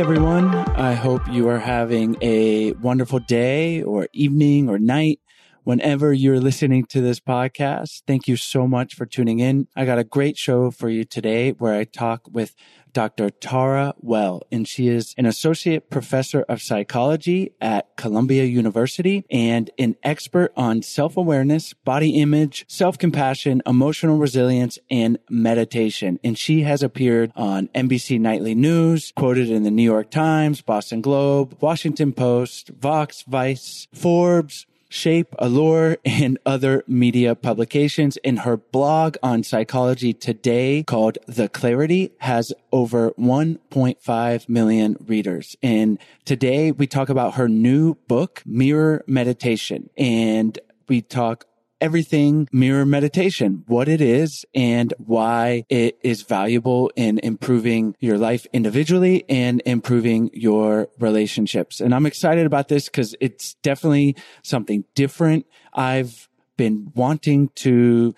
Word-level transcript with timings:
Everyone, 0.00 0.54
I 0.54 0.94
hope 0.94 1.28
you 1.28 1.46
are 1.50 1.58
having 1.58 2.16
a 2.22 2.72
wonderful 2.72 3.18
day 3.18 3.82
or 3.82 4.08
evening 4.14 4.66
or 4.66 4.78
night 4.78 5.20
whenever 5.64 6.14
you're 6.14 6.40
listening 6.40 6.86
to 6.86 7.02
this 7.02 7.20
podcast. 7.20 8.04
Thank 8.06 8.26
you 8.26 8.36
so 8.36 8.66
much 8.66 8.94
for 8.94 9.04
tuning 9.04 9.40
in. 9.40 9.68
I 9.76 9.84
got 9.84 9.98
a 9.98 10.04
great 10.04 10.38
show 10.38 10.70
for 10.70 10.88
you 10.88 11.04
today 11.04 11.50
where 11.50 11.74
I 11.74 11.84
talk 11.84 12.22
with 12.32 12.54
Dr. 12.92 13.30
Tara 13.30 13.94
Well, 14.00 14.42
and 14.50 14.66
she 14.66 14.88
is 14.88 15.14
an 15.16 15.26
associate 15.26 15.90
professor 15.90 16.42
of 16.42 16.62
psychology 16.62 17.52
at 17.60 17.96
Columbia 17.96 18.44
University 18.44 19.24
and 19.30 19.70
an 19.78 19.96
expert 20.02 20.52
on 20.56 20.82
self-awareness, 20.82 21.72
body 21.72 22.20
image, 22.20 22.64
self-compassion, 22.68 23.62
emotional 23.66 24.18
resilience, 24.18 24.78
and 24.90 25.18
meditation. 25.28 26.18
And 26.24 26.38
she 26.38 26.62
has 26.62 26.82
appeared 26.82 27.32
on 27.36 27.68
NBC 27.68 28.20
Nightly 28.20 28.54
News, 28.54 29.12
quoted 29.16 29.50
in 29.50 29.62
the 29.62 29.70
New 29.70 29.82
York 29.82 30.10
Times, 30.10 30.62
Boston 30.62 31.00
Globe, 31.00 31.56
Washington 31.60 32.12
Post, 32.12 32.70
Vox, 32.70 33.22
Vice, 33.22 33.86
Forbes, 33.94 34.66
Shape, 34.90 35.34
Allure, 35.38 35.96
and 36.04 36.36
other 36.44 36.84
media 36.86 37.34
publications. 37.36 38.18
And 38.24 38.40
her 38.40 38.56
blog 38.56 39.16
on 39.22 39.44
psychology 39.44 40.12
today 40.12 40.82
called 40.82 41.16
The 41.26 41.48
Clarity 41.48 42.12
has 42.18 42.52
over 42.72 43.12
1.5 43.12 44.48
million 44.48 44.96
readers. 45.06 45.56
And 45.62 45.98
today 46.24 46.72
we 46.72 46.88
talk 46.88 47.08
about 47.08 47.34
her 47.34 47.48
new 47.48 47.94
book, 48.08 48.42
Mirror 48.44 49.04
Meditation. 49.06 49.90
And 49.96 50.58
we 50.88 51.00
talk 51.00 51.46
everything 51.80 52.48
mirror 52.52 52.84
meditation, 52.86 53.64
what 53.66 53.88
it 53.88 54.00
is 54.00 54.44
and 54.54 54.92
why 54.98 55.64
it 55.68 55.98
is 56.02 56.22
valuable 56.22 56.90
in 56.96 57.18
improving 57.20 57.96
your 58.00 58.18
life 58.18 58.46
individually 58.52 59.24
and 59.28 59.62
improving 59.64 60.30
your 60.32 60.88
relationships. 60.98 61.80
And 61.80 61.94
I'm 61.94 62.06
excited 62.06 62.46
about 62.46 62.68
this 62.68 62.86
because 62.86 63.14
it's 63.20 63.54
definitely 63.62 64.16
something 64.42 64.84
different. 64.94 65.46
I've 65.72 66.28
been 66.56 66.92
wanting 66.94 67.48
to 67.56 68.14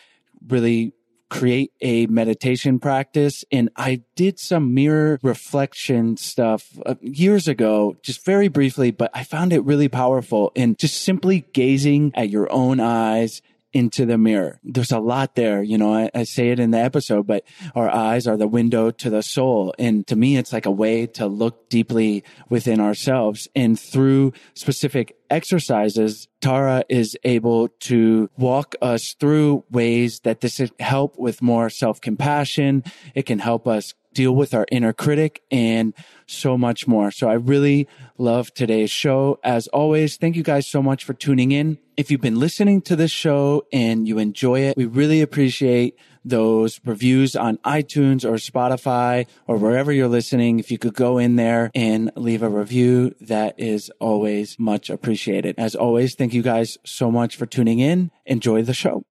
really 0.49 0.95
create 1.33 1.73
a 1.81 2.07
meditation 2.09 2.79
practice. 2.79 3.43
And 3.51 3.71
I 3.75 4.03
did 4.17 4.39
some 4.39 4.75
mirror 4.75 5.19
reflection 5.23 6.19
stuff 6.19 6.79
uh, 6.85 6.97
years 7.01 7.49
ago, 7.49 7.97
just 8.03 8.23
very 8.23 8.49
briefly, 8.49 8.91
but 8.91 9.11
I 9.15 9.25
found 9.25 9.55
it 9.55 9.65
really 9.65 9.89
powerful 9.89 10.53
and 10.55 10.79
just 10.79 11.01
simply 11.01 11.47
gazing 11.55 12.13
at 12.15 12.29
your 12.29 12.53
own 12.53 12.81
eyes 12.81 13.41
into 13.73 14.07
the 14.07 14.19
mirror. 14.19 14.61
There's 14.63 14.93
a 14.93 14.99
lot 14.99 15.35
there. 15.35 15.63
You 15.63 15.79
know, 15.79 15.95
I, 15.95 16.11
I, 16.15 16.25
say 16.25 16.51
it 16.51 16.61
in 16.61 16.73
the 16.73 16.79
episode, 16.79 17.27
but 17.27 17.45
our 17.75 17.89
eyes 17.89 18.27
are 18.27 18.37
the 18.37 18.47
window 18.47 18.91
to 18.91 19.11
the 19.11 19.23
soul. 19.23 19.75
And 19.79 20.07
to 20.09 20.17
me, 20.17 20.37
it's 20.37 20.53
like 20.53 20.67
a 20.67 20.71
way 20.71 21.07
to 21.07 21.27
look 21.27 21.69
deeply 21.71 22.25
within 22.49 22.81
ourselves. 22.81 23.49
And 23.55 23.79
through 23.79 24.33
specific 24.55 25.17
exercises, 25.33 26.29
Tara 26.41 26.85
is 26.89 27.17
able 27.25 27.69
to 27.81 28.31
walk 28.37 28.75
us 28.83 29.15
through 29.19 29.65
ways 29.71 30.21
that 30.21 30.41
this 30.41 30.61
help 30.79 31.19
with 31.19 31.43
more 31.43 31.71
self 31.71 32.01
compassion. 32.01 32.85
It 33.15 33.27
can 33.27 33.39
help 33.39 33.67
us 33.67 33.95
deal 34.13 34.35
with 34.35 34.53
our 34.53 34.67
inner 34.71 34.93
critic 34.93 35.43
and 35.51 35.95
so 36.27 36.59
much 36.59 36.87
more. 36.87 37.11
So 37.11 37.29
I 37.29 37.35
really 37.35 37.89
love 38.19 38.53
today's 38.53 38.91
show. 38.91 39.41
As 39.43 39.69
always, 39.69 40.17
thank 40.17 40.37
you 40.37 40.43
guys 40.43 40.67
so 40.67 40.83
much 40.83 41.05
for 41.05 41.15
tuning 41.15 41.53
in. 41.53 41.79
If 41.97 42.11
you've 42.11 42.21
been 42.21 42.39
listening 42.39 42.83
to 42.83 42.97
this 42.97 43.11
show 43.11 43.65
and 43.73 44.07
you 44.07 44.19
enjoy 44.19 44.61
it, 44.61 44.77
we 44.77 44.87
really 44.87 45.23
appreciate 45.23 45.97
those 46.25 46.81
reviews 46.85 47.37
on 47.37 47.59
iTunes 47.59 48.25
or 48.25 48.35
Spotify 48.35 49.27
or 49.47 49.57
wherever 49.57 49.93
you're 49.93 50.09
listening. 50.09 50.59
If 50.59 50.71
you 50.71 50.79
could 50.79 50.95
go 50.95 51.19
in 51.19 51.37
there 51.37 51.71
and 51.75 52.11
leave 52.17 52.43
a 52.43 52.49
review, 52.49 53.15
that 53.21 53.59
is 53.59 53.91
always 54.01 54.59
much 54.59 54.91
appreciated. 54.91 55.55
As 55.59 55.75
always, 55.75 56.15
thank 56.15 56.35
you 56.35 56.43
guys 56.43 56.79
so 56.85 57.11
much 57.11 57.37
for 57.37 57.47
tuning 57.47 57.79
in. 57.79 58.11
Enjoy 58.27 58.63
the 58.63 58.75
show. 58.75 59.05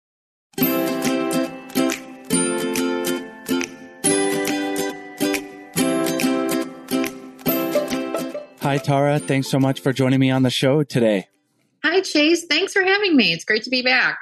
Hi, 8.63 8.79
Tara. 8.79 9.19
Thanks 9.19 9.51
so 9.51 9.59
much 9.59 9.81
for 9.81 9.93
joining 9.93 10.21
me 10.21 10.31
on 10.31 10.45
the 10.45 10.51
show 10.51 10.85
today. 10.85 11.27
Hi, 11.83 12.03
Chase. 12.03 12.45
Thanks 12.45 12.73
for 12.73 12.83
having 12.83 13.17
me. 13.17 13.33
It's 13.33 13.45
great 13.45 13.65
to 13.65 13.71
be 13.71 13.83
back. 13.83 14.19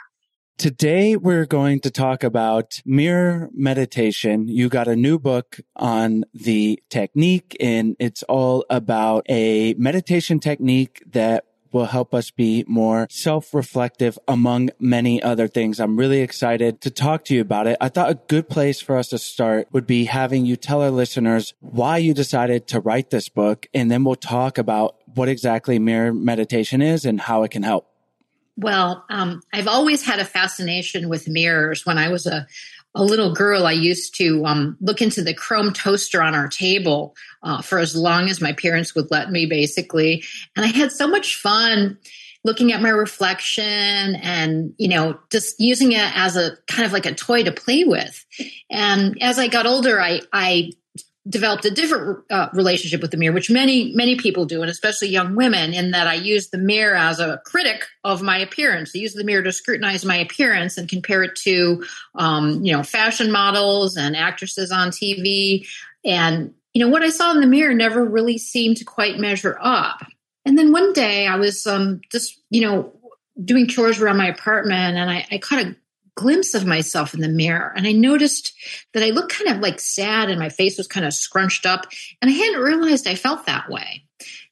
Today, 0.58 1.14
we're 1.14 1.46
going 1.46 1.78
to 1.82 1.90
talk 1.90 2.25
about 2.25 2.82
mirror 2.84 3.49
meditation. 3.55 4.49
You 4.49 4.69
got 4.69 4.88
a 4.88 4.96
new 4.96 5.16
book 5.16 5.60
on 5.76 6.25
the 6.34 6.82
technique, 6.90 7.56
and 7.60 7.94
it's 8.00 8.25
all 8.25 8.64
about 8.69 9.25
a 9.28 9.75
meditation 9.75 10.40
technique 10.40 11.05
that 11.12 11.44
will 11.70 11.84
help 11.84 12.12
us 12.12 12.32
be 12.32 12.64
more 12.66 13.06
self-reflective 13.08 14.19
among 14.26 14.70
many 14.81 15.22
other 15.22 15.46
things. 15.46 15.78
I'm 15.78 15.96
really 15.96 16.22
excited 16.22 16.81
to 16.81 16.90
talk 16.90 17.25
to 17.26 17.37
you 17.37 17.40
about 17.40 17.69
it. 17.69 17.76
I 17.81 17.88
thought 17.88 18.10
a 18.10 18.19
good 18.26 18.49
place 18.49 18.81
for 18.81 18.96
us 18.96 19.10
to 19.10 19.19
start 19.19 19.69
would 19.70 19.87
be 19.87 20.06
having 20.06 20.44
you 20.44 20.56
tell 20.56 20.82
our 20.82 20.90
listeners 20.90 21.55
why 21.60 21.99
you 21.99 22.14
decided 22.14 22.66
to 22.69 22.81
write 22.81 23.10
this 23.10 23.28
book. 23.28 23.69
And 23.72 23.93
then 23.93 24.02
we'll 24.02 24.16
talk 24.16 24.58
about 24.58 24.96
what 25.14 25.28
exactly 25.28 25.78
mirror 25.78 26.12
meditation 26.12 26.82
is 26.82 27.05
and 27.05 27.20
how 27.20 27.44
it 27.44 27.52
can 27.52 27.62
help. 27.62 27.88
Well, 28.58 29.05
um, 29.08 29.40
I've 29.52 29.69
always 29.69 30.05
had 30.05 30.19
a 30.19 30.25
fascination 30.25 31.08
with 31.08 31.28
mirrors. 31.28 31.87
When 31.87 31.96
I 31.96 32.08
was 32.08 32.26
a 32.26 32.46
a 32.94 33.05
little 33.05 33.32
girl, 33.32 33.66
I 33.66 33.72
used 33.72 34.16
to 34.16 34.44
um, 34.44 34.76
look 34.81 35.00
into 35.00 35.22
the 35.22 35.32
chrome 35.32 35.72
toaster 35.72 36.20
on 36.20 36.34
our 36.34 36.49
table 36.49 37.14
uh, 37.44 37.62
for 37.62 37.78
as 37.78 37.94
long 37.94 38.28
as 38.28 38.40
my 38.40 38.52
parents 38.52 38.94
would 38.94 39.10
let 39.12 39.31
me, 39.31 39.46
basically. 39.46 40.25
And 40.56 40.64
I 40.64 40.69
had 40.69 40.90
so 40.90 41.06
much 41.06 41.37
fun 41.37 41.99
looking 42.44 42.72
at 42.72 42.82
my 42.82 42.88
reflection 42.88 44.16
and 44.16 44.72
you 44.78 44.88
know 44.88 45.19
just 45.31 45.60
using 45.60 45.93
it 45.93 46.16
as 46.16 46.37
a 46.37 46.56
kind 46.66 46.87
of 46.87 46.93
like 46.93 47.05
a 47.05 47.14
toy 47.14 47.43
to 47.43 47.52
play 47.52 47.84
with 47.84 48.25
and 48.70 49.19
as 49.20 49.40
i 49.40 49.49
got 49.49 49.66
older 49.66 50.00
i 50.00 50.20
i 50.32 50.70
developed 51.28 51.64
a 51.64 51.70
different 51.70 52.25
uh, 52.30 52.48
relationship 52.52 53.02
with 53.02 53.10
the 53.10 53.16
mirror, 53.16 53.34
which 53.34 53.50
many 53.50 53.92
many 53.94 54.16
people 54.16 54.44
do, 54.44 54.62
and 54.62 54.70
especially 54.70 55.08
young 55.08 55.34
women. 55.34 55.75
In 55.75 55.90
that 55.90 56.06
I 56.06 56.14
use 56.14 56.48
the 56.48 56.58
mirror 56.58 56.96
as 56.96 57.20
a 57.20 57.40
critic 57.44 57.84
of 58.04 58.22
my 58.22 58.38
appearance. 58.38 58.92
I 58.94 58.98
use 58.98 59.14
the 59.14 59.25
mirror 59.25 59.42
to 59.42 59.52
scrutinize 59.52 60.04
my 60.04 60.16
appearance 60.16 60.78
and 60.78 60.88
compare 60.88 61.22
it 61.22 61.36
to, 61.36 61.84
um, 62.14 62.64
you 62.64 62.72
know, 62.72 62.82
fashion 62.82 63.30
models 63.30 63.96
and 63.96 64.16
actresses 64.16 64.70
on 64.72 64.90
TV. 64.90 65.66
And 66.04 66.54
you 66.75 66.84
know 66.84 66.90
what 66.90 67.02
I 67.02 67.10
saw 67.10 67.32
in 67.32 67.40
the 67.40 67.46
mirror 67.46 67.74
never 67.74 68.04
really 68.04 68.38
seemed 68.38 68.76
to 68.78 68.84
quite 68.84 69.19
measure 69.19 69.58
up. 69.60 70.06
And 70.44 70.56
then 70.56 70.72
one 70.72 70.92
day 70.92 71.26
I 71.26 71.36
was 71.36 71.66
um, 71.66 72.00
just 72.10 72.40
you 72.50 72.62
know 72.62 72.92
doing 73.44 73.66
chores 73.66 74.00
around 74.00 74.16
my 74.16 74.28
apartment, 74.28 74.96
and 74.96 75.10
I, 75.10 75.26
I 75.31 75.38
caught 75.38 75.64
a 75.64 75.76
glimpse 76.19 76.55
of 76.55 76.67
myself 76.67 77.15
in 77.15 77.20
the 77.20 77.29
mirror 77.29 77.73
and 77.76 77.87
I 77.87 77.93
noticed 77.93 78.53
that 78.93 79.05
I 79.05 79.11
looked 79.11 79.32
kind 79.32 79.50
of 79.50 79.62
like 79.62 79.79
sad 79.79 80.31
and 80.31 80.41
my 80.41 80.49
face 80.49 80.76
was 80.76 80.88
kind 80.88 81.06
of 81.06 81.15
scrunched 81.15 81.65
up 81.65 81.87
and 82.20 82.29
I 82.29 82.35
hadn't 82.35 82.61
realized 82.61 83.06
I 83.06 83.15
felt 83.15 83.47
that 83.47 83.70
way. 83.70 84.05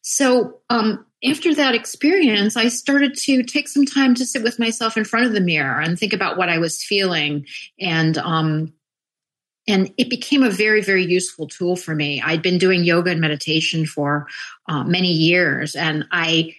So, 0.03 0.61
um, 0.71 1.05
after 1.25 1.53
that 1.55 1.75
experience, 1.75 2.57
I 2.57 2.69
started 2.69 3.17
to 3.17 3.43
take 3.43 3.67
some 3.67 3.85
time 3.85 4.15
to 4.15 4.25
sit 4.25 4.45
with 4.45 4.61
myself 4.61 4.97
in 4.97 5.05
front 5.05 5.27
of 5.27 5.33
the 5.33 5.41
mirror 5.41 5.81
and 5.81 5.99
think 5.99 6.13
about 6.13 6.37
what 6.37 6.49
I 6.49 6.59
was 6.59 6.85
feeling. 6.85 7.47
And, 7.81 8.17
um, 8.19 8.73
and 9.67 9.93
it 9.99 10.09
became 10.09 10.45
a 10.45 10.51
very, 10.51 10.83
very 10.83 11.05
useful 11.05 11.49
tool 11.49 11.75
for 11.75 11.97
me. 11.97 12.23
I'd 12.23 12.43
been 12.43 12.59
doing 12.59 12.85
yoga 12.85 13.11
and 13.11 13.21
meditation 13.21 13.87
for 13.87 14.29
uh, 14.69 14.85
many 14.85 15.11
years, 15.11 15.75
and 15.75 16.05
I 16.13 16.55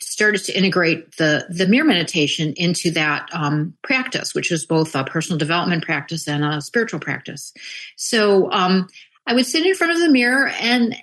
started 0.00 0.44
to 0.44 0.56
integrate 0.56 1.16
the 1.16 1.46
the 1.48 1.66
mirror 1.66 1.86
meditation 1.86 2.52
into 2.56 2.90
that 2.92 3.28
um, 3.32 3.74
practice, 3.82 4.34
which 4.34 4.52
is 4.52 4.66
both 4.66 4.94
a 4.94 5.04
personal 5.04 5.38
development 5.38 5.84
practice 5.84 6.28
and 6.28 6.44
a 6.44 6.60
spiritual 6.60 7.00
practice. 7.00 7.52
So 7.96 8.50
um, 8.52 8.88
I 9.26 9.34
would 9.34 9.46
sit 9.46 9.66
in 9.66 9.74
front 9.74 9.92
of 9.92 10.00
the 10.00 10.10
mirror 10.10 10.48
and 10.60 10.96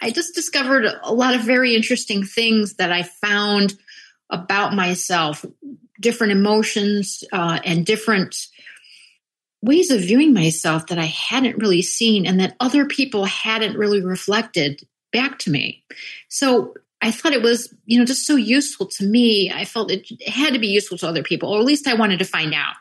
I 0.00 0.10
just 0.10 0.34
discovered 0.34 0.84
a 1.02 1.12
lot 1.12 1.34
of 1.34 1.42
very 1.42 1.74
interesting 1.74 2.24
things 2.24 2.74
that 2.74 2.92
I 2.92 3.02
found 3.02 3.74
about 4.30 4.74
myself, 4.74 5.44
different 6.00 6.32
emotions 6.32 7.24
uh, 7.32 7.58
and 7.64 7.84
different 7.84 8.46
ways 9.60 9.90
of 9.90 10.00
viewing 10.00 10.32
myself 10.32 10.86
that 10.86 10.98
I 10.98 11.06
hadn't 11.06 11.58
really 11.58 11.82
seen 11.82 12.26
and 12.26 12.38
that 12.38 12.54
other 12.60 12.86
people 12.86 13.24
hadn't 13.24 13.76
really 13.76 14.04
reflected 14.04 14.86
back 15.12 15.40
to 15.40 15.50
me. 15.50 15.82
So 16.28 16.74
I 17.00 17.10
thought 17.10 17.32
it 17.32 17.42
was, 17.42 17.72
you 17.86 17.98
know, 17.98 18.04
just 18.04 18.26
so 18.26 18.36
useful 18.36 18.86
to 18.86 19.04
me. 19.04 19.52
I 19.52 19.64
felt 19.64 19.90
it 19.90 20.06
had 20.26 20.52
to 20.52 20.58
be 20.58 20.68
useful 20.68 20.98
to 20.98 21.08
other 21.08 21.22
people, 21.22 21.50
or 21.50 21.60
at 21.60 21.64
least 21.64 21.86
I 21.86 21.94
wanted 21.94 22.18
to 22.18 22.24
find 22.24 22.52
out. 22.52 22.74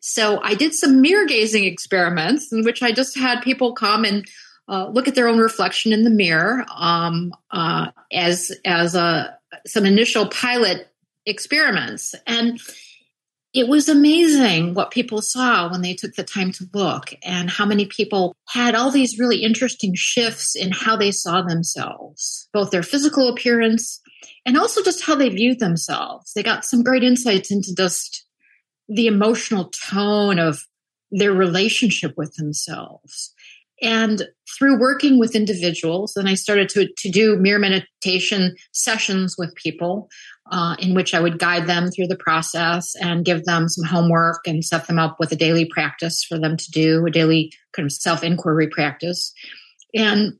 So 0.00 0.40
I 0.42 0.54
did 0.54 0.74
some 0.74 1.00
mirror 1.00 1.26
gazing 1.26 1.64
experiments 1.64 2.52
in 2.52 2.64
which 2.64 2.82
I 2.82 2.90
just 2.90 3.16
had 3.16 3.40
people 3.40 3.72
come 3.72 4.04
and 4.04 4.26
uh, 4.68 4.88
look 4.88 5.06
at 5.06 5.14
their 5.14 5.28
own 5.28 5.38
reflection 5.38 5.92
in 5.92 6.02
the 6.02 6.10
mirror 6.10 6.64
um, 6.76 7.32
uh, 7.52 7.92
as 8.12 8.52
as 8.64 8.94
a 8.94 9.38
some 9.66 9.84
initial 9.84 10.26
pilot 10.26 10.88
experiments, 11.26 12.14
and 12.26 12.60
it 13.54 13.68
was 13.68 13.88
amazing 13.88 14.72
what 14.72 14.90
people 14.90 15.20
saw 15.20 15.70
when 15.70 15.82
they 15.82 15.94
took 15.94 16.14
the 16.14 16.24
time 16.24 16.52
to 16.52 16.68
look 16.72 17.14
and 17.22 17.50
how 17.50 17.66
many 17.66 17.84
people 17.84 18.34
had 18.48 18.74
all 18.74 18.90
these 18.90 19.18
really 19.18 19.42
interesting 19.42 19.94
shifts 19.94 20.56
in 20.56 20.70
how 20.72 20.96
they 20.96 21.10
saw 21.10 21.42
themselves, 21.42 22.48
both 22.52 22.70
their 22.70 22.82
physical 22.82 23.28
appearance 23.28 24.00
and 24.46 24.56
also 24.56 24.82
just 24.82 25.04
how 25.04 25.14
they 25.14 25.28
viewed 25.28 25.58
themselves. 25.58 26.32
They 26.32 26.42
got 26.42 26.64
some 26.64 26.82
great 26.82 27.04
insights 27.04 27.50
into 27.50 27.74
just 27.76 28.26
the 28.88 29.06
emotional 29.06 29.66
tone 29.66 30.38
of 30.38 30.64
their 31.10 31.32
relationship 31.32 32.14
with 32.16 32.34
themselves. 32.36 33.34
And 33.82 34.28
through 34.56 34.78
working 34.78 35.18
with 35.18 35.34
individuals, 35.34 36.12
then 36.14 36.28
I 36.28 36.34
started 36.34 36.68
to, 36.70 36.88
to 36.96 37.10
do 37.10 37.36
mirror 37.36 37.58
meditation 37.58 38.54
sessions 38.72 39.36
with 39.36 39.54
people 39.56 40.08
uh, 40.50 40.76
in 40.78 40.94
which 40.94 41.14
I 41.14 41.20
would 41.20 41.38
guide 41.38 41.66
them 41.66 41.90
through 41.90 42.08
the 42.08 42.16
process 42.16 42.94
and 43.00 43.24
give 43.24 43.44
them 43.44 43.68
some 43.68 43.84
homework 43.84 44.46
and 44.46 44.64
set 44.64 44.86
them 44.86 44.98
up 44.98 45.18
with 45.18 45.32
a 45.32 45.36
daily 45.36 45.64
practice 45.64 46.22
for 46.22 46.38
them 46.38 46.56
to 46.56 46.70
do, 46.70 47.04
a 47.06 47.10
daily 47.10 47.52
kind 47.72 47.86
of 47.86 47.92
self 47.92 48.22
inquiry 48.22 48.68
practice. 48.68 49.32
And 49.94 50.38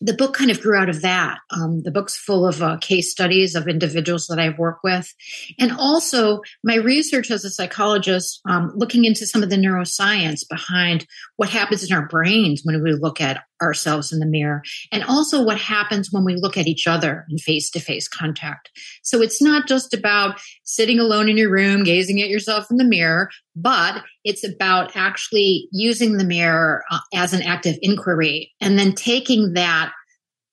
the 0.00 0.14
book 0.14 0.34
kind 0.34 0.50
of 0.50 0.60
grew 0.60 0.76
out 0.76 0.88
of 0.88 1.02
that. 1.02 1.38
Um, 1.50 1.82
the 1.82 1.90
book's 1.90 2.16
full 2.16 2.46
of 2.46 2.62
uh, 2.62 2.76
case 2.78 3.10
studies 3.10 3.54
of 3.54 3.68
individuals 3.68 4.26
that 4.26 4.38
I've 4.38 4.58
worked 4.58 4.84
with. 4.84 5.12
And 5.58 5.72
also 5.72 6.40
my 6.62 6.76
research 6.76 7.30
as 7.30 7.44
a 7.44 7.50
psychologist, 7.50 8.40
um, 8.48 8.72
looking 8.74 9.04
into 9.04 9.26
some 9.26 9.42
of 9.42 9.50
the 9.50 9.56
neuroscience 9.56 10.48
behind 10.48 11.06
what 11.36 11.48
happens 11.48 11.84
in 11.84 11.96
our 11.96 12.06
brains 12.08 12.62
when 12.64 12.82
we 12.82 12.92
look 12.92 13.20
at 13.20 13.44
ourselves 13.62 14.12
in 14.12 14.18
the 14.18 14.26
mirror 14.26 14.62
and 14.92 15.02
also 15.04 15.42
what 15.42 15.58
happens 15.58 16.12
when 16.12 16.24
we 16.24 16.36
look 16.36 16.56
at 16.56 16.66
each 16.66 16.86
other 16.86 17.24
in 17.30 17.38
face 17.38 17.70
to 17.70 17.80
face 17.80 18.08
contact. 18.08 18.70
So 19.02 19.22
it's 19.22 19.40
not 19.40 19.66
just 19.66 19.94
about 19.94 20.40
sitting 20.64 20.98
alone 20.98 21.28
in 21.28 21.36
your 21.36 21.50
room, 21.50 21.84
gazing 21.84 22.20
at 22.20 22.28
yourself 22.28 22.70
in 22.70 22.76
the 22.76 22.84
mirror, 22.84 23.30
but 23.54 24.02
it's 24.24 24.44
about 24.44 24.96
actually 24.96 25.68
using 25.72 26.16
the 26.18 26.24
mirror 26.24 26.84
uh, 26.90 26.98
as 27.14 27.32
an 27.32 27.42
active 27.42 27.76
inquiry 27.82 28.52
and 28.60 28.78
then 28.78 28.92
taking 28.92 29.54
that 29.54 29.92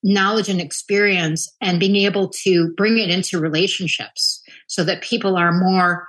knowledge 0.04 0.50
and 0.50 0.60
experience 0.60 1.50
and 1.62 1.80
being 1.80 1.96
able 1.96 2.30
to 2.30 2.74
bring 2.76 2.98
it 2.98 3.10
into 3.10 3.40
relationships 3.40 4.42
so 4.68 4.84
that 4.84 5.02
people 5.02 5.38
are 5.38 5.54
more 5.54 6.08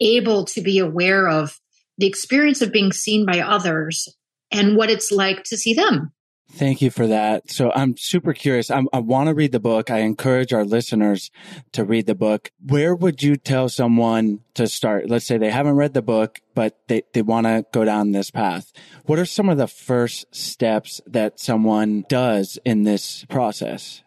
able 0.00 0.44
to 0.44 0.60
be 0.60 0.78
aware 0.78 1.28
of 1.28 1.58
the 1.98 2.06
experience 2.06 2.60
of 2.60 2.72
being 2.72 2.92
seen 2.92 3.24
by 3.24 3.40
others 3.40 4.08
and 4.50 4.76
what 4.76 4.90
it's 4.90 5.10
like 5.10 5.44
to 5.44 5.56
see 5.56 5.72
them. 5.74 6.12
Thank 6.54 6.82
you 6.82 6.90
for 6.90 7.06
that. 7.06 7.50
So 7.50 7.72
I'm 7.74 7.96
super 7.96 8.34
curious. 8.34 8.70
I'm, 8.70 8.86
i 8.92 8.98
want 8.98 9.28
to 9.28 9.34
read 9.34 9.52
the 9.52 9.60
book. 9.60 9.90
I 9.90 10.00
encourage 10.00 10.52
our 10.52 10.66
listeners 10.66 11.30
to 11.72 11.82
read 11.82 12.06
the 12.06 12.14
book. 12.14 12.50
Where 12.64 12.94
would 12.94 13.22
you 13.22 13.36
tell 13.36 13.70
someone 13.70 14.40
to 14.54 14.66
start? 14.66 15.08
Let's 15.08 15.26
say 15.26 15.38
they 15.38 15.50
haven't 15.50 15.76
read 15.76 15.94
the 15.94 16.02
book, 16.02 16.40
but 16.54 16.78
they, 16.88 17.04
they 17.14 17.22
want 17.22 17.46
to 17.46 17.64
go 17.72 17.86
down 17.86 18.12
this 18.12 18.30
path. 18.30 18.70
What 19.06 19.18
are 19.18 19.24
some 19.24 19.48
of 19.48 19.56
the 19.56 19.66
first 19.66 20.26
steps 20.34 21.00
that 21.06 21.40
someone 21.40 22.04
does 22.08 22.58
in 22.66 22.82
this 22.82 23.24
process? 23.30 24.02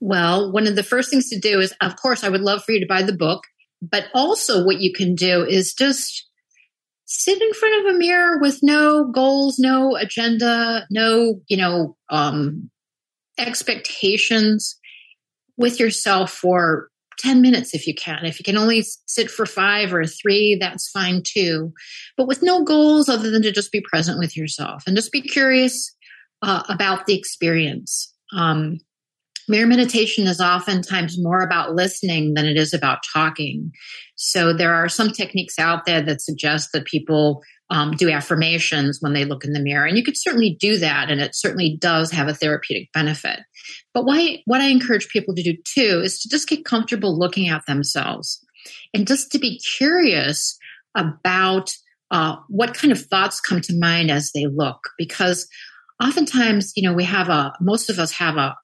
Well, 0.00 0.50
one 0.52 0.66
of 0.66 0.76
the 0.76 0.82
first 0.82 1.10
things 1.10 1.28
to 1.28 1.38
do 1.38 1.60
is, 1.60 1.74
of 1.82 1.96
course, 1.96 2.24
I 2.24 2.30
would 2.30 2.40
love 2.40 2.64
for 2.64 2.72
you 2.72 2.80
to 2.80 2.86
buy 2.86 3.02
the 3.02 3.16
book, 3.16 3.44
but 3.82 4.06
also 4.14 4.64
what 4.64 4.80
you 4.80 4.94
can 4.94 5.14
do 5.14 5.44
is 5.44 5.74
just 5.74 6.25
sit 7.06 7.40
in 7.40 7.52
front 7.54 7.86
of 7.86 7.94
a 7.94 7.98
mirror 7.98 8.38
with 8.40 8.58
no 8.62 9.04
goals, 9.04 9.58
no 9.58 9.96
agenda, 9.96 10.86
no, 10.90 11.40
you 11.46 11.56
know, 11.56 11.96
um, 12.10 12.70
expectations 13.38 14.76
with 15.56 15.80
yourself 15.80 16.30
for 16.30 16.90
10 17.18 17.40
minutes 17.40 17.74
if 17.74 17.86
you 17.86 17.94
can. 17.94 18.24
If 18.24 18.38
you 18.38 18.44
can 18.44 18.58
only 18.58 18.84
sit 19.06 19.30
for 19.30 19.46
five 19.46 19.94
or 19.94 20.04
three, 20.04 20.56
that's 20.60 20.90
fine 20.90 21.22
too. 21.24 21.72
But 22.16 22.26
with 22.26 22.42
no 22.42 22.64
goals 22.64 23.08
other 23.08 23.30
than 23.30 23.42
to 23.42 23.52
just 23.52 23.72
be 23.72 23.80
present 23.80 24.18
with 24.18 24.36
yourself 24.36 24.82
and 24.86 24.96
just 24.96 25.12
be 25.12 25.22
curious 25.22 25.94
uh, 26.42 26.62
about 26.68 27.06
the 27.06 27.16
experience. 27.16 28.12
Um, 28.32 28.80
Mirror 29.48 29.68
meditation 29.68 30.26
is 30.26 30.40
oftentimes 30.40 31.22
more 31.22 31.40
about 31.40 31.74
listening 31.74 32.34
than 32.34 32.46
it 32.46 32.56
is 32.56 32.74
about 32.74 32.98
talking. 33.12 33.70
So 34.16 34.52
there 34.52 34.74
are 34.74 34.88
some 34.88 35.10
techniques 35.10 35.58
out 35.58 35.86
there 35.86 36.02
that 36.02 36.20
suggest 36.20 36.70
that 36.72 36.84
people 36.84 37.42
um, 37.70 37.92
do 37.92 38.10
affirmations 38.10 38.98
when 39.00 39.12
they 39.12 39.24
look 39.24 39.44
in 39.44 39.52
the 39.52 39.60
mirror. 39.60 39.86
And 39.86 39.96
you 39.96 40.04
could 40.04 40.16
certainly 40.16 40.56
do 40.58 40.78
that, 40.78 41.10
and 41.10 41.20
it 41.20 41.34
certainly 41.34 41.76
does 41.80 42.10
have 42.12 42.28
a 42.28 42.34
therapeutic 42.34 42.92
benefit. 42.92 43.40
But 43.92 44.04
why, 44.04 44.42
what 44.46 44.60
I 44.60 44.68
encourage 44.68 45.08
people 45.08 45.34
to 45.34 45.42
do 45.42 45.56
too 45.64 46.00
is 46.02 46.20
to 46.20 46.28
just 46.28 46.48
get 46.48 46.64
comfortable 46.64 47.18
looking 47.18 47.48
at 47.48 47.66
themselves 47.66 48.44
and 48.94 49.06
just 49.06 49.32
to 49.32 49.38
be 49.38 49.60
curious 49.76 50.56
about 50.96 51.72
uh, 52.10 52.36
what 52.48 52.74
kind 52.74 52.92
of 52.92 53.00
thoughts 53.00 53.40
come 53.40 53.60
to 53.60 53.78
mind 53.78 54.10
as 54.10 54.30
they 54.32 54.46
look. 54.46 54.90
Because 54.96 55.48
oftentimes, 56.02 56.72
you 56.76 56.82
know, 56.82 56.94
we 56.94 57.04
have 57.04 57.28
a, 57.28 57.52
most 57.60 57.90
of 57.90 57.98
us 57.98 58.12
have 58.12 58.36
a, 58.36 58.56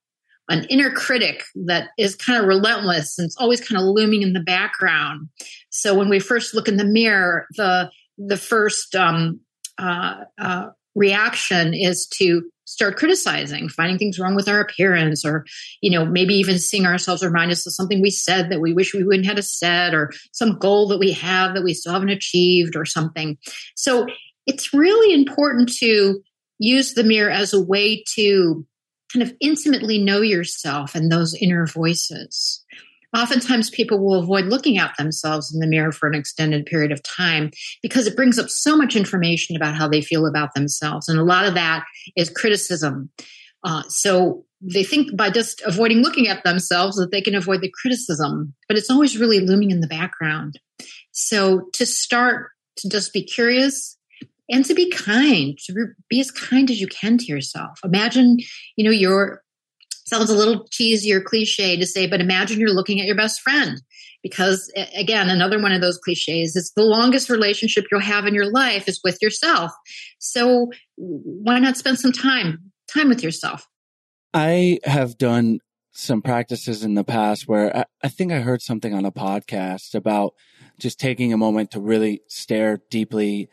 an 0.53 0.65
inner 0.65 0.91
critic 0.91 1.45
that 1.67 1.89
is 1.99 2.15
kind 2.15 2.39
of 2.39 2.47
relentless 2.47 3.19
and 3.19 3.25
it's 3.25 3.37
always 3.39 3.61
kind 3.61 3.81
of 3.81 3.87
looming 3.87 4.23
in 4.23 4.35
the 4.35 4.41
background. 4.41 5.29
So 5.71 5.95
when 5.95 6.11
we 6.11 6.21
first 6.21 6.55
look 6.55 6.69
in 6.69 6.77
the 6.77 6.85
mirror, 6.85 7.47
the 7.57 7.91
the 8.19 8.37
first 8.37 8.95
um, 8.95 9.41
uh, 9.79 10.25
uh, 10.39 10.67
reaction 10.95 11.73
is 11.73 12.07
to 12.19 12.43
start 12.67 12.97
criticizing, 12.97 13.69
finding 13.69 13.99
things 13.99 14.19
wrong 14.19 14.35
with 14.35 14.49
our 14.49 14.61
appearance, 14.61 15.25
or 15.25 15.47
you 15.81 15.91
know 15.91 16.05
maybe 16.05 16.35
even 16.35 16.59
seeing 16.59 16.85
ourselves 16.85 17.25
remind 17.25 17.51
us 17.51 17.67
of 17.67 17.73
something 17.73 18.03
we 18.03 18.11
said 18.11 18.51
that 18.51 18.61
we 18.61 18.75
wish 18.75 18.93
we 18.93 19.05
wouldn't 19.05 19.27
have 19.27 19.43
said, 19.45 19.95
or 19.95 20.13
some 20.33 20.59
goal 20.59 20.87
that 20.89 20.99
we 20.99 21.13
have 21.13 21.55
that 21.55 21.65
we 21.65 21.73
still 21.73 21.95
haven't 21.95 22.11
achieved, 22.11 22.77
or 22.77 22.85
something. 22.85 23.39
So 23.75 24.07
it's 24.47 24.75
really 24.75 25.15
important 25.15 25.73
to 25.79 26.21
use 26.59 26.93
the 26.93 27.05
mirror 27.05 27.31
as 27.31 27.55
a 27.55 27.63
way 27.63 28.05
to 28.15 28.67
kind 29.13 29.23
of 29.23 29.35
intimately 29.41 29.99
know 29.99 30.21
yourself 30.21 30.95
and 30.95 31.11
those 31.11 31.35
inner 31.35 31.67
voices. 31.67 32.65
Oftentimes, 33.15 33.69
people 33.69 33.99
will 33.99 34.19
avoid 34.19 34.47
looking 34.47 34.79
at 34.79 34.97
themselves 34.97 35.53
in 35.53 35.61
the 35.61 35.67
mirror 35.67 35.93
for 35.93 36.09
an 36.09 36.15
extended 36.15 36.65
period 36.65 36.93
of 36.93 37.03
time 37.03 37.51
because 37.83 38.07
it 38.07 38.17
brings 38.17 38.39
up 38.39 38.49
so 38.49 38.75
much 38.75 38.97
information 38.97 39.55
about 39.55 39.75
how 39.75 39.87
they 39.87 40.01
feel 40.01 40.27
about 40.27 40.55
themselves. 40.55 41.09
And 41.09 41.19
a 41.19 41.25
lot 41.25 41.45
of 41.45 41.55
that 41.55 41.85
is 42.17 42.31
criticism. 42.31 43.11
Uh, 43.65 43.83
so 43.89 44.47
they 44.63 44.83
think 44.83 45.15
by 45.15 45.29
just 45.29 45.61
avoiding 45.63 45.99
looking 45.99 46.29
at 46.29 46.43
themselves 46.43 46.97
that 46.97 47.11
they 47.11 47.21
can 47.21 47.35
avoid 47.35 47.61
the 47.61 47.73
criticism, 47.83 48.55
but 48.67 48.79
it's 48.79 48.91
always 48.91 49.19
really 49.19 49.41
looming 49.41 49.71
in 49.71 49.81
the 49.81 49.87
background. 49.87 50.59
So 51.11 51.69
to 51.75 51.85
start 51.85 52.51
to 52.77 52.89
just 52.89 53.13
be 53.13 53.23
curious 53.23 53.99
and 54.51 54.65
to 54.65 54.75
be 54.75 54.91
kind, 54.91 55.59
to 55.67 55.87
be 56.09 56.21
as 56.21 56.31
kind 56.31 56.71
as 56.71 56.81
you 56.81 56.87
can 56.87 57.19
to 57.19 57.25
yourself. 57.27 57.79
Imagine, 57.85 58.39
you 58.77 58.85
know, 58.85 58.91
your 58.91 59.43
sounds 60.07 60.31
a 60.31 60.35
little 60.35 60.67
cheesy 60.71 61.13
or 61.13 61.21
cliche 61.21 61.77
to 61.77 61.87
say, 61.87 62.07
but 62.07 62.21
imagine 62.21 62.61
you're 62.61 62.71
looking 62.71 63.01
at 63.01 63.07
your 63.07 63.17
best 63.17 63.41
friend. 63.41 63.81
Because 64.23 64.71
again, 64.95 65.29
another 65.29 65.61
one 65.61 65.73
of 65.73 65.81
those 65.81 65.99
cliches 65.99 66.55
is 66.55 66.73
the 66.77 66.85
longest 66.85 67.29
relationship 67.29 67.87
you'll 67.91 68.01
have 68.01 68.27
in 68.27 68.35
your 68.35 68.51
life 68.51 68.89
is 68.89 69.01
with 69.03 69.19
yourself. 69.21 69.73
So 70.19 70.71
why 70.97 71.59
not 71.59 71.77
spend 71.77 71.99
some 71.99 72.13
time, 72.13 72.73
time 72.93 73.09
with 73.09 73.23
yourself? 73.23 73.67
I 74.35 74.79
have 74.85 75.19
done 75.19 75.61
some 75.93 76.23
practices 76.23 76.83
in 76.85 76.95
the 76.95 77.05
past 77.05 77.49
where 77.49 77.77
I, 77.77 77.85
I 78.03 78.09
think 78.09 78.33
I 78.33 78.41
heard 78.41 78.63
something 78.63 78.95
on 78.95 79.05
a 79.05 79.13
podcast 79.13 79.95
about 79.95 80.35
just 80.79 80.99
taking 80.99 81.33
a 81.33 81.37
moment 81.37 81.71
to 81.73 81.81
really 81.81 82.23
stare 82.29 82.81
deeply 82.91 83.49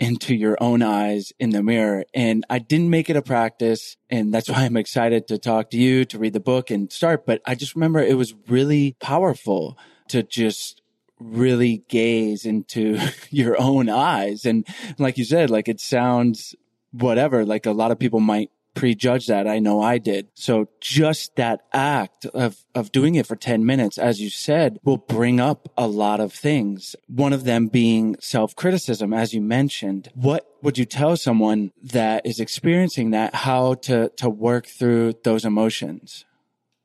into 0.00 0.34
your 0.34 0.56
own 0.60 0.82
eyes 0.82 1.32
in 1.38 1.50
the 1.50 1.62
mirror. 1.62 2.04
And 2.12 2.44
I 2.50 2.58
didn't 2.58 2.90
make 2.90 3.08
it 3.08 3.16
a 3.16 3.22
practice. 3.22 3.96
And 4.10 4.34
that's 4.34 4.48
why 4.48 4.62
I'm 4.64 4.76
excited 4.76 5.28
to 5.28 5.38
talk 5.38 5.70
to 5.70 5.76
you, 5.76 6.04
to 6.06 6.18
read 6.18 6.32
the 6.32 6.40
book 6.40 6.70
and 6.70 6.92
start. 6.92 7.26
But 7.26 7.40
I 7.46 7.54
just 7.54 7.74
remember 7.74 8.00
it 8.00 8.16
was 8.16 8.34
really 8.48 8.96
powerful 9.00 9.78
to 10.08 10.22
just 10.22 10.82
really 11.20 11.84
gaze 11.88 12.44
into 12.44 12.98
your 13.30 13.60
own 13.60 13.88
eyes. 13.88 14.44
And 14.44 14.66
like 14.98 15.16
you 15.16 15.24
said, 15.24 15.50
like 15.50 15.68
it 15.68 15.80
sounds 15.80 16.54
whatever, 16.90 17.44
like 17.44 17.66
a 17.66 17.72
lot 17.72 17.90
of 17.90 17.98
people 17.98 18.20
might 18.20 18.50
prejudge 18.74 19.26
that. 19.28 19.46
I 19.46 19.58
know 19.58 19.80
I 19.80 19.98
did. 19.98 20.28
So 20.34 20.68
just 20.80 21.36
that 21.36 21.62
act 21.72 22.26
of, 22.26 22.64
of 22.74 22.92
doing 22.92 23.14
it 23.14 23.26
for 23.26 23.36
10 23.36 23.64
minutes, 23.64 23.98
as 23.98 24.20
you 24.20 24.30
said, 24.30 24.78
will 24.84 24.98
bring 24.98 25.40
up 25.40 25.68
a 25.76 25.86
lot 25.86 26.20
of 26.20 26.32
things. 26.32 26.96
One 27.06 27.32
of 27.32 27.44
them 27.44 27.68
being 27.68 28.16
self 28.20 28.54
criticism, 28.54 29.12
as 29.12 29.32
you 29.32 29.40
mentioned. 29.40 30.10
What 30.14 30.46
would 30.62 30.78
you 30.78 30.84
tell 30.84 31.16
someone 31.16 31.72
that 31.82 32.26
is 32.26 32.40
experiencing 32.40 33.10
that, 33.10 33.34
how 33.34 33.74
to, 33.74 34.10
to 34.16 34.28
work 34.28 34.66
through 34.66 35.14
those 35.24 35.44
emotions? 35.44 36.24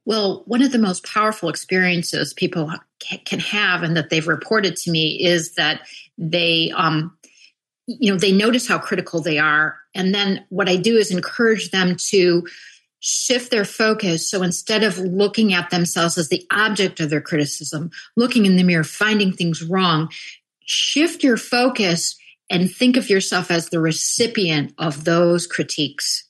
Well, 0.05 0.43
one 0.47 0.63
of 0.63 0.71
the 0.71 0.79
most 0.79 1.05
powerful 1.05 1.49
experiences 1.49 2.33
people 2.33 2.71
can 3.25 3.39
have 3.39 3.83
and 3.83 3.95
that 3.95 4.09
they've 4.09 4.27
reported 4.27 4.75
to 4.77 4.91
me 4.91 5.23
is 5.23 5.53
that 5.53 5.81
they 6.17 6.71
um, 6.75 7.15
you 7.99 8.11
know 8.11 8.17
they 8.17 8.31
notice 8.31 8.67
how 8.67 8.77
critical 8.77 9.21
they 9.21 9.37
are. 9.37 9.77
And 9.95 10.13
then 10.13 10.45
what 10.49 10.69
i 10.69 10.75
do 10.75 10.97
is 10.97 11.11
encourage 11.11 11.71
them 11.71 11.95
to 12.09 12.47
shift 13.01 13.49
their 13.49 13.65
focus. 13.65 14.29
So 14.29 14.43
instead 14.43 14.83
of 14.83 14.97
looking 14.97 15.53
at 15.53 15.69
themselves 15.69 16.17
as 16.17 16.29
the 16.29 16.45
object 16.51 16.99
of 16.99 17.09
their 17.09 17.21
criticism 17.21 17.91
looking 18.17 18.45
in 18.45 18.57
the 18.57 18.63
mirror 18.63 18.83
finding 18.83 19.31
things 19.31 19.63
wrong 19.63 20.09
shift 20.65 21.23
your 21.23 21.37
focus 21.37 22.15
and 22.49 22.71
think 22.71 22.95
of 22.97 23.09
yourself 23.09 23.51
as 23.51 23.69
the 23.69 23.79
recipient 23.79 24.73
of 24.77 25.03
those 25.03 25.47
critiques. 25.47 26.25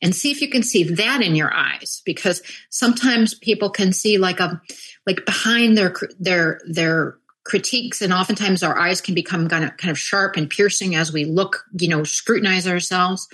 And 0.00 0.14
see 0.14 0.30
if 0.30 0.40
you 0.40 0.48
can 0.48 0.62
see 0.62 0.82
that 0.82 1.20
in 1.22 1.36
your 1.36 1.52
eyes 1.54 2.00
because 2.06 2.42
sometimes 2.70 3.34
people 3.34 3.68
can 3.68 3.92
see 3.92 4.16
like 4.16 4.40
a 4.40 4.60
like 5.06 5.24
behind 5.26 5.76
their 5.76 5.94
their 6.18 6.60
their 6.66 7.18
critiques 7.48 8.02
and 8.02 8.12
oftentimes 8.12 8.62
our 8.62 8.78
eyes 8.78 9.00
can 9.00 9.14
become 9.14 9.48
kind 9.48 9.64
of 9.64 9.74
kind 9.78 9.90
of 9.90 9.98
sharp 9.98 10.36
and 10.36 10.50
piercing 10.50 10.94
as 10.94 11.12
we 11.12 11.24
look 11.24 11.64
you 11.78 11.88
know 11.88 12.04
scrutinize 12.04 12.68
ourselves. 12.68 13.26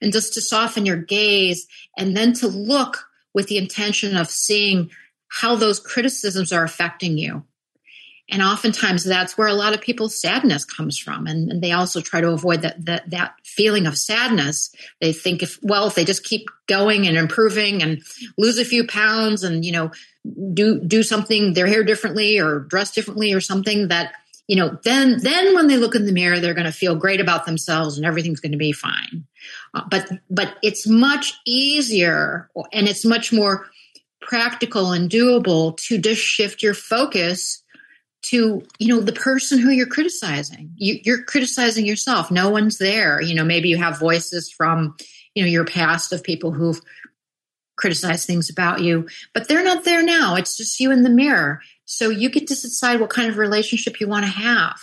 And 0.00 0.12
just 0.12 0.32
to 0.34 0.40
soften 0.40 0.86
your 0.86 0.96
gaze 0.96 1.66
and 1.98 2.16
then 2.16 2.32
to 2.34 2.46
look 2.46 3.04
with 3.34 3.48
the 3.48 3.58
intention 3.58 4.16
of 4.16 4.30
seeing 4.30 4.90
how 5.28 5.56
those 5.56 5.80
criticisms 5.80 6.52
are 6.52 6.64
affecting 6.64 7.18
you 7.18 7.44
and 8.28 8.42
oftentimes 8.42 9.04
that's 9.04 9.38
where 9.38 9.46
a 9.46 9.54
lot 9.54 9.72
of 9.72 9.80
people's 9.80 10.20
sadness 10.20 10.64
comes 10.64 10.98
from. 10.98 11.26
And, 11.26 11.50
and, 11.50 11.62
they 11.62 11.72
also 11.72 12.00
try 12.00 12.20
to 12.20 12.30
avoid 12.30 12.62
that, 12.62 12.84
that 12.84 13.10
that 13.10 13.34
feeling 13.44 13.86
of 13.86 13.96
sadness. 13.96 14.74
They 15.00 15.12
think 15.12 15.42
if 15.42 15.58
well 15.62 15.86
if 15.86 15.94
they 15.94 16.04
just 16.04 16.24
keep 16.24 16.48
going 16.66 17.06
and 17.06 17.16
improving 17.16 17.82
and 17.82 18.02
lose 18.36 18.58
a 18.58 18.64
few 18.64 18.86
pounds 18.86 19.44
and 19.44 19.64
you 19.64 19.72
know 19.72 19.90
do 20.52 20.80
do 20.80 21.02
something 21.02 21.54
their 21.54 21.68
hair 21.68 21.84
differently 21.84 22.38
or 22.38 22.60
dress 22.60 22.90
differently 22.90 23.32
or 23.32 23.40
something 23.40 23.88
that 23.88 24.12
you 24.48 24.56
know 24.56 24.76
then 24.82 25.18
then 25.22 25.54
when 25.54 25.68
they 25.68 25.76
look 25.76 25.94
in 25.94 26.06
the 26.06 26.12
mirror 26.12 26.40
they're 26.40 26.54
going 26.54 26.66
to 26.66 26.72
feel 26.72 26.96
great 26.96 27.20
about 27.20 27.46
themselves 27.46 27.96
and 27.96 28.04
everything's 28.04 28.40
going 28.40 28.52
to 28.52 28.58
be 28.58 28.72
fine. 28.72 29.24
Uh, 29.72 29.82
but 29.88 30.10
but 30.30 30.56
it's 30.62 30.86
much 30.86 31.34
easier 31.46 32.50
and 32.72 32.88
it's 32.88 33.04
much 33.04 33.32
more 33.32 33.66
practical 34.20 34.90
and 34.90 35.08
doable 35.08 35.76
to 35.76 35.98
just 35.98 36.20
shift 36.20 36.60
your 36.60 36.74
focus 36.74 37.62
to 38.30 38.62
you 38.78 38.88
know 38.88 39.00
the 39.00 39.12
person 39.12 39.58
who 39.58 39.70
you're 39.70 39.86
criticizing 39.86 40.70
you, 40.76 40.98
you're 41.04 41.22
criticizing 41.22 41.84
yourself 41.86 42.30
no 42.30 42.50
one's 42.50 42.78
there 42.78 43.20
you 43.20 43.34
know 43.34 43.44
maybe 43.44 43.68
you 43.68 43.76
have 43.76 43.98
voices 43.98 44.50
from 44.50 44.96
you 45.34 45.42
know 45.42 45.48
your 45.48 45.64
past 45.64 46.12
of 46.12 46.22
people 46.22 46.50
who've 46.50 46.80
criticized 47.76 48.26
things 48.26 48.48
about 48.48 48.80
you, 48.80 49.06
but 49.34 49.48
they're 49.48 49.62
not 49.62 49.84
there 49.84 50.02
now. 50.02 50.34
It's 50.34 50.56
just 50.56 50.80
you 50.80 50.90
in 50.90 51.02
the 51.02 51.10
mirror. 51.10 51.60
So 51.84 52.08
you 52.08 52.30
get 52.30 52.46
to 52.48 52.54
decide 52.54 53.00
what 53.00 53.10
kind 53.10 53.28
of 53.28 53.36
relationship 53.36 54.00
you 54.00 54.08
want 54.08 54.24
to 54.24 54.32
have. 54.32 54.78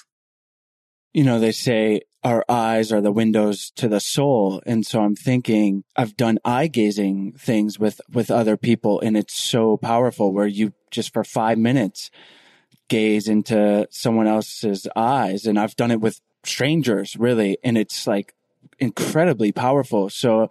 you 1.13 1.23
know, 1.23 1.39
they 1.39 1.51
say 1.51 2.01
our 2.23 2.43
eyes 2.49 2.91
are 2.91 3.01
the 3.01 3.11
windows 3.11 3.71
to 3.75 3.87
the 3.87 3.99
soul. 3.99 4.61
And 4.65 4.85
so 4.85 5.01
I'm 5.01 5.15
thinking 5.15 5.83
I've 5.95 6.17
done 6.17 6.39
eye 6.43 6.67
gazing 6.67 7.33
things 7.33 7.77
with, 7.77 8.01
with 8.11 8.31
other 8.31 8.57
people 8.57 8.99
and 9.01 9.17
it's 9.17 9.35
so 9.35 9.77
powerful 9.77 10.33
where 10.33 10.47
you 10.47 10.73
just 10.89 11.13
for 11.13 11.23
five 11.23 11.57
minutes 11.57 12.09
gaze 12.87 13.27
into 13.27 13.87
someone 13.89 14.27
else's 14.27 14.87
eyes. 14.95 15.45
And 15.45 15.59
I've 15.59 15.75
done 15.75 15.91
it 15.91 16.01
with 16.01 16.21
strangers 16.43 17.15
really. 17.15 17.57
And 17.63 17.77
it's 17.77 18.05
like 18.07 18.33
incredibly 18.79 19.51
powerful. 19.51 20.09
So 20.09 20.49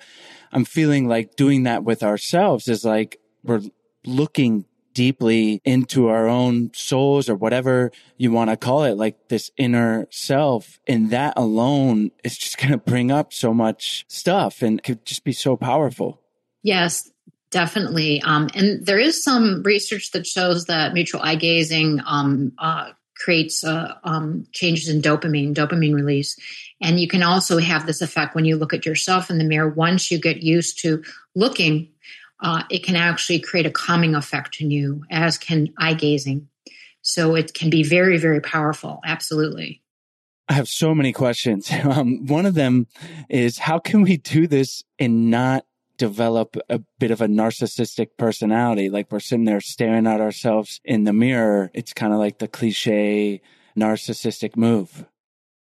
I'm 0.52 0.64
feeling 0.64 1.08
like 1.08 1.36
doing 1.36 1.64
that 1.64 1.84
with 1.84 2.02
ourselves 2.02 2.68
is 2.68 2.84
like 2.84 3.20
we're 3.42 3.62
looking 4.04 4.64
deeply 4.94 5.60
into 5.64 6.08
our 6.08 6.28
own 6.28 6.70
souls 6.74 7.28
or 7.28 7.34
whatever 7.34 7.90
you 8.16 8.30
want 8.30 8.50
to 8.50 8.56
call 8.56 8.84
it, 8.84 8.96
like 8.96 9.28
this 9.28 9.50
inner 9.56 10.06
self. 10.10 10.80
And 10.86 11.10
that 11.10 11.34
alone 11.36 12.10
is 12.24 12.36
just 12.36 12.58
going 12.58 12.72
to 12.72 12.78
bring 12.78 13.10
up 13.10 13.32
so 13.32 13.54
much 13.54 14.04
stuff 14.08 14.62
and 14.62 14.82
could 14.82 15.04
just 15.04 15.24
be 15.24 15.32
so 15.32 15.56
powerful. 15.56 16.20
Yes, 16.62 17.10
definitely. 17.52 18.20
Um, 18.22 18.48
and 18.54 18.84
there 18.84 18.98
is 18.98 19.22
some 19.22 19.62
research 19.62 20.10
that 20.10 20.26
shows 20.26 20.66
that 20.66 20.94
mutual 20.94 21.20
eye 21.22 21.36
gazing 21.36 22.00
um, 22.04 22.52
uh, 22.58 22.90
creates 23.16 23.62
uh, 23.62 23.94
um, 24.02 24.46
changes 24.52 24.88
in 24.88 25.00
dopamine, 25.00 25.54
dopamine 25.54 25.94
release. 25.94 26.36
And 26.80 26.98
you 26.98 27.06
can 27.06 27.22
also 27.22 27.58
have 27.58 27.86
this 27.86 28.02
effect 28.02 28.34
when 28.34 28.44
you 28.44 28.56
look 28.56 28.74
at 28.74 28.84
yourself 28.84 29.30
in 29.30 29.38
the 29.38 29.44
mirror. 29.44 29.68
Once 29.68 30.10
you 30.10 30.18
get 30.18 30.42
used 30.42 30.80
to 30.80 31.04
looking 31.36 31.92
uh, 32.42 32.64
it 32.70 32.82
can 32.82 32.96
actually 32.96 33.38
create 33.38 33.66
a 33.66 33.70
calming 33.70 34.14
effect 34.14 34.60
in 34.60 34.70
you, 34.70 35.04
as 35.10 35.38
can 35.38 35.72
eye 35.78 35.94
gazing. 35.94 36.48
So 37.00 37.34
it 37.36 37.54
can 37.54 37.70
be 37.70 37.84
very, 37.84 38.18
very 38.18 38.40
powerful. 38.40 39.00
Absolutely. 39.04 39.80
I 40.48 40.54
have 40.54 40.68
so 40.68 40.94
many 40.94 41.12
questions. 41.12 41.70
Um, 41.82 42.26
one 42.26 42.46
of 42.46 42.54
them 42.54 42.86
is 43.28 43.58
how 43.58 43.78
can 43.78 44.02
we 44.02 44.16
do 44.16 44.46
this 44.46 44.82
and 44.98 45.30
not 45.30 45.64
develop 46.02 46.56
a 46.68 46.80
bit 46.98 47.12
of 47.12 47.20
a 47.20 47.28
narcissistic 47.28 48.08
personality? 48.18 48.90
Like 48.90 49.12
we're 49.12 49.20
sitting 49.20 49.44
there 49.44 49.60
staring 49.60 50.08
at 50.08 50.20
ourselves 50.20 50.80
in 50.84 51.04
the 51.04 51.12
mirror. 51.12 51.70
It's 51.74 51.92
kind 51.92 52.12
of 52.12 52.18
like 52.18 52.38
the 52.38 52.48
cliche 52.48 53.40
narcissistic 53.78 54.56
move. 54.56 55.06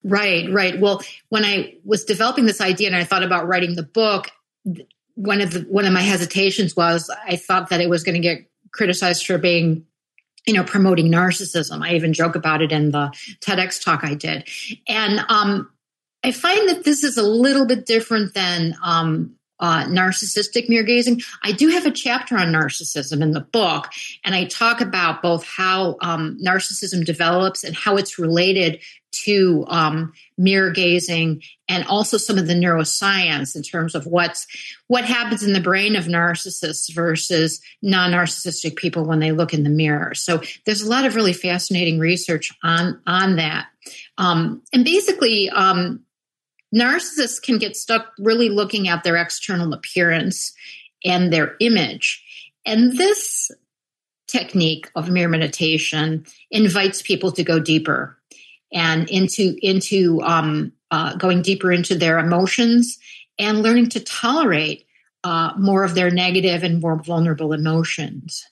Right, 0.06 0.50
right. 0.50 0.80
Well, 0.80 1.02
when 1.28 1.44
I 1.44 1.76
was 1.84 2.06
developing 2.06 2.46
this 2.46 2.62
idea 2.62 2.88
and 2.88 2.96
I 2.96 3.04
thought 3.04 3.24
about 3.24 3.46
writing 3.46 3.76
the 3.76 3.84
book, 3.84 4.30
one 5.16 5.42
of 5.42 5.52
the 5.52 5.60
one 5.62 5.86
of 5.86 5.92
my 5.92 6.02
hesitations 6.02 6.78
was 6.78 7.14
I 7.28 7.36
thought 7.36 7.70
that 7.70 7.82
it 7.82 7.90
was 7.90 8.04
going 8.04 8.16
to 8.16 8.22
get 8.22 8.50
criticized 8.72 9.26
for 9.26 9.38
being 9.38 9.86
you 10.48 10.54
know 10.54 10.64
promoting 10.64 11.12
narcissism 11.12 11.84
i 11.84 11.94
even 11.94 12.14
joke 12.14 12.36
about 12.36 12.64
it 12.64 12.72
in 12.72 12.90
the 12.90 13.12
tedx 13.42 13.84
talk 13.84 14.04
i 14.04 14.16
did 14.16 14.48
and 14.88 15.20
um, 15.30 15.70
i 16.24 16.32
find 16.32 16.68
that 16.68 16.84
this 16.84 17.04
is 17.04 17.18
a 17.18 17.22
little 17.22 17.68
bit 17.68 17.86
different 17.86 18.34
than 18.34 18.76
um, 18.84 19.36
uh, 19.62 19.86
narcissistic 19.86 20.68
mirror 20.68 20.84
gazing. 20.84 21.22
I 21.44 21.52
do 21.52 21.70
have 21.70 21.86
a 21.86 21.92
chapter 21.92 22.36
on 22.36 22.48
narcissism 22.48 23.22
in 23.22 23.32
the 23.32 23.42
book, 23.42 23.90
and 24.26 24.36
I 24.36 24.46
talk 24.46 24.82
about 24.82 25.22
both 25.22 25.46
how 25.46 25.98
um, 26.02 26.38
narcissism 26.44 27.06
develops 27.06 27.64
and 27.64 27.76
how 27.76 27.96
it's 27.98 28.20
related 28.20 28.82
to 29.12 29.66
um, 29.68 30.14
mirror 30.38 30.72
gazing, 30.72 31.44
and 31.68 31.86
also 31.86 32.18
some 32.18 32.38
of 32.38 32.48
the 32.48 32.54
neuroscience 32.54 33.56
in 33.56 33.62
terms 33.62 33.94
of 33.94 34.06
what's 34.06 34.48
what 34.88 35.06
happens 35.06 35.44
in 35.44 35.54
the 35.54 35.60
brain 35.62 35.96
of 35.96 36.06
narcissists 36.06 36.94
versus 36.94 37.62
non-narcissistic 37.82 38.78
people 38.78 39.06
when 39.06 39.20
they 39.20 39.32
look 39.32 39.54
in 39.54 39.64
the 39.64 39.70
mirror. 39.70 40.14
So 40.16 40.42
there's 40.66 40.82
a 40.82 40.90
lot 40.90 41.06
of 41.06 41.16
really 41.16 41.34
fascinating 41.34 42.00
research 42.00 42.52
on 42.64 43.02
on 43.06 43.36
that, 43.36 43.68
um, 44.18 44.64
and 44.74 44.86
basically 44.86 45.50
um, 45.50 46.04
narcissists 46.74 47.42
can 47.42 47.58
get 47.58 47.76
stuck 47.76 48.12
really 48.20 48.50
looking 48.50 48.88
at 48.88 49.04
their 49.04 49.18
external 49.18 49.74
appearance 49.74 50.54
and 51.04 51.32
their 51.32 51.56
image. 51.60 52.24
And 52.66 52.98
this 52.98 53.52
technique 54.28 54.90
of 54.96 55.10
mirror 55.10 55.30
meditation 55.30 56.26
invites 56.50 57.02
people 57.02 57.32
to 57.34 57.44
go 57.44 57.60
deeper 57.60 58.18
and 58.72 59.10
into 59.10 59.58
into 59.62 60.22
um, 60.22 60.72
uh, 60.92 61.16
going 61.16 61.42
deeper 61.42 61.72
into 61.72 61.96
their 61.96 62.18
emotions 62.20 62.98
and 63.38 63.62
learning 63.64 63.90
to 63.90 64.00
tolerate 64.00 64.86
uh, 65.24 65.54
more 65.58 65.84
of 65.84 65.96
their 65.96 66.10
negative 66.10 66.64
and 66.64 66.82
more 66.82 67.02
vulnerable 67.02 67.54
emotions. 67.54 68.46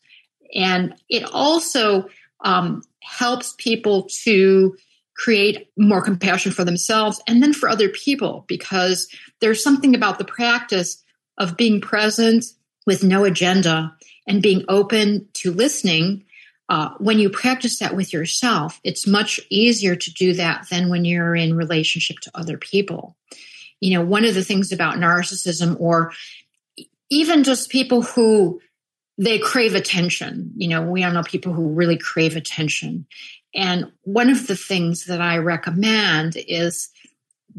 And 0.53 0.95
it 1.09 1.23
also 1.23 2.09
um, 2.41 2.83
helps 3.01 3.55
people 3.57 4.09
to 4.23 4.75
create 5.19 5.69
more 5.77 6.01
compassion 6.01 6.49
for 6.49 6.63
themselves 6.63 7.21
and 7.27 7.43
then 7.43 7.51
for 7.51 7.67
other 7.67 7.89
people 7.89 8.45
because 8.47 9.09
there's 9.41 9.61
something 9.61 9.93
about 9.93 10.17
the 10.17 10.23
practice 10.23 11.03
of 11.37 11.57
being 11.57 11.81
present 11.81 12.45
with 12.87 13.03
no 13.03 13.25
agenda 13.25 13.93
and 14.25 14.41
being 14.41 14.63
open 14.69 15.27
to 15.33 15.51
listening. 15.51 16.23
Uh, 16.69 16.91
when 16.99 17.19
you 17.19 17.29
practice 17.29 17.79
that 17.79 17.95
with 17.95 18.13
yourself 18.13 18.79
it's 18.83 19.07
much 19.07 19.39
easier 19.49 19.95
to 19.95 20.13
do 20.13 20.33
that 20.33 20.67
than 20.69 20.87
when 20.87 21.03
you're 21.03 21.35
in 21.35 21.57
relationship 21.57 22.17
to 22.19 22.31
other 22.33 22.57
people. 22.57 23.17
You 23.81 23.95
know 23.95 24.05
one 24.05 24.23
of 24.23 24.35
the 24.35 24.43
things 24.43 24.71
about 24.71 24.97
narcissism 24.97 25.75
or 25.81 26.13
even 27.09 27.43
just 27.43 27.69
people 27.69 28.03
who 28.03 28.61
they 29.17 29.37
crave 29.37 29.75
attention. 29.75 30.51
You 30.55 30.69
know 30.69 30.81
we 30.83 31.03
all 31.03 31.11
know 31.11 31.23
people 31.23 31.51
who 31.51 31.73
really 31.73 31.97
crave 31.97 32.37
attention 32.37 33.05
and 33.53 33.91
one 34.03 34.29
of 34.29 34.47
the 34.47 34.55
things 34.55 35.05
that 35.05 35.21
I 35.21 35.37
recommend 35.37 36.35
is 36.35 36.89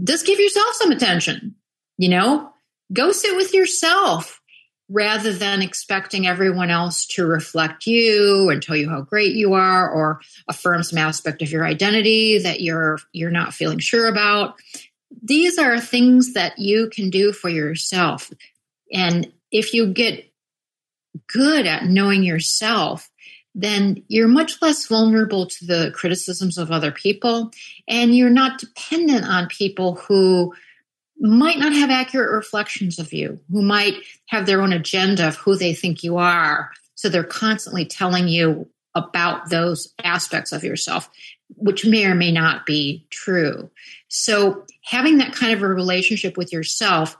just 0.04 0.26
give 0.26 0.38
yourself 0.38 0.74
some 0.74 0.92
attention. 0.92 1.56
You 1.98 2.08
know, 2.10 2.50
go 2.92 3.12
sit 3.12 3.36
with 3.36 3.52
yourself 3.52 4.40
rather 4.88 5.32
than 5.32 5.62
expecting 5.62 6.26
everyone 6.26 6.70
else 6.70 7.06
to 7.06 7.24
reflect 7.24 7.86
you 7.86 8.50
and 8.50 8.60
tell 8.60 8.76
you 8.76 8.88
how 8.88 9.00
great 9.02 9.34
you 9.34 9.54
are 9.54 9.88
or 9.88 10.20
affirm 10.48 10.82
some 10.82 10.98
aspect 10.98 11.42
of 11.42 11.50
your 11.50 11.64
identity 11.64 12.38
that 12.38 12.60
you're 12.60 12.98
you're 13.12 13.30
not 13.30 13.54
feeling 13.54 13.78
sure 13.78 14.08
about. 14.08 14.56
These 15.22 15.58
are 15.58 15.78
things 15.80 16.34
that 16.34 16.58
you 16.58 16.88
can 16.88 17.10
do 17.10 17.32
for 17.32 17.48
yourself. 17.48 18.30
And 18.92 19.32
if 19.50 19.74
you 19.74 19.92
get 19.92 20.30
good 21.32 21.66
at 21.66 21.84
knowing 21.84 22.22
yourself, 22.22 23.09
then 23.62 24.02
you're 24.08 24.28
much 24.28 24.60
less 24.62 24.86
vulnerable 24.86 25.46
to 25.46 25.66
the 25.66 25.92
criticisms 25.94 26.58
of 26.58 26.70
other 26.70 26.90
people 26.92 27.50
and 27.88 28.14
you're 28.14 28.30
not 28.30 28.58
dependent 28.58 29.24
on 29.24 29.48
people 29.48 29.96
who 29.96 30.54
might 31.18 31.58
not 31.58 31.72
have 31.72 31.90
accurate 31.90 32.32
reflections 32.32 32.98
of 32.98 33.12
you, 33.12 33.38
who 33.50 33.62
might 33.62 33.94
have 34.26 34.46
their 34.46 34.62
own 34.62 34.72
agenda 34.72 35.28
of 35.28 35.36
who 35.36 35.56
they 35.56 35.74
think 35.74 36.02
you 36.02 36.16
are. 36.16 36.70
So 36.94 37.08
they're 37.08 37.24
constantly 37.24 37.84
telling 37.84 38.28
you 38.28 38.68
about 38.94 39.50
those 39.50 39.92
aspects 40.02 40.52
of 40.52 40.64
yourself, 40.64 41.10
which 41.56 41.84
may 41.84 42.06
or 42.06 42.14
may 42.14 42.32
not 42.32 42.64
be 42.64 43.06
true. 43.10 43.70
So 44.08 44.64
having 44.82 45.18
that 45.18 45.34
kind 45.34 45.52
of 45.52 45.62
a 45.62 45.68
relationship 45.68 46.36
with 46.36 46.52
yourself 46.52 47.16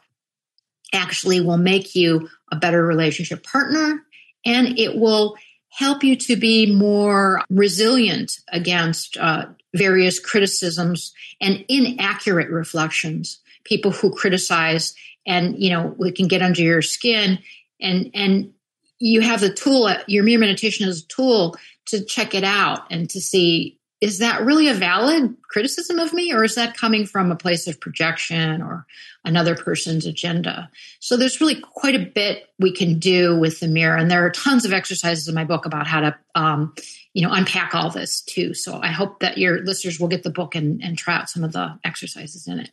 actually 0.93 1.41
will 1.41 1.59
make 1.59 1.95
you 1.95 2.29
a 2.51 2.57
better 2.57 2.85
relationship 2.85 3.45
partner 3.45 4.03
and 4.45 4.79
it 4.79 4.97
will 4.97 5.37
help 5.71 6.05
you 6.05 6.17
to 6.17 6.37
be 6.37 6.73
more 6.73 7.43
resilient 7.49 8.33
against 8.49 9.17
uh, 9.17 9.47
various 9.75 10.19
criticisms 10.19 11.13
and 11.41 11.65
inaccurate 11.69 12.51
reflections. 12.51 13.39
People 13.65 13.91
who 13.91 14.13
criticize 14.13 14.95
and 15.27 15.59
you 15.59 15.71
know 15.71 15.95
we 15.99 16.13
can 16.13 16.29
get 16.29 16.43
under 16.43 16.63
your 16.63 16.83
skin 16.83 17.39
and 17.81 18.11
and 18.15 18.53
you 18.99 19.21
have 19.21 19.41
the 19.41 19.53
tool 19.53 19.91
your 20.07 20.25
mirror 20.25 20.41
meditation 20.41 20.89
is 20.89 21.03
a 21.03 21.07
tool 21.09 21.57
to 21.87 22.05
check 22.05 22.35
it 22.35 22.45
out 22.45 22.81
and 22.91 23.09
to 23.11 23.21
see 23.21 23.79
is 24.01 24.19
that 24.19 24.43
really 24.43 24.69
a 24.69 24.75
valid 24.75 25.37
criticism 25.43 25.99
of 25.99 26.13
me 26.13 26.33
or 26.33 26.43
is 26.43 26.55
that 26.55 26.77
coming 26.77 27.05
from 27.05 27.31
a 27.31 27.37
place 27.37 27.67
of 27.67 27.81
projection 27.81 28.63
or 28.63 28.87
another 29.25 29.55
person's 29.55 30.07
agenda? 30.07 30.71
So 31.01 31.17
there's 31.17 31.41
really 31.41 31.61
quite 31.61 31.95
a 31.95 32.07
bit 32.07 32.49
we 32.59 32.73
can 32.73 32.99
do 32.99 33.39
with 33.39 33.61
the 33.61 33.69
mirror 33.69 33.97
and 33.97 34.11
there 34.11 34.25
are 34.25 34.31
tons 34.31 34.65
of 34.65 34.73
exercises 34.73 35.29
in 35.29 35.35
my 35.35 35.45
book 35.45 35.67
about 35.67 35.87
how 35.87 36.01
to 36.01 36.19
um, 36.35 36.75
you 37.13 37.23
know 37.23 37.33
unpack 37.33 37.75
all 37.75 37.91
this 37.91 38.23
too. 38.23 38.55
So 38.55 38.81
i 38.83 38.89
hope 38.89 39.21
that 39.21 39.37
your 39.37 39.63
listeners 39.65 40.01
will 40.01 40.09
get 40.09 40.23
the 40.23 40.31
book 40.31 40.55
and, 40.55 40.83
and 40.83 40.97
try 40.97 41.17
out 41.17 41.29
some 41.29 41.45
of 41.45 41.53
the 41.53 41.79
exercises 41.85 42.47
in 42.47 42.61
it. 42.61 42.71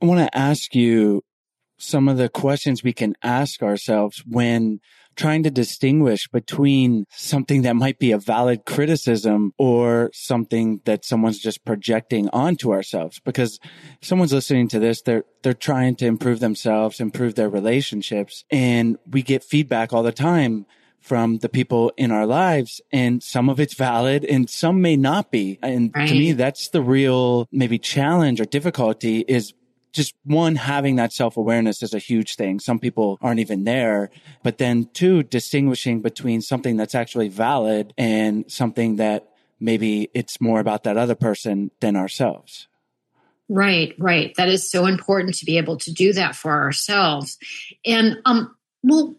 I 0.00 0.06
want 0.06 0.20
to 0.20 0.38
ask 0.38 0.74
you 0.74 1.22
some 1.78 2.08
of 2.08 2.16
the 2.16 2.28
questions 2.28 2.84
we 2.84 2.92
can 2.92 3.14
ask 3.22 3.62
ourselves 3.62 4.22
when 4.26 4.80
trying 5.16 5.42
to 5.44 5.50
distinguish 5.50 6.28
between 6.28 7.06
something 7.10 7.62
that 7.62 7.76
might 7.76 7.98
be 7.98 8.12
a 8.12 8.18
valid 8.18 8.64
criticism 8.64 9.52
or 9.58 10.10
something 10.12 10.80
that 10.84 11.04
someone's 11.04 11.38
just 11.38 11.64
projecting 11.64 12.28
onto 12.30 12.72
ourselves. 12.72 13.20
Because 13.24 13.58
if 14.00 14.08
someone's 14.08 14.32
listening 14.32 14.68
to 14.68 14.78
this, 14.78 15.02
they're, 15.02 15.24
they're 15.42 15.54
trying 15.54 15.96
to 15.96 16.06
improve 16.06 16.40
themselves, 16.40 17.00
improve 17.00 17.34
their 17.34 17.48
relationships. 17.48 18.44
And 18.50 18.98
we 19.10 19.22
get 19.22 19.44
feedback 19.44 19.92
all 19.92 20.02
the 20.02 20.12
time 20.12 20.66
from 21.04 21.36
the 21.38 21.50
people 21.50 21.92
in 21.98 22.10
our 22.10 22.24
lives 22.24 22.80
and 22.90 23.22
some 23.22 23.50
of 23.50 23.60
it's 23.60 23.74
valid 23.74 24.24
and 24.24 24.48
some 24.48 24.80
may 24.80 24.96
not 24.96 25.30
be. 25.30 25.58
And 25.62 25.92
right. 25.94 26.08
to 26.08 26.14
me, 26.14 26.32
that's 26.32 26.68
the 26.68 26.80
real 26.80 27.46
maybe 27.52 27.78
challenge 27.78 28.40
or 28.40 28.46
difficulty 28.46 29.22
is 29.28 29.52
just 29.94 30.14
one, 30.24 30.56
having 30.56 30.96
that 30.96 31.12
self 31.12 31.36
awareness 31.36 31.82
is 31.82 31.94
a 31.94 31.98
huge 31.98 32.34
thing. 32.34 32.60
Some 32.60 32.78
people 32.78 33.16
aren't 33.22 33.40
even 33.40 33.64
there. 33.64 34.10
But 34.42 34.58
then 34.58 34.90
two, 34.92 35.22
distinguishing 35.22 36.02
between 36.02 36.42
something 36.42 36.76
that's 36.76 36.94
actually 36.94 37.28
valid 37.28 37.94
and 37.96 38.50
something 38.50 38.96
that 38.96 39.30
maybe 39.60 40.10
it's 40.12 40.40
more 40.40 40.60
about 40.60 40.82
that 40.84 40.96
other 40.96 41.14
person 41.14 41.70
than 41.80 41.96
ourselves. 41.96 42.66
Right, 43.48 43.94
right. 43.98 44.34
That 44.36 44.48
is 44.48 44.68
so 44.68 44.86
important 44.86 45.36
to 45.36 45.46
be 45.46 45.58
able 45.58 45.76
to 45.78 45.92
do 45.92 46.12
that 46.14 46.34
for 46.34 46.50
ourselves. 46.50 47.38
And 47.84 48.18
um, 48.24 48.56
well, 48.82 49.14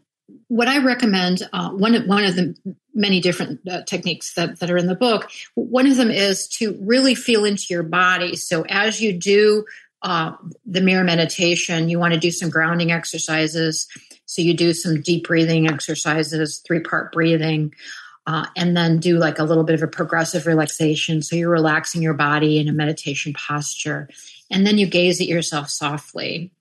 what 0.48 0.68
I 0.68 0.80
recommend, 0.80 1.48
uh, 1.54 1.70
one 1.70 1.96
of, 1.96 2.06
one 2.06 2.26
of 2.26 2.36
the 2.36 2.56
many 2.94 3.20
different 3.22 3.62
uh, 3.70 3.84
techniques 3.84 4.34
that, 4.34 4.60
that 4.60 4.72
are 4.72 4.78
in 4.78 4.88
the 4.88 4.96
book, 4.96 5.30
one 5.54 5.86
of 5.88 5.96
them 5.96 6.10
is 6.10 6.48
to 6.48 6.78
really 6.82 7.16
feel 7.16 7.46
into 7.46 7.68
your 7.70 7.84
body. 7.84 8.36
So 8.36 8.66
as 8.68 9.00
you 9.00 9.14
do 9.14 9.66
uh, 10.06 10.38
the 10.68 10.82
mirror 10.82 11.04
meditation, 11.04 11.90
you 11.90 11.98
want 11.98 12.14
to 12.14 12.20
do 12.20 12.30
some 12.30 12.52
grounding 12.52 12.92
exercises. 12.92 13.88
So 14.28 14.44
you 14.44 14.54
do 14.54 14.72
some 14.72 15.02
deep 15.02 15.28
breathing 15.28 15.68
exercises, 15.68 16.60
three 16.60 16.80
part 16.80 17.12
breathing. 17.12 17.74
Uh, 18.28 18.46
and 18.56 18.76
then 18.76 19.00
do 19.00 19.18
like 19.18 19.38
a 19.38 19.44
little 19.44 19.64
bit 19.64 19.76
of 19.76 19.84
a 19.84 19.88
progressive 19.88 20.48
relaxation. 20.48 21.22
So 21.22 21.36
you're 21.36 21.50
relaxing 21.50 22.02
your 22.02 22.14
body 22.14 22.60
in 22.60 22.68
a 22.68 22.74
meditation 22.74 23.34
posture. 23.34 24.10
And 24.50 24.66
then 24.66 24.80
you 24.80 24.88
gaze 24.88 25.22
at 25.22 25.28
yourself 25.28 25.70
softly. 25.70 26.52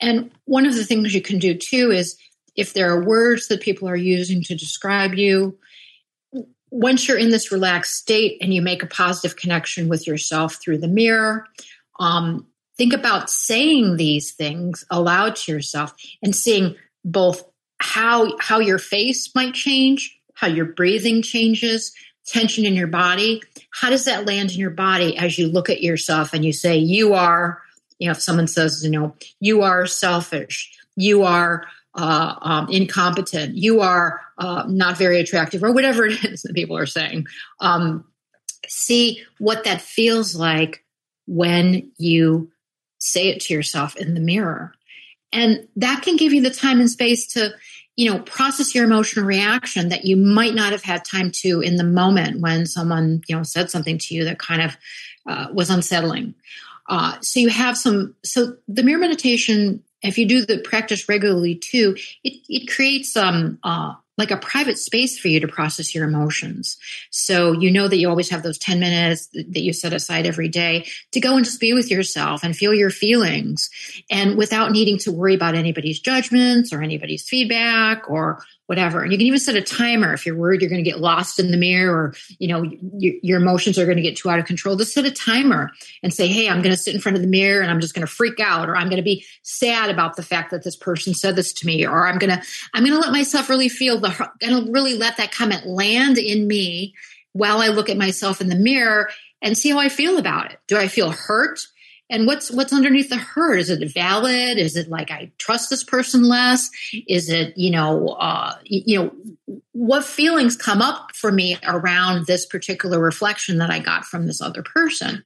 And 0.00 0.30
one 0.44 0.66
of 0.66 0.74
the 0.74 0.84
things 0.84 1.14
you 1.14 1.22
can 1.22 1.38
do 1.38 1.54
too 1.54 1.92
is 1.92 2.16
if 2.56 2.74
there 2.74 2.90
are 2.90 3.04
words 3.04 3.48
that 3.48 3.60
people 3.60 3.88
are 3.88 3.96
using 3.96 4.42
to 4.44 4.56
describe 4.56 5.14
you, 5.14 5.58
once 6.70 7.06
you're 7.06 7.18
in 7.18 7.30
this 7.30 7.52
relaxed 7.52 7.94
state 7.94 8.38
and 8.40 8.52
you 8.52 8.60
make 8.60 8.82
a 8.82 8.86
positive 8.86 9.36
connection 9.36 9.88
with 9.88 10.06
yourself 10.06 10.56
through 10.56 10.78
the 10.78 10.88
mirror, 10.88 11.46
um, 12.00 12.47
think 12.78 12.92
about 12.92 13.28
saying 13.28 13.96
these 13.96 14.32
things 14.32 14.84
aloud 14.90 15.36
to 15.36 15.52
yourself 15.52 15.94
and 16.22 16.34
seeing 16.34 16.76
both 17.04 17.42
how 17.80 18.36
how 18.38 18.60
your 18.60 18.78
face 18.78 19.34
might 19.34 19.54
change, 19.54 20.18
how 20.34 20.46
your 20.46 20.64
breathing 20.64 21.20
changes, 21.22 21.92
tension 22.26 22.64
in 22.64 22.74
your 22.74 22.86
body. 22.86 23.42
How 23.70 23.90
does 23.90 24.04
that 24.04 24.26
land 24.26 24.52
in 24.52 24.58
your 24.58 24.70
body 24.70 25.16
as 25.16 25.38
you 25.38 25.48
look 25.48 25.68
at 25.68 25.82
yourself 25.82 26.32
and 26.32 26.44
you 26.44 26.52
say 26.52 26.76
you 26.76 27.14
are, 27.14 27.60
you 27.98 28.06
know, 28.06 28.12
if 28.12 28.22
someone 28.22 28.46
says, 28.46 28.82
you 28.84 28.90
know, 28.90 29.14
you 29.40 29.62
are 29.62 29.86
selfish, 29.86 30.72
you 30.96 31.24
are 31.24 31.66
uh, 31.94 32.34
um, 32.42 32.68
incompetent, 32.70 33.56
you 33.56 33.80
are 33.80 34.20
uh, 34.38 34.64
not 34.68 34.96
very 34.96 35.18
attractive, 35.18 35.64
or 35.64 35.72
whatever 35.72 36.06
it 36.06 36.24
is 36.24 36.42
that 36.42 36.54
people 36.54 36.76
are 36.76 36.86
saying. 36.86 37.26
Um, 37.60 38.04
see 38.68 39.22
what 39.38 39.64
that 39.64 39.80
feels 39.80 40.36
like 40.36 40.84
when 41.26 41.90
you 41.98 42.50
say 42.98 43.28
it 43.28 43.40
to 43.42 43.54
yourself 43.54 43.96
in 43.96 44.14
the 44.14 44.20
mirror. 44.20 44.72
And 45.32 45.68
that 45.76 46.02
can 46.02 46.16
give 46.16 46.32
you 46.32 46.40
the 46.40 46.50
time 46.50 46.80
and 46.80 46.90
space 46.90 47.26
to, 47.34 47.54
you 47.96 48.10
know, 48.10 48.20
process 48.20 48.74
your 48.74 48.84
emotional 48.84 49.26
reaction 49.26 49.90
that 49.90 50.04
you 50.04 50.16
might 50.16 50.54
not 50.54 50.72
have 50.72 50.82
had 50.82 51.04
time 51.04 51.30
to 51.42 51.60
in 51.60 51.76
the 51.76 51.84
moment 51.84 52.40
when 52.40 52.66
someone, 52.66 53.22
you 53.28 53.36
know, 53.36 53.42
said 53.42 53.70
something 53.70 53.98
to 53.98 54.14
you 54.14 54.24
that 54.24 54.38
kind 54.38 54.62
of 54.62 54.76
uh, 55.26 55.48
was 55.52 55.70
unsettling. 55.70 56.34
Uh, 56.88 57.18
so 57.20 57.40
you 57.40 57.50
have 57.50 57.76
some, 57.76 58.14
so 58.24 58.56
the 58.66 58.82
mirror 58.82 59.00
meditation 59.00 59.82
if 60.02 60.18
you 60.18 60.26
do 60.26 60.44
the 60.44 60.58
practice 60.58 61.08
regularly 61.08 61.54
too, 61.54 61.96
it, 62.22 62.40
it 62.48 62.70
creates 62.70 63.16
um, 63.16 63.58
uh, 63.62 63.94
like 64.18 64.30
a 64.30 64.36
private 64.36 64.78
space 64.78 65.18
for 65.18 65.28
you 65.28 65.40
to 65.40 65.48
process 65.48 65.94
your 65.94 66.06
emotions. 66.06 66.76
So 67.10 67.52
you 67.52 67.70
know 67.70 67.88
that 67.88 67.96
you 67.96 68.08
always 68.08 68.28
have 68.30 68.42
those 68.42 68.58
10 68.58 68.80
minutes 68.80 69.28
that 69.28 69.60
you 69.60 69.72
set 69.72 69.92
aside 69.92 70.26
every 70.26 70.48
day 70.48 70.86
to 71.12 71.20
go 71.20 71.36
and 71.36 71.44
just 71.44 71.60
be 71.60 71.72
with 71.72 71.90
yourself 71.90 72.42
and 72.42 72.56
feel 72.56 72.74
your 72.74 72.90
feelings 72.90 73.70
and 74.10 74.36
without 74.36 74.72
needing 74.72 74.98
to 74.98 75.12
worry 75.12 75.34
about 75.34 75.54
anybody's 75.54 76.00
judgments 76.00 76.72
or 76.72 76.82
anybody's 76.82 77.22
feedback 77.22 78.10
or 78.10 78.42
whatever. 78.68 79.02
And 79.02 79.10
you 79.10 79.16
can 79.16 79.26
even 79.26 79.40
set 79.40 79.56
a 79.56 79.62
timer 79.62 80.12
if 80.12 80.26
you're 80.26 80.36
worried 80.36 80.60
you're 80.60 80.68
going 80.68 80.84
to 80.84 80.88
get 80.88 81.00
lost 81.00 81.40
in 81.40 81.50
the 81.50 81.56
mirror 81.56 81.94
or, 81.94 82.14
you 82.38 82.48
know, 82.48 82.62
your, 82.98 83.14
your 83.22 83.40
emotions 83.40 83.78
are 83.78 83.86
going 83.86 83.96
to 83.96 84.02
get 84.02 84.14
too 84.14 84.28
out 84.28 84.38
of 84.38 84.44
control. 84.44 84.76
Just 84.76 84.92
set 84.92 85.06
a 85.06 85.10
timer 85.10 85.70
and 86.02 86.12
say, 86.12 86.28
Hey, 86.28 86.50
I'm 86.50 86.60
going 86.60 86.74
to 86.74 86.80
sit 86.80 86.94
in 86.94 87.00
front 87.00 87.16
of 87.16 87.22
the 87.22 87.28
mirror 87.28 87.62
and 87.62 87.70
I'm 87.70 87.80
just 87.80 87.94
going 87.94 88.06
to 88.06 88.12
freak 88.12 88.38
out 88.40 88.68
or 88.68 88.76
I'm 88.76 88.88
going 88.88 88.98
to 88.98 89.02
be 89.02 89.24
sad 89.42 89.88
about 89.88 90.16
the 90.16 90.22
fact 90.22 90.50
that 90.50 90.64
this 90.64 90.76
person 90.76 91.14
said 91.14 91.34
this 91.34 91.54
to 91.54 91.66
me 91.66 91.86
or 91.86 92.06
I'm 92.06 92.18
going 92.18 92.38
to, 92.38 92.42
I'm 92.74 92.84
going 92.84 92.92
to 92.92 93.00
let 93.00 93.10
myself 93.10 93.48
really 93.48 93.70
feel 93.70 93.98
the, 93.98 94.30
going 94.38 94.66
to 94.66 94.70
really 94.70 94.98
let 94.98 95.16
that 95.16 95.32
comment 95.32 95.66
land 95.66 96.18
in 96.18 96.46
me 96.46 96.94
while 97.32 97.62
I 97.62 97.68
look 97.68 97.88
at 97.88 97.96
myself 97.96 98.42
in 98.42 98.50
the 98.50 98.54
mirror 98.54 99.08
and 99.40 99.56
see 99.56 99.70
how 99.70 99.78
I 99.78 99.88
feel 99.88 100.18
about 100.18 100.52
it. 100.52 100.58
Do 100.66 100.76
I 100.76 100.88
feel 100.88 101.10
hurt? 101.10 101.58
And 102.10 102.26
what's 102.26 102.50
what's 102.50 102.72
underneath 102.72 103.10
the 103.10 103.16
hurt 103.16 103.58
is 103.58 103.70
it 103.70 103.92
valid? 103.92 104.58
Is 104.58 104.76
it 104.76 104.88
like 104.88 105.10
i 105.10 105.30
trust 105.38 105.70
this 105.70 105.84
person 105.84 106.24
less? 106.24 106.70
Is 107.06 107.28
it 107.28 107.56
you 107.56 107.70
know 107.70 108.08
uh, 108.20 108.54
you 108.64 108.98
know 108.98 109.12
what 109.72 110.04
feelings 110.04 110.56
come 110.56 110.82
up 110.82 111.14
for 111.14 111.30
me 111.30 111.56
around 111.66 112.26
this 112.26 112.46
particular 112.46 112.98
reflection 112.98 113.58
that 113.58 113.70
i 113.70 113.78
got 113.78 114.04
from 114.04 114.26
this 114.26 114.40
other 114.40 114.62
person? 114.62 115.24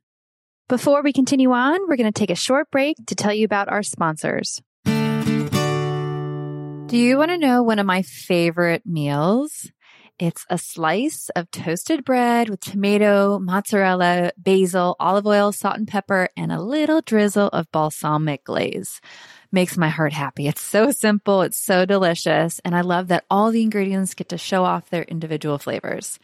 Before 0.68 1.02
we 1.02 1.12
continue 1.12 1.52
on 1.52 1.80
we're 1.88 1.96
going 1.96 2.12
to 2.12 2.18
take 2.18 2.30
a 2.30 2.36
short 2.36 2.70
break 2.70 2.96
to 3.06 3.14
tell 3.14 3.32
you 3.32 3.44
about 3.44 3.68
our 3.68 3.82
sponsors. 3.82 4.60
Do 4.84 6.98
you 6.98 7.16
want 7.16 7.30
to 7.30 7.38
know 7.38 7.62
one 7.62 7.78
of 7.78 7.86
my 7.86 8.02
favorite 8.02 8.82
meals 8.84 9.70
it's 10.18 10.46
a 10.48 10.58
slice 10.58 11.30
of 11.30 11.50
toasted 11.50 12.04
bread 12.04 12.48
with 12.48 12.60
tomato, 12.60 13.38
mozzarella, 13.38 14.32
basil, 14.36 14.96
olive 15.00 15.26
oil, 15.26 15.52
salt 15.52 15.76
and 15.76 15.88
pepper, 15.88 16.28
and 16.36 16.52
a 16.52 16.60
little 16.60 17.00
drizzle 17.00 17.48
of 17.48 17.70
balsamic 17.72 18.44
glaze. 18.44 19.00
Makes 19.50 19.76
my 19.76 19.88
heart 19.88 20.12
happy. 20.12 20.46
It's 20.48 20.60
so 20.60 20.92
simple. 20.92 21.42
It's 21.42 21.58
so 21.58 21.84
delicious. 21.84 22.60
And 22.64 22.74
I 22.74 22.82
love 22.82 23.08
that 23.08 23.24
all 23.30 23.50
the 23.50 23.62
ingredients 23.62 24.14
get 24.14 24.28
to 24.30 24.38
show 24.38 24.64
off 24.64 24.90
their 24.90 25.02
individual 25.02 25.58
flavors. 25.58 26.18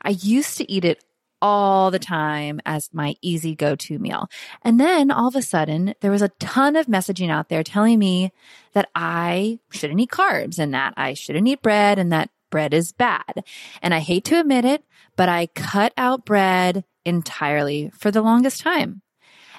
I 0.00 0.10
used 0.10 0.56
to 0.58 0.70
eat 0.70 0.84
it 0.84 1.04
all 1.42 1.90
the 1.90 1.98
time 1.98 2.60
as 2.64 2.88
my 2.92 3.16
easy 3.20 3.54
go 3.54 3.74
to 3.74 3.98
meal. 3.98 4.28
And 4.62 4.80
then 4.80 5.10
all 5.10 5.28
of 5.28 5.36
a 5.36 5.42
sudden, 5.42 5.94
there 6.00 6.10
was 6.10 6.22
a 6.22 6.30
ton 6.38 6.76
of 6.76 6.86
messaging 6.86 7.30
out 7.30 7.48
there 7.48 7.64
telling 7.64 7.98
me 7.98 8.32
that 8.72 8.88
I 8.94 9.58
shouldn't 9.70 10.00
eat 10.00 10.10
carbs 10.10 10.58
and 10.58 10.72
that 10.72 10.94
I 10.96 11.14
shouldn't 11.14 11.48
eat 11.48 11.60
bread 11.60 11.98
and 11.98 12.12
that 12.12 12.30
bread 12.52 12.72
is 12.72 12.92
bad. 12.92 13.42
And 13.82 13.92
I 13.92 13.98
hate 13.98 14.24
to 14.26 14.38
admit 14.38 14.64
it, 14.64 14.84
but 15.16 15.28
I 15.28 15.46
cut 15.46 15.92
out 15.96 16.24
bread 16.24 16.84
entirely 17.04 17.90
for 17.98 18.12
the 18.12 18.22
longest 18.22 18.60
time. 18.60 19.02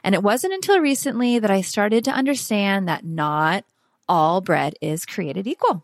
And 0.06 0.16
it 0.16 0.24
wasn't 0.24 0.54
until 0.54 0.80
recently 0.80 1.40
that 1.40 1.52
I 1.52 1.60
started 1.60 2.06
to 2.06 2.12
understand 2.12 2.88
that 2.88 3.04
not 3.04 3.66
all 4.08 4.40
bread 4.40 4.76
is 4.82 5.06
created 5.06 5.48
equal. 5.48 5.84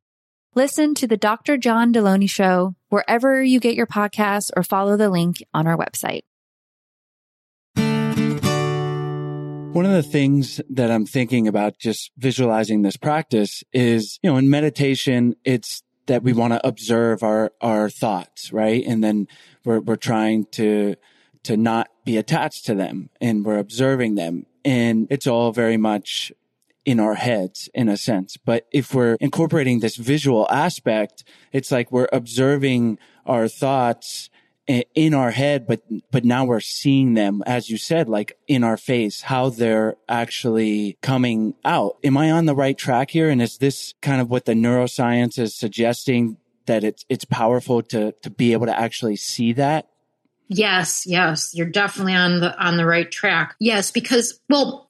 Listen 0.53 0.93
to 0.95 1.07
the 1.07 1.15
Dr. 1.15 1.55
John 1.55 1.93
Delony 1.93 2.29
Show 2.29 2.75
wherever 2.89 3.41
you 3.41 3.61
get 3.61 3.73
your 3.73 3.87
podcasts 3.87 4.51
or 4.53 4.63
follow 4.63 4.97
the 4.97 5.09
link 5.09 5.41
on 5.53 5.65
our 5.65 5.77
website. 5.77 6.23
One 9.73 9.85
of 9.85 9.93
the 9.93 10.03
things 10.03 10.59
that 10.69 10.91
I'm 10.91 11.05
thinking 11.05 11.47
about 11.47 11.77
just 11.77 12.11
visualizing 12.17 12.81
this 12.81 12.97
practice 12.97 13.63
is, 13.71 14.19
you 14.21 14.29
know, 14.29 14.35
in 14.35 14.49
meditation, 14.49 15.37
it's 15.45 15.83
that 16.07 16.21
we 16.21 16.33
want 16.33 16.51
to 16.51 16.67
observe 16.67 17.23
our, 17.23 17.53
our 17.61 17.89
thoughts, 17.89 18.51
right? 18.51 18.83
And 18.85 19.01
then 19.01 19.29
we're, 19.63 19.79
we're 19.79 19.95
trying 19.95 20.47
to, 20.51 20.95
to 21.43 21.55
not 21.55 21.87
be 22.03 22.17
attached 22.17 22.65
to 22.65 22.75
them 22.75 23.09
and 23.21 23.45
we're 23.45 23.57
observing 23.57 24.15
them. 24.15 24.47
And 24.65 25.07
it's 25.09 25.27
all 25.27 25.53
very 25.53 25.77
much 25.77 26.33
in 26.85 26.99
our 26.99 27.15
heads 27.15 27.69
in 27.73 27.89
a 27.89 27.97
sense. 27.97 28.37
But 28.37 28.67
if 28.71 28.93
we're 28.93 29.17
incorporating 29.19 29.79
this 29.79 29.95
visual 29.95 30.47
aspect, 30.49 31.23
it's 31.51 31.71
like 31.71 31.91
we're 31.91 32.09
observing 32.11 32.99
our 33.25 33.47
thoughts 33.47 34.29
in 34.67 35.13
our 35.13 35.31
head, 35.31 35.67
but, 35.67 35.81
but 36.11 36.23
now 36.23 36.45
we're 36.45 36.59
seeing 36.59 37.13
them, 37.13 37.43
as 37.45 37.69
you 37.69 37.77
said, 37.77 38.07
like 38.07 38.37
in 38.47 38.63
our 38.63 38.77
face, 38.77 39.23
how 39.23 39.49
they're 39.49 39.97
actually 40.07 40.97
coming 41.01 41.55
out. 41.65 41.97
Am 42.03 42.15
I 42.17 42.31
on 42.31 42.45
the 42.45 42.55
right 42.55 42.77
track 42.77 43.11
here? 43.11 43.29
And 43.29 43.41
is 43.41 43.57
this 43.57 43.93
kind 44.01 44.21
of 44.21 44.29
what 44.29 44.45
the 44.45 44.53
neuroscience 44.53 45.37
is 45.37 45.55
suggesting 45.55 46.37
that 46.67 46.83
it's, 46.83 47.05
it's 47.09 47.25
powerful 47.25 47.81
to, 47.83 48.13
to 48.21 48.29
be 48.29 48.53
able 48.53 48.67
to 48.67 48.79
actually 48.79 49.17
see 49.17 49.51
that? 49.53 49.87
Yes, 50.53 51.05
yes, 51.07 51.51
you're 51.53 51.69
definitely 51.69 52.13
on 52.13 52.41
the 52.41 52.53
on 52.61 52.75
the 52.75 52.85
right 52.85 53.09
track. 53.09 53.55
Yes, 53.61 53.89
because 53.89 54.41
well, 54.49 54.89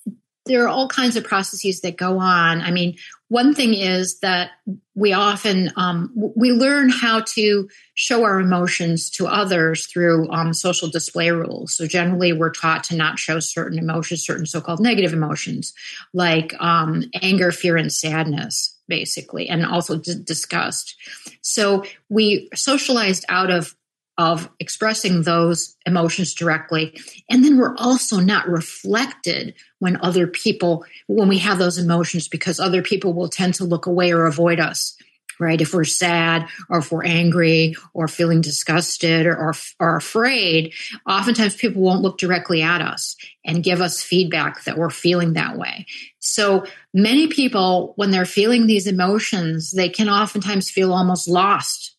there 0.52 0.64
are 0.64 0.68
all 0.68 0.88
kinds 0.88 1.16
of 1.16 1.24
processes 1.24 1.82
that 1.82 1.98
go 1.98 2.20
on. 2.20 2.62
I 2.62 2.72
mean, 2.72 2.98
one 3.30 3.54
thing 3.54 3.74
is 3.74 4.20
that 4.20 4.52
we 4.94 5.14
often 5.14 5.72
um, 5.78 6.12
we 6.16 6.52
learn 6.52 6.90
how 6.90 7.22
to 7.36 7.70
show 7.94 8.24
our 8.24 8.40
emotions 8.40 9.10
to 9.12 9.28
others 9.28 9.88
through 9.88 10.30
um, 10.32 10.54
social 10.54 10.90
display 10.90 11.32
rules. 11.32 11.74
So 11.74 11.88
generally, 11.88 12.34
we're 12.34 12.52
taught 12.52 12.84
to 12.86 12.96
not 12.96 13.20
show 13.20 13.40
certain 13.40 13.80
emotions, 13.80 14.26
certain 14.26 14.46
so-called 14.46 14.82
negative 14.82 15.14
emotions, 15.14 15.74
like 16.14 16.54
um, 16.60 17.06
anger, 17.22 17.52
fear, 17.52 17.78
and 17.78 17.92
sadness, 17.92 18.78
basically, 18.88 19.48
and 19.48 19.66
also 19.66 19.98
d- 19.98 20.22
disgust. 20.24 20.96
So 21.42 21.86
we 22.10 22.50
socialized 22.54 23.26
out 23.30 23.50
of 23.50 23.76
of 24.18 24.50
expressing 24.60 25.24
those 25.24 25.76
emotions 25.86 26.34
directly. 26.34 27.00
And 27.30 27.44
then 27.44 27.58
we're 27.58 27.76
also 27.78 28.20
not 28.20 28.48
reflected 28.48 29.56
when 29.82 29.98
other 30.02 30.28
people, 30.28 30.86
when 31.08 31.28
we 31.28 31.40
have 31.40 31.58
those 31.58 31.80
emotions, 31.80 32.28
because 32.28 32.60
other 32.60 32.84
people 32.84 33.14
will 33.14 33.28
tend 33.28 33.56
to 33.56 33.64
look 33.64 33.88
away 33.88 34.14
or 34.14 34.28
avoid 34.28 34.60
us, 34.60 34.96
right? 35.40 35.60
If 35.60 35.74
we're 35.74 35.86
sad 35.86 36.48
or 36.70 36.78
if 36.78 36.92
we're 36.92 37.04
angry 37.04 37.76
or 37.96 38.08
feeling 38.08 38.42
disgusted 38.42 39.26
or, 39.26 39.56
or 39.80 39.96
afraid, 39.96 40.72
oftentimes 41.10 41.56
people 41.56 41.82
won't 41.82 42.04
look 42.04 42.20
directly 42.20 42.62
at 42.62 42.80
us 42.80 43.16
and 43.44 43.64
give 43.64 43.82
us 43.82 44.04
feedback 44.04 44.66
that 44.66 44.78
we're 44.78 44.92
feeling 44.92 45.34
that 45.34 45.58
way. 45.58 45.88
So 46.20 46.64
many 46.94 47.26
people, 47.26 47.94
when 47.96 48.12
they're 48.12 48.24
feeling 48.24 48.68
these 48.68 48.86
emotions, 48.86 49.72
they 49.72 49.90
can 49.90 50.10
oftentimes 50.10 50.70
feel 50.70 50.94
almost 50.94 51.28
lost 51.28 51.96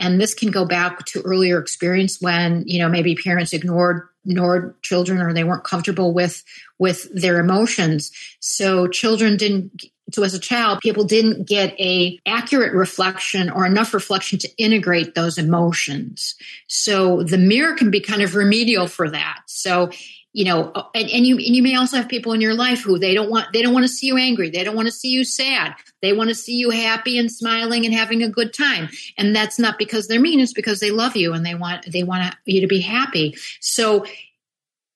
and 0.00 0.20
this 0.20 0.34
can 0.34 0.50
go 0.50 0.64
back 0.64 1.04
to 1.04 1.20
earlier 1.20 1.60
experience 1.60 2.20
when 2.20 2.64
you 2.66 2.80
know 2.80 2.88
maybe 2.88 3.14
parents 3.14 3.52
ignored 3.52 4.08
ignored 4.24 4.80
children 4.82 5.20
or 5.20 5.32
they 5.32 5.44
weren't 5.44 5.64
comfortable 5.64 6.12
with 6.12 6.44
with 6.78 7.08
their 7.14 7.38
emotions. 7.40 8.12
So 8.40 8.86
children 8.86 9.36
didn't 9.36 9.84
so 10.12 10.22
as 10.22 10.34
a 10.34 10.40
child 10.40 10.80
people 10.80 11.04
didn't 11.04 11.46
get 11.46 11.78
a 11.78 12.18
accurate 12.26 12.74
reflection 12.74 13.48
or 13.50 13.64
enough 13.64 13.94
reflection 13.94 14.38
to 14.40 14.48
integrate 14.56 15.14
those 15.14 15.38
emotions. 15.38 16.34
So 16.66 17.22
the 17.22 17.38
mirror 17.38 17.74
can 17.74 17.90
be 17.90 18.00
kind 18.00 18.22
of 18.22 18.34
remedial 18.34 18.88
for 18.88 19.08
that. 19.10 19.42
So 19.46 19.90
you 20.32 20.44
know 20.44 20.72
and, 20.94 21.10
and 21.10 21.26
you 21.26 21.36
and 21.36 21.56
you 21.56 21.62
may 21.62 21.74
also 21.74 21.96
have 21.96 22.08
people 22.08 22.32
in 22.32 22.40
your 22.40 22.54
life 22.54 22.82
who 22.82 22.98
they 22.98 23.14
don't 23.14 23.30
want 23.30 23.52
they 23.52 23.62
don't 23.62 23.74
want 23.74 23.84
to 23.84 23.88
see 23.88 24.06
you 24.06 24.16
angry. 24.16 24.50
They 24.50 24.64
don't 24.64 24.76
want 24.76 24.86
to 24.86 24.92
see 24.92 25.10
you 25.10 25.24
sad. 25.24 25.74
They 26.02 26.12
want 26.12 26.28
to 26.28 26.34
see 26.34 26.56
you 26.56 26.70
happy 26.70 27.18
and 27.18 27.30
smiling 27.30 27.84
and 27.84 27.94
having 27.94 28.22
a 28.22 28.28
good 28.28 28.54
time. 28.54 28.88
And 29.18 29.34
that's 29.34 29.58
not 29.58 29.78
because 29.78 30.06
they're 30.06 30.20
mean. 30.20 30.40
It's 30.40 30.52
because 30.52 30.80
they 30.80 30.90
love 30.90 31.16
you 31.16 31.32
and 31.32 31.44
they 31.44 31.54
want 31.54 31.90
they 31.90 32.02
want 32.02 32.34
you 32.44 32.60
to 32.60 32.66
be 32.66 32.80
happy. 32.80 33.36
So 33.60 34.06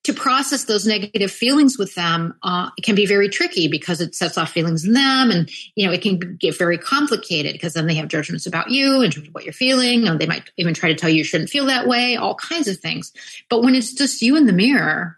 to 0.05 0.13
process 0.13 0.65
those 0.65 0.87
negative 0.87 1.33
feelings 1.33 1.79
with 1.79 1.95
them 1.95 2.35
uh, 2.43 2.71
can 2.83 2.95
be 2.95 3.07
very 3.07 3.29
tricky 3.29 3.69
because 3.69 4.03
it 4.03 4.15
sets 4.15 4.37
off 4.37 4.51
feelings 4.51 4.85
in 4.85 4.93
them 4.93 5.31
and 5.31 5.51
you 5.75 5.87
know 5.87 5.93
it 5.93 6.03
can 6.03 6.37
get 6.37 6.57
very 6.57 6.77
complicated 6.77 7.55
because 7.55 7.73
then 7.73 7.87
they 7.87 7.95
have 7.95 8.09
judgments 8.09 8.47
about 8.47 8.71
you 8.71 9.01
in 9.01 9.11
terms 9.11 9.27
of 9.27 9.35
what 9.35 9.45
you're 9.45 9.53
feeling. 9.53 10.07
And 10.07 10.21
they 10.21 10.27
might 10.27 10.51
even 10.59 10.75
try 10.75 10.91
to 10.91 10.95
tell 10.95 11.11
you 11.11 11.17
you 11.17 11.25
shouldn't 11.25 11.51
feel 11.51 11.67
that 11.67 11.89
way 11.89 12.17
all 12.17 12.35
kinds 12.37 12.69
of 12.69 12.79
things. 12.79 13.13
But 13.49 13.63
when 13.63 13.75
it's 13.75 13.95
just 13.95 14.23
you 14.23 14.37
in 14.37 14.47
the 14.47 14.53
mirror 14.53 15.17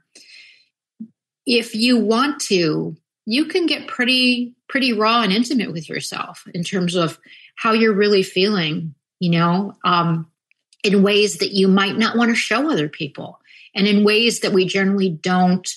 if 1.47 1.75
you 1.75 1.99
want 1.99 2.41
to, 2.41 2.97
you 3.25 3.45
can 3.47 3.67
get 3.67 3.87
pretty 3.87 4.55
pretty 4.69 4.93
raw 4.93 5.23
and 5.23 5.33
intimate 5.33 5.73
with 5.73 5.89
yourself 5.89 6.45
in 6.53 6.65
terms 6.65 6.97
of 6.97 7.19
how 7.55 7.73
you're 7.73 7.95
really 7.95 8.25
feeling, 8.25 8.95
you 9.21 9.31
know, 9.31 9.77
um, 9.85 10.29
in 10.83 11.03
ways 11.03 11.39
that 11.39 11.53
you 11.53 11.69
might 11.69 11.97
not 11.97 12.17
want 12.17 12.31
to 12.31 12.35
show 12.35 12.71
other 12.71 12.89
people, 12.89 13.41
and 13.75 13.87
in 13.87 14.05
ways 14.05 14.41
that 14.41 14.53
we 14.53 14.67
generally 14.67 15.09
don't 15.09 15.69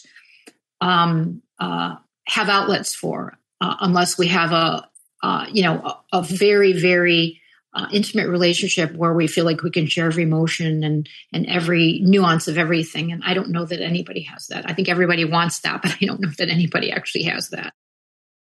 um, 0.82 1.42
uh, 1.60 1.96
have 2.26 2.50
outlets 2.50 2.96
for, 2.96 3.38
uh, 3.62 3.76
unless 3.82 4.18
we 4.18 4.28
have 4.28 4.52
a, 4.52 4.88
uh, 5.22 5.46
you 5.52 5.64
know, 5.64 5.76
a, 6.12 6.18
a 6.18 6.22
very 6.24 6.74
very 6.74 7.42
uh, 7.80 7.88
intimate 7.94 8.28
relationship 8.28 8.94
where 8.94 9.14
we 9.14 9.28
feel 9.28 9.46
like 9.46 9.64
we 9.64 9.72
can 9.72 9.88
share 9.88 10.08
every 10.08 10.24
emotion 10.24 10.84
and 10.84 11.08
and 11.32 11.46
every 11.46 12.00
nuance 12.04 12.48
of 12.48 12.58
everything. 12.58 13.12
And 13.12 13.24
I 13.26 13.34
don't 13.34 13.50
know 13.50 13.66
that 13.66 13.82
anybody 13.82 14.22
has 14.24 14.48
that. 14.48 14.70
I 14.70 14.74
think 14.74 14.90
everybody 14.90 15.24
wants 15.24 15.62
that, 15.62 15.82
but 15.82 15.96
I 16.02 16.06
don't 16.06 16.20
know 16.20 16.32
that 16.38 16.50
anybody 16.50 16.92
actually 16.92 17.24
has 17.24 17.50
that. 17.50 17.74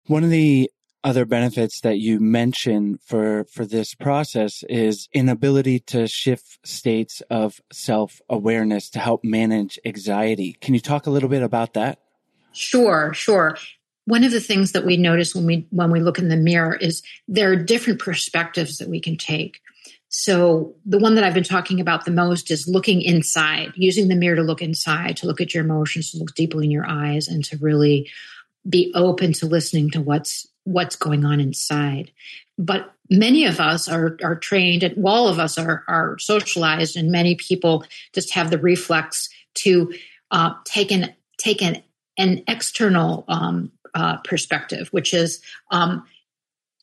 One 0.07 0.23
of 0.23 0.29
the 0.29 0.69
other 1.01 1.23
benefits 1.23 1.79
that 1.81 1.99
you 1.99 2.19
mention 2.19 2.97
for 3.05 3.45
for 3.45 3.65
this 3.65 3.95
process 3.95 4.63
is 4.67 5.07
inability 5.13 5.79
to 5.79 6.07
shift 6.07 6.59
states 6.67 7.21
of 7.29 7.61
self-awareness 7.71 8.89
to 8.89 8.99
help 8.99 9.23
manage 9.23 9.79
anxiety. 9.85 10.57
Can 10.59 10.73
you 10.73 10.81
talk 10.81 11.07
a 11.07 11.09
little 11.09 11.29
bit 11.29 11.43
about 11.43 11.73
that? 11.75 11.99
Sure, 12.51 13.13
sure. 13.13 13.57
One 14.09 14.23
of 14.23 14.31
the 14.31 14.41
things 14.41 14.71
that 14.71 14.85
we 14.85 14.97
notice 14.97 15.35
when 15.35 15.45
we 15.45 15.67
when 15.69 15.91
we 15.91 15.99
look 15.99 16.17
in 16.17 16.29
the 16.29 16.35
mirror 16.35 16.75
is 16.75 17.03
there 17.27 17.51
are 17.51 17.55
different 17.55 17.99
perspectives 17.99 18.79
that 18.79 18.89
we 18.89 18.99
can 18.99 19.17
take. 19.17 19.61
So 20.07 20.73
the 20.83 20.97
one 20.97 21.13
that 21.13 21.23
I've 21.23 21.35
been 21.35 21.43
talking 21.43 21.79
about 21.79 22.05
the 22.05 22.11
most 22.11 22.49
is 22.49 22.67
looking 22.67 23.03
inside, 23.03 23.71
using 23.75 24.07
the 24.07 24.15
mirror 24.15 24.37
to 24.37 24.41
look 24.41 24.63
inside, 24.63 25.15
to 25.17 25.27
look 25.27 25.39
at 25.39 25.53
your 25.53 25.63
emotions, 25.63 26.09
to 26.09 26.17
look 26.17 26.33
deeply 26.33 26.65
in 26.65 26.71
your 26.71 26.87
eyes 26.87 27.27
and 27.27 27.45
to 27.45 27.57
really 27.57 28.09
be 28.67 28.91
open 28.95 29.31
to 29.33 29.45
listening 29.45 29.91
to 29.91 30.01
what's 30.01 30.47
what's 30.63 30.95
going 30.95 31.23
on 31.23 31.39
inside. 31.39 32.11
But 32.57 32.91
many 33.11 33.45
of 33.45 33.59
us 33.59 33.87
are 33.87 34.17
are 34.23 34.35
trained 34.35 34.81
and 34.81 35.05
all 35.05 35.27
of 35.27 35.37
us 35.37 35.59
are 35.59 35.83
are 35.87 36.17
socialized 36.17 36.97
and 36.97 37.11
many 37.11 37.35
people 37.35 37.85
just 38.15 38.33
have 38.33 38.49
the 38.49 38.57
reflex 38.57 39.29
to 39.65 39.93
uh, 40.31 40.55
take 40.65 40.91
an 40.91 41.13
take 41.37 41.61
an 41.61 41.83
an 42.17 42.43
external 42.47 43.23
um, 43.27 43.71
uh, 43.95 44.17
perspective, 44.17 44.89
which 44.89 45.13
is 45.13 45.41
um, 45.71 46.03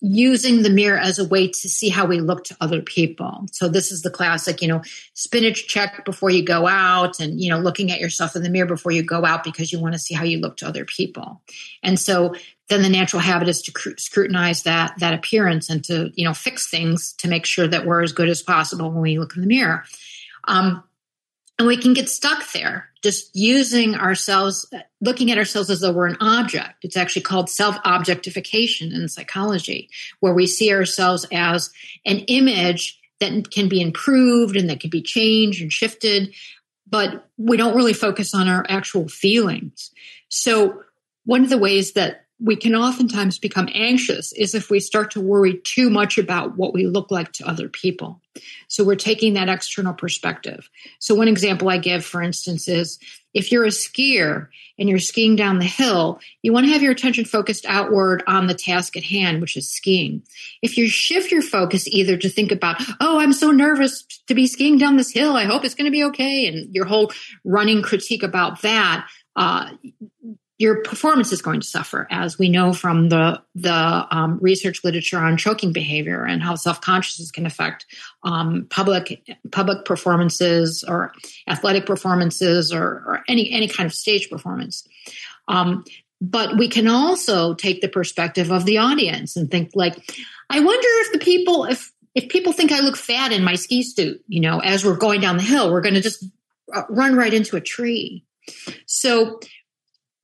using 0.00 0.62
the 0.62 0.70
mirror 0.70 0.98
as 0.98 1.18
a 1.18 1.26
way 1.26 1.48
to 1.48 1.68
see 1.68 1.88
how 1.88 2.04
we 2.04 2.20
look 2.20 2.44
to 2.44 2.56
other 2.60 2.82
people. 2.82 3.46
So 3.52 3.68
this 3.68 3.90
is 3.90 4.02
the 4.02 4.10
classic, 4.10 4.60
you 4.60 4.68
know, 4.68 4.82
spinach 5.14 5.68
check 5.68 6.04
before 6.04 6.30
you 6.30 6.44
go 6.44 6.66
out 6.66 7.18
and, 7.18 7.40
you 7.40 7.48
know, 7.48 7.58
looking 7.58 7.90
at 7.90 8.00
yourself 8.00 8.36
in 8.36 8.42
the 8.42 8.50
mirror 8.50 8.66
before 8.66 8.92
you 8.92 9.02
go 9.02 9.24
out 9.24 9.42
because 9.42 9.72
you 9.72 9.80
want 9.80 9.94
to 9.94 9.98
see 9.98 10.14
how 10.14 10.24
you 10.24 10.38
look 10.38 10.58
to 10.58 10.68
other 10.68 10.84
people. 10.84 11.40
And 11.82 11.98
so 11.98 12.34
then 12.68 12.82
the 12.82 12.88
natural 12.90 13.22
habit 13.22 13.48
is 13.48 13.62
to 13.62 13.94
scrutinize 13.96 14.64
that 14.64 14.98
that 14.98 15.14
appearance 15.14 15.70
and 15.70 15.82
to, 15.84 16.10
you 16.14 16.24
know, 16.24 16.34
fix 16.34 16.68
things 16.68 17.14
to 17.14 17.28
make 17.28 17.46
sure 17.46 17.66
that 17.66 17.86
we're 17.86 18.02
as 18.02 18.12
good 18.12 18.28
as 18.28 18.42
possible 18.42 18.90
when 18.90 19.02
we 19.02 19.18
look 19.18 19.34
in 19.34 19.40
the 19.40 19.48
mirror. 19.48 19.84
Um, 20.44 20.84
and 21.58 21.66
we 21.66 21.78
can 21.78 21.94
get 21.94 22.08
stuck 22.10 22.52
there, 22.52 22.90
just 23.06 23.36
using 23.36 23.94
ourselves, 23.94 24.68
looking 25.00 25.30
at 25.30 25.38
ourselves 25.38 25.70
as 25.70 25.78
though 25.78 25.92
we're 25.92 26.08
an 26.08 26.16
object. 26.20 26.82
It's 26.84 26.96
actually 26.96 27.22
called 27.22 27.48
self 27.48 27.76
objectification 27.84 28.92
in 28.92 29.08
psychology, 29.08 29.88
where 30.18 30.34
we 30.34 30.48
see 30.48 30.72
ourselves 30.72 31.24
as 31.30 31.70
an 32.04 32.18
image 32.26 32.98
that 33.20 33.52
can 33.52 33.68
be 33.68 33.80
improved 33.80 34.56
and 34.56 34.68
that 34.68 34.80
can 34.80 34.90
be 34.90 35.02
changed 35.02 35.62
and 35.62 35.72
shifted, 35.72 36.34
but 36.84 37.28
we 37.36 37.56
don't 37.56 37.76
really 37.76 37.92
focus 37.92 38.34
on 38.34 38.48
our 38.48 38.66
actual 38.68 39.06
feelings. 39.06 39.92
So, 40.28 40.82
one 41.24 41.44
of 41.44 41.48
the 41.48 41.58
ways 41.58 41.92
that 41.92 42.25
we 42.38 42.56
can 42.56 42.74
oftentimes 42.74 43.38
become 43.38 43.68
anxious 43.72 44.32
is 44.32 44.54
if 44.54 44.68
we 44.70 44.78
start 44.78 45.10
to 45.12 45.20
worry 45.20 45.58
too 45.64 45.88
much 45.88 46.18
about 46.18 46.56
what 46.56 46.74
we 46.74 46.86
look 46.86 47.10
like 47.10 47.32
to 47.32 47.48
other 47.48 47.68
people. 47.68 48.20
So 48.68 48.84
we're 48.84 48.96
taking 48.96 49.34
that 49.34 49.48
external 49.48 49.94
perspective. 49.94 50.68
So 50.98 51.14
one 51.14 51.28
example 51.28 51.70
I 51.70 51.78
give, 51.78 52.04
for 52.04 52.20
instance, 52.20 52.68
is 52.68 52.98
if 53.32 53.50
you're 53.50 53.64
a 53.64 53.68
skier 53.68 54.48
and 54.78 54.88
you're 54.88 54.98
skiing 54.98 55.34
down 55.34 55.58
the 55.58 55.64
hill, 55.64 56.20
you 56.42 56.52
want 56.52 56.66
to 56.66 56.72
have 56.72 56.82
your 56.82 56.92
attention 56.92 57.24
focused 57.24 57.64
outward 57.66 58.22
on 58.26 58.46
the 58.46 58.54
task 58.54 58.98
at 58.98 59.04
hand, 59.04 59.40
which 59.40 59.56
is 59.56 59.72
skiing. 59.72 60.22
If 60.60 60.76
you 60.76 60.88
shift 60.88 61.30
your 61.30 61.42
focus 61.42 61.88
either 61.88 62.18
to 62.18 62.28
think 62.28 62.52
about, 62.52 62.82
oh, 63.00 63.18
I'm 63.18 63.32
so 63.32 63.50
nervous 63.50 64.04
to 64.26 64.34
be 64.34 64.46
skiing 64.46 64.76
down 64.76 64.96
this 64.96 65.10
hill, 65.10 65.36
I 65.36 65.44
hope 65.44 65.64
it's 65.64 65.74
going 65.74 65.86
to 65.86 65.90
be 65.90 66.04
okay, 66.04 66.46
and 66.46 66.74
your 66.74 66.84
whole 66.84 67.12
running 67.44 67.80
critique 67.80 68.22
about 68.22 68.60
that, 68.60 69.06
uh, 69.36 69.70
your 70.58 70.82
performance 70.82 71.32
is 71.32 71.42
going 71.42 71.60
to 71.60 71.66
suffer, 71.66 72.06
as 72.10 72.38
we 72.38 72.48
know 72.48 72.72
from 72.72 73.10
the 73.10 73.42
the 73.54 74.06
um, 74.10 74.38
research 74.40 74.84
literature 74.84 75.18
on 75.18 75.36
choking 75.36 75.72
behavior 75.72 76.24
and 76.24 76.42
how 76.42 76.54
self 76.54 76.80
consciousness 76.80 77.30
can 77.30 77.44
affect 77.44 77.84
um, 78.22 78.66
public 78.70 79.22
public 79.52 79.84
performances 79.84 80.82
or 80.86 81.12
athletic 81.46 81.84
performances 81.84 82.72
or, 82.72 82.82
or, 82.82 83.24
any 83.28 83.50
any 83.50 83.68
kind 83.68 83.86
of 83.86 83.92
stage 83.92 84.30
performance. 84.30 84.86
Um, 85.48 85.84
but 86.20 86.56
we 86.56 86.68
can 86.68 86.88
also 86.88 87.52
take 87.54 87.82
the 87.82 87.88
perspective 87.88 88.50
of 88.50 88.64
the 88.64 88.78
audience 88.78 89.36
and 89.36 89.50
think 89.50 89.72
like, 89.74 89.94
I 90.48 90.60
wonder 90.60 90.88
if 90.88 91.12
the 91.12 91.18
people 91.18 91.64
if 91.64 91.92
if 92.14 92.30
people 92.30 92.52
think 92.52 92.72
I 92.72 92.80
look 92.80 92.96
fat 92.96 93.30
in 93.30 93.44
my 93.44 93.56
ski 93.56 93.82
suit, 93.82 94.24
you 94.26 94.40
know, 94.40 94.60
as 94.60 94.86
we're 94.86 94.96
going 94.96 95.20
down 95.20 95.36
the 95.36 95.42
hill, 95.42 95.70
we're 95.70 95.82
going 95.82 95.94
to 95.96 96.00
just 96.00 96.24
uh, 96.74 96.82
run 96.88 97.14
right 97.14 97.34
into 97.34 97.56
a 97.56 97.60
tree. 97.60 98.24
So 98.86 99.40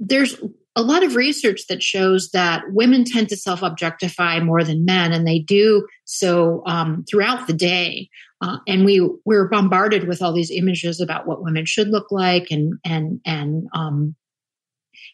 there's 0.03 0.37
a 0.75 0.83
lot 0.83 1.05
of 1.05 1.17
research 1.17 1.67
that 1.69 1.83
shows 1.83 2.31
that 2.31 2.65
women 2.71 3.05
tend 3.05 3.29
to 3.29 3.37
self 3.37 3.63
objectify 3.63 4.41
more 4.41 4.65
than 4.65 4.85
men, 4.85 5.13
and 5.13 5.27
they 5.27 5.39
do 5.39 5.87
so 6.05 6.63
um, 6.67 7.05
throughout 7.09 7.47
the 7.47 7.53
day. 7.53 8.09
Uh, 8.41 8.59
and 8.67 8.85
we 8.85 9.09
we're 9.25 9.49
bombarded 9.49 10.09
with 10.09 10.21
all 10.21 10.33
these 10.33 10.51
images 10.51 11.01
about 11.01 11.27
what 11.27 11.43
women 11.43 11.65
should 11.65 11.89
look 11.89 12.11
like, 12.11 12.51
and 12.51 12.79
and 12.85 13.21
and 13.25 13.69
um, 13.75 14.17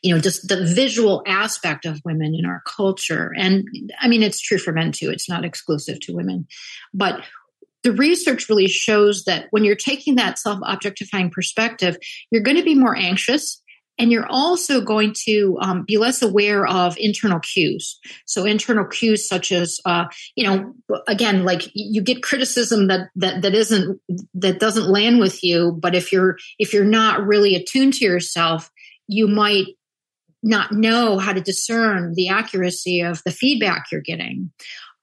you 0.02 0.14
know 0.14 0.20
just 0.20 0.48
the 0.48 0.64
visual 0.74 1.22
aspect 1.26 1.84
of 1.84 2.00
women 2.04 2.34
in 2.34 2.46
our 2.46 2.62
culture. 2.66 3.32
And 3.36 3.66
I 4.00 4.08
mean, 4.08 4.22
it's 4.22 4.40
true 4.40 4.58
for 4.58 4.72
men 4.72 4.92
too. 4.92 5.10
It's 5.10 5.28
not 5.28 5.44
exclusive 5.44 6.00
to 6.00 6.14
women, 6.14 6.46
but 6.94 7.22
the 7.82 7.92
research 7.92 8.48
really 8.48 8.68
shows 8.68 9.24
that 9.24 9.46
when 9.50 9.64
you're 9.64 9.76
taking 9.76 10.14
that 10.16 10.38
self 10.38 10.60
objectifying 10.64 11.30
perspective, 11.30 11.96
you're 12.30 12.42
going 12.42 12.56
to 12.56 12.62
be 12.62 12.74
more 12.74 12.96
anxious 12.96 13.60
and 13.98 14.12
you're 14.12 14.26
also 14.28 14.80
going 14.80 15.12
to 15.26 15.58
um, 15.60 15.84
be 15.84 15.98
less 15.98 16.22
aware 16.22 16.66
of 16.66 16.96
internal 16.98 17.40
cues. 17.40 17.98
So 18.26 18.44
internal 18.44 18.84
cues 18.84 19.28
such 19.28 19.52
as 19.52 19.80
uh, 19.84 20.06
you 20.36 20.44
know 20.44 20.74
again 21.06 21.44
like 21.44 21.62
you 21.74 22.02
get 22.02 22.22
criticism 22.22 22.86
that 22.88 23.08
that 23.16 23.42
that 23.42 23.54
isn't 23.54 24.00
that 24.34 24.60
doesn't 24.60 24.88
land 24.88 25.18
with 25.18 25.42
you 25.42 25.72
but 25.72 25.94
if 25.94 26.12
you're 26.12 26.36
if 26.58 26.72
you're 26.72 26.84
not 26.84 27.26
really 27.26 27.54
attuned 27.54 27.94
to 27.94 28.04
yourself 28.04 28.70
you 29.06 29.26
might 29.26 29.66
not 30.42 30.72
know 30.72 31.18
how 31.18 31.32
to 31.32 31.40
discern 31.40 32.14
the 32.14 32.28
accuracy 32.28 33.00
of 33.00 33.22
the 33.24 33.30
feedback 33.30 33.86
you're 33.90 34.00
getting 34.00 34.50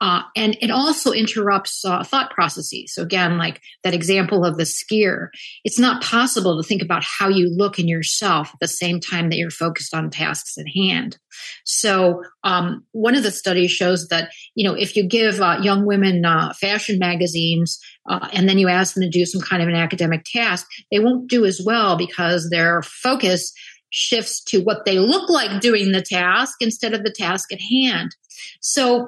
uh, 0.05 0.21
and 0.35 0.55
it 0.61 0.69
also 0.69 1.11
interrupts 1.11 1.83
uh, 1.83 2.03
thought 2.03 2.29
processes. 2.29 2.93
So 2.93 3.01
again, 3.01 3.39
like 3.39 3.59
that 3.83 3.95
example 3.95 4.45
of 4.45 4.55
the 4.55 4.63
skier, 4.63 5.29
it's 5.63 5.79
not 5.79 6.03
possible 6.03 6.61
to 6.61 6.67
think 6.67 6.83
about 6.83 7.03
how 7.03 7.27
you 7.27 7.49
look 7.49 7.79
in 7.79 7.87
yourself 7.87 8.51
at 8.53 8.59
the 8.61 8.67
same 8.67 8.99
time 8.99 9.29
that 9.29 9.37
you're 9.37 9.49
focused 9.49 9.95
on 9.95 10.11
tasks 10.11 10.59
at 10.59 10.67
hand. 10.67 11.17
So 11.63 12.21
um, 12.43 12.85
one 12.91 13.15
of 13.15 13.23
the 13.23 13.31
studies 13.31 13.71
shows 13.71 14.09
that 14.09 14.29
you 14.53 14.63
know 14.63 14.75
if 14.75 14.95
you 14.95 15.07
give 15.07 15.41
uh, 15.41 15.57
young 15.59 15.87
women 15.87 16.23
uh, 16.23 16.53
fashion 16.53 16.99
magazines 16.99 17.79
uh, 18.07 18.29
and 18.31 18.47
then 18.47 18.59
you 18.59 18.67
ask 18.67 18.93
them 18.93 19.01
to 19.01 19.09
do 19.09 19.25
some 19.25 19.41
kind 19.41 19.63
of 19.63 19.69
an 19.69 19.75
academic 19.75 20.23
task, 20.23 20.67
they 20.91 20.99
won't 20.99 21.27
do 21.27 21.45
as 21.45 21.59
well 21.65 21.97
because 21.97 22.51
their 22.51 22.83
focus 22.83 23.51
shifts 23.89 24.43
to 24.43 24.61
what 24.61 24.85
they 24.85 24.99
look 24.99 25.31
like 25.31 25.61
doing 25.61 25.93
the 25.93 26.01
task 26.01 26.57
instead 26.61 26.93
of 26.93 27.03
the 27.03 27.11
task 27.11 27.51
at 27.51 27.61
hand. 27.61 28.15
So 28.61 29.07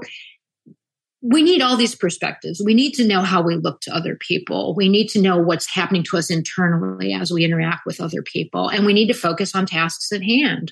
we 1.29 1.43
need 1.43 1.61
all 1.61 1.75
these 1.75 1.95
perspectives. 1.95 2.61
We 2.63 2.73
need 2.73 2.93
to 2.93 3.05
know 3.05 3.21
how 3.21 3.41
we 3.41 3.55
look 3.55 3.81
to 3.81 3.93
other 3.93 4.15
people. 4.15 4.73
We 4.75 4.87
need 4.87 5.07
to 5.09 5.21
know 5.21 5.37
what's 5.37 5.67
happening 5.67 6.03
to 6.03 6.17
us 6.17 6.29
internally 6.29 7.11
as 7.11 7.31
we 7.31 7.43
interact 7.43 7.85
with 7.85 7.99
other 7.99 8.21
people. 8.21 8.69
And 8.69 8.85
we 8.85 8.93
need 8.93 9.07
to 9.07 9.13
focus 9.13 9.53
on 9.53 9.65
tasks 9.65 10.11
at 10.13 10.23
hand. 10.23 10.71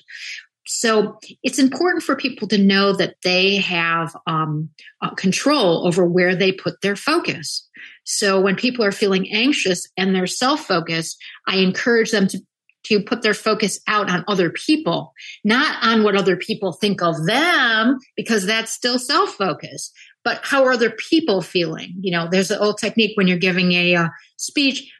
So 0.66 1.18
it's 1.42 1.58
important 1.58 2.04
for 2.04 2.16
people 2.16 2.48
to 2.48 2.58
know 2.58 2.94
that 2.94 3.16
they 3.22 3.56
have 3.56 4.16
um, 4.26 4.70
uh, 5.02 5.10
control 5.14 5.86
over 5.86 6.06
where 6.06 6.34
they 6.34 6.52
put 6.52 6.80
their 6.80 6.96
focus. 6.96 7.68
So 8.04 8.40
when 8.40 8.56
people 8.56 8.84
are 8.84 8.92
feeling 8.92 9.30
anxious 9.32 9.86
and 9.96 10.14
they're 10.14 10.26
self 10.26 10.60
focused, 10.66 11.18
I 11.46 11.56
encourage 11.56 12.12
them 12.12 12.28
to 12.28 12.40
to 12.86 13.02
put 13.02 13.22
their 13.22 13.34
focus 13.34 13.80
out 13.88 14.08
on 14.08 14.24
other 14.28 14.50
people, 14.50 15.12
not 15.44 15.82
on 15.82 16.04
what 16.04 16.14
other 16.14 16.36
people 16.36 16.72
think 16.72 17.02
of 17.02 17.26
them, 17.26 17.98
because 18.16 18.46
that's 18.46 18.72
still 18.72 18.98
self 18.98 19.30
focus, 19.30 19.92
but 20.26 20.40
how 20.42 20.64
are 20.64 20.72
other 20.72 20.90
people 20.90 21.40
feeling? 21.40 21.94
You 22.00 22.10
know, 22.10 22.26
there's 22.28 22.50
an 22.50 22.58
old 22.58 22.78
technique 22.78 23.12
when 23.14 23.28
you're 23.28 23.38
giving 23.38 23.70
a 23.70 23.94
uh, 23.94 24.08
speech, 24.36 24.92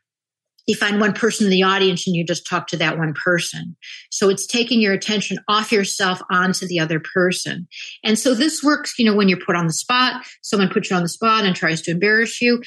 you 0.68 0.76
find 0.76 1.00
one 1.00 1.14
person 1.14 1.46
in 1.46 1.50
the 1.50 1.64
audience 1.64 2.06
and 2.06 2.14
you 2.14 2.24
just 2.24 2.46
talk 2.46 2.68
to 2.68 2.76
that 2.76 2.96
one 2.96 3.12
person. 3.12 3.76
So 4.08 4.28
it's 4.28 4.46
taking 4.46 4.80
your 4.80 4.92
attention 4.92 5.38
off 5.48 5.72
yourself 5.72 6.22
onto 6.30 6.68
the 6.68 6.78
other 6.78 7.00
person. 7.00 7.66
And 8.04 8.16
so 8.16 8.34
this 8.36 8.62
works, 8.62 9.00
you 9.00 9.04
know, 9.04 9.16
when 9.16 9.28
you're 9.28 9.44
put 9.44 9.56
on 9.56 9.66
the 9.66 9.72
spot, 9.72 10.24
someone 10.42 10.68
puts 10.68 10.90
you 10.90 10.96
on 10.96 11.02
the 11.02 11.08
spot 11.08 11.44
and 11.44 11.56
tries 11.56 11.82
to 11.82 11.90
embarrass 11.90 12.40
you, 12.40 12.62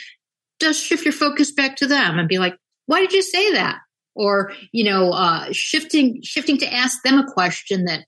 just 0.60 0.84
shift 0.84 1.06
your 1.06 1.14
focus 1.14 1.54
back 1.54 1.78
to 1.78 1.88
them 1.88 2.20
and 2.20 2.28
be 2.28 2.40
like, 2.40 2.58
why 2.88 3.00
did 3.00 3.14
you 3.14 3.22
say 3.22 3.54
that? 3.54 3.78
Or, 4.16 4.52
you 4.74 4.84
know, 4.84 5.12
uh, 5.12 5.48
shifting, 5.54 6.20
shifting 6.24 6.58
to 6.58 6.74
ask 6.74 7.04
them 7.04 7.20
a 7.20 7.32
question 7.32 7.86
that 7.86 8.04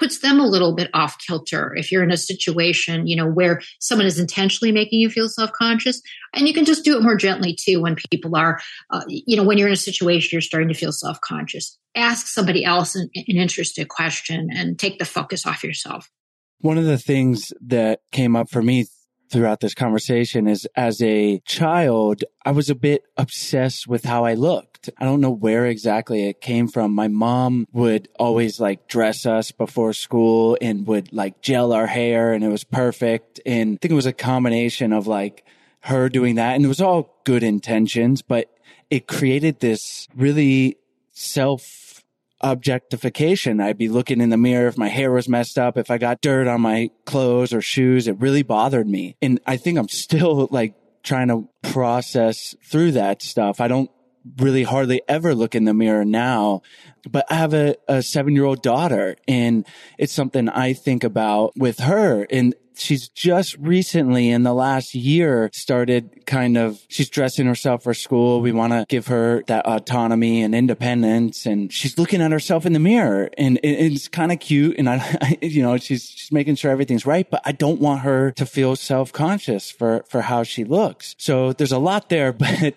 puts 0.00 0.18
them 0.20 0.40
a 0.40 0.46
little 0.46 0.74
bit 0.74 0.90
off 0.94 1.18
kilter. 1.18 1.74
If 1.76 1.92
you're 1.92 2.02
in 2.02 2.10
a 2.10 2.16
situation 2.16 3.06
you 3.06 3.14
know 3.14 3.28
where 3.28 3.60
someone 3.78 4.06
is 4.06 4.18
intentionally 4.18 4.72
making 4.72 4.98
you 4.98 5.10
feel 5.10 5.28
self-conscious 5.28 6.00
and 6.34 6.48
you 6.48 6.54
can 6.54 6.64
just 6.64 6.84
do 6.84 6.96
it 6.96 7.02
more 7.02 7.16
gently 7.16 7.54
too 7.54 7.80
when 7.80 7.96
people 8.10 8.34
are 8.34 8.58
uh, 8.90 9.04
you 9.06 9.36
know 9.36 9.44
when 9.44 9.58
you're 9.58 9.68
in 9.68 9.74
a 9.74 9.76
situation 9.76 10.30
you're 10.32 10.40
starting 10.40 10.68
to 10.68 10.74
feel 10.74 10.92
self-conscious. 10.92 11.78
Ask 11.94 12.26
somebody 12.26 12.64
else 12.64 12.96
an, 12.96 13.10
an 13.14 13.36
interested 13.36 13.88
question 13.88 14.48
and 14.52 14.78
take 14.78 14.98
the 14.98 15.04
focus 15.04 15.46
off 15.46 15.62
yourself. 15.62 16.10
One 16.60 16.78
of 16.78 16.84
the 16.84 16.98
things 16.98 17.52
that 17.60 18.00
came 18.10 18.36
up 18.36 18.50
for 18.50 18.62
me 18.62 18.86
throughout 19.30 19.60
this 19.60 19.74
conversation 19.74 20.48
is 20.48 20.66
as 20.76 21.00
a 21.00 21.38
child, 21.40 22.24
I 22.44 22.50
was 22.50 22.68
a 22.68 22.74
bit 22.74 23.04
obsessed 23.16 23.86
with 23.86 24.04
how 24.04 24.24
I 24.24 24.34
looked. 24.34 24.90
I 24.98 25.04
don't 25.04 25.20
know 25.20 25.30
where 25.30 25.66
exactly 25.66 26.28
it 26.28 26.40
came 26.40 26.68
from. 26.68 26.92
My 26.92 27.08
mom 27.08 27.68
would 27.72 28.08
always 28.18 28.58
like 28.60 28.88
dress 28.88 29.26
us 29.26 29.52
before 29.52 29.92
school 29.92 30.58
and 30.60 30.86
would 30.86 31.12
like 31.12 31.40
gel 31.42 31.72
our 31.72 31.86
hair 31.86 32.32
and 32.32 32.42
it 32.42 32.48
was 32.48 32.64
perfect. 32.64 33.40
And 33.46 33.74
I 33.74 33.78
think 33.80 33.92
it 33.92 33.94
was 33.94 34.06
a 34.06 34.12
combination 34.12 34.92
of 34.92 35.06
like 35.06 35.44
her 35.80 36.08
doing 36.08 36.34
that 36.34 36.56
and 36.56 36.64
it 36.64 36.68
was 36.68 36.80
all 36.80 37.20
good 37.24 37.42
intentions, 37.42 38.22
but 38.22 38.52
it 38.90 39.06
created 39.06 39.60
this 39.60 40.08
really 40.16 40.76
self 41.12 41.62
objectification. 42.40 43.60
I'd 43.60 43.78
be 43.78 43.88
looking 43.88 44.20
in 44.20 44.30
the 44.30 44.36
mirror 44.36 44.68
if 44.68 44.78
my 44.78 44.88
hair 44.88 45.12
was 45.12 45.28
messed 45.28 45.58
up, 45.58 45.76
if 45.76 45.90
I 45.90 45.98
got 45.98 46.20
dirt 46.20 46.46
on 46.46 46.60
my 46.60 46.90
clothes 47.04 47.52
or 47.52 47.60
shoes, 47.60 48.08
it 48.08 48.18
really 48.20 48.42
bothered 48.42 48.88
me. 48.88 49.16
And 49.20 49.40
I 49.46 49.56
think 49.56 49.78
I'm 49.78 49.88
still 49.88 50.48
like 50.50 50.74
trying 51.02 51.28
to 51.28 51.48
process 51.62 52.54
through 52.64 52.92
that 52.92 53.22
stuff. 53.22 53.60
I 53.60 53.68
don't 53.68 53.90
really 54.36 54.62
hardly 54.62 55.02
ever 55.08 55.34
look 55.34 55.54
in 55.54 55.64
the 55.64 55.74
mirror 55.74 56.04
now, 56.04 56.62
but 57.08 57.24
I 57.30 57.34
have 57.34 57.54
a, 57.54 57.76
a 57.88 58.02
seven 58.02 58.34
year 58.34 58.44
old 58.44 58.62
daughter 58.62 59.16
and 59.26 59.66
it's 59.98 60.12
something 60.12 60.48
I 60.48 60.74
think 60.74 61.04
about 61.04 61.56
with 61.56 61.80
her. 61.80 62.26
And 62.30 62.54
she's 62.80 63.08
just 63.08 63.56
recently 63.58 64.30
in 64.30 64.42
the 64.42 64.54
last 64.54 64.94
year 64.94 65.50
started 65.52 66.26
kind 66.26 66.56
of, 66.56 66.80
she's 66.88 67.08
dressing 67.08 67.46
herself 67.46 67.82
for 67.82 67.94
school. 67.94 68.40
We 68.40 68.52
want 68.52 68.72
to 68.72 68.84
give 68.88 69.08
her 69.08 69.42
that 69.46 69.66
autonomy 69.66 70.42
and 70.42 70.54
independence. 70.54 71.46
And 71.46 71.72
she's 71.72 71.98
looking 71.98 72.22
at 72.22 72.32
herself 72.32 72.66
in 72.66 72.72
the 72.72 72.78
mirror 72.78 73.30
and 73.36 73.60
it's 73.62 74.08
kind 74.08 74.32
of 74.32 74.40
cute. 74.40 74.76
And 74.78 74.88
I, 74.88 74.96
I, 75.20 75.38
you 75.42 75.62
know, 75.62 75.76
she's, 75.76 76.08
she's 76.08 76.32
making 76.32 76.56
sure 76.56 76.70
everything's 76.70 77.06
right, 77.06 77.28
but 77.30 77.42
I 77.44 77.52
don't 77.52 77.80
want 77.80 78.00
her 78.00 78.30
to 78.32 78.46
feel 78.46 78.76
self 78.76 79.12
conscious 79.12 79.70
for, 79.70 80.04
for 80.08 80.22
how 80.22 80.42
she 80.42 80.64
looks. 80.64 81.14
So 81.18 81.52
there's 81.52 81.72
a 81.72 81.78
lot 81.78 82.08
there, 82.08 82.32
but 82.40 82.74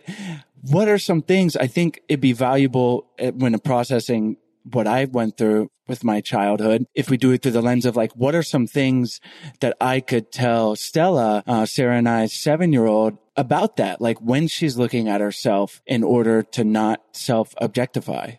what 0.63 0.87
are 0.87 0.97
some 0.97 1.21
things 1.21 1.55
I 1.57 1.67
think 1.67 2.01
it'd 2.07 2.21
be 2.21 2.33
valuable 2.33 3.07
eh, 3.19 3.31
when 3.31 3.57
processing 3.59 4.37
what 4.63 4.87
I 4.87 5.05
went 5.05 5.37
through 5.37 5.69
with 5.87 6.03
my 6.03 6.21
childhood. 6.21 6.85
If 6.95 7.09
we 7.09 7.17
do 7.17 7.31
it 7.31 7.41
through 7.41 7.51
the 7.51 7.61
lens 7.61 7.85
of 7.85 7.95
like, 7.95 8.13
what 8.13 8.35
are 8.35 8.43
some 8.43 8.67
things 8.67 9.19
that 9.59 9.75
I 9.81 9.99
could 9.99 10.31
tell 10.31 10.75
Stella, 10.75 11.43
uh, 11.45 11.65
Sarah 11.65 11.97
and 11.97 12.07
I's 12.07 12.33
seven 12.33 12.71
year 12.71 12.85
old 12.85 13.17
about 13.35 13.77
that? 13.77 14.01
Like 14.01 14.19
when 14.19 14.47
she's 14.47 14.77
looking 14.77 15.09
at 15.09 15.21
herself 15.21 15.81
in 15.85 16.03
order 16.03 16.43
to 16.43 16.63
not 16.63 17.01
self 17.11 17.53
objectify. 17.59 18.33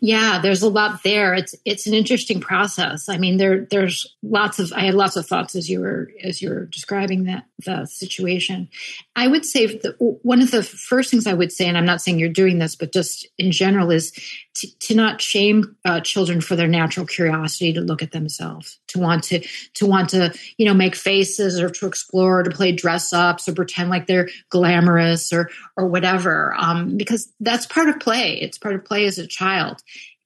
Yeah, 0.00 0.38
there's 0.40 0.62
a 0.62 0.68
lot 0.68 1.02
there. 1.02 1.34
It's 1.34 1.56
it's 1.64 1.88
an 1.88 1.94
interesting 1.94 2.38
process. 2.40 3.08
I 3.08 3.18
mean, 3.18 3.36
there 3.36 3.66
there's 3.68 4.16
lots 4.22 4.60
of 4.60 4.72
I 4.72 4.82
had 4.82 4.94
lots 4.94 5.16
of 5.16 5.26
thoughts 5.26 5.56
as 5.56 5.68
you 5.68 5.80
were 5.80 6.08
as 6.22 6.40
you 6.40 6.50
were 6.50 6.66
describing 6.66 7.24
that 7.24 7.46
the 7.64 7.84
situation. 7.86 8.68
I 9.16 9.26
would 9.26 9.44
say 9.44 9.66
the, 9.66 9.96
one 9.98 10.40
of 10.40 10.52
the 10.52 10.62
first 10.62 11.10
things 11.10 11.26
I 11.26 11.34
would 11.34 11.50
say, 11.50 11.66
and 11.66 11.76
I'm 11.76 11.84
not 11.84 12.00
saying 12.00 12.20
you're 12.20 12.28
doing 12.28 12.58
this, 12.58 12.76
but 12.76 12.92
just 12.92 13.26
in 13.38 13.50
general, 13.50 13.90
is 13.90 14.12
to, 14.60 14.94
not 14.94 15.20
shame 15.20 15.76
uh, 15.84 16.00
children 16.00 16.40
for 16.40 16.56
their 16.56 16.68
natural 16.68 17.06
curiosity 17.06 17.72
to 17.72 17.80
look 17.80 18.02
at 18.02 18.12
themselves, 18.12 18.78
to 18.88 18.98
want 18.98 19.24
to 19.24 19.46
to 19.74 19.86
want 19.86 20.10
to 20.10 20.34
you 20.56 20.66
know 20.66 20.74
make 20.74 20.94
faces 20.94 21.60
or 21.60 21.70
to 21.70 21.86
explore, 21.86 22.42
to 22.42 22.50
play 22.50 22.72
dress 22.72 23.12
ups 23.12 23.48
or 23.48 23.54
pretend 23.54 23.90
like 23.90 24.06
they're 24.06 24.28
glamorous 24.50 25.32
or 25.32 25.50
or 25.76 25.86
whatever, 25.86 26.54
um, 26.56 26.96
because 26.96 27.32
that's 27.40 27.66
part 27.66 27.88
of 27.88 28.00
play. 28.00 28.34
It's 28.34 28.58
part 28.58 28.74
of 28.74 28.84
play 28.84 29.06
as 29.06 29.18
a 29.18 29.26
child, 29.26 29.82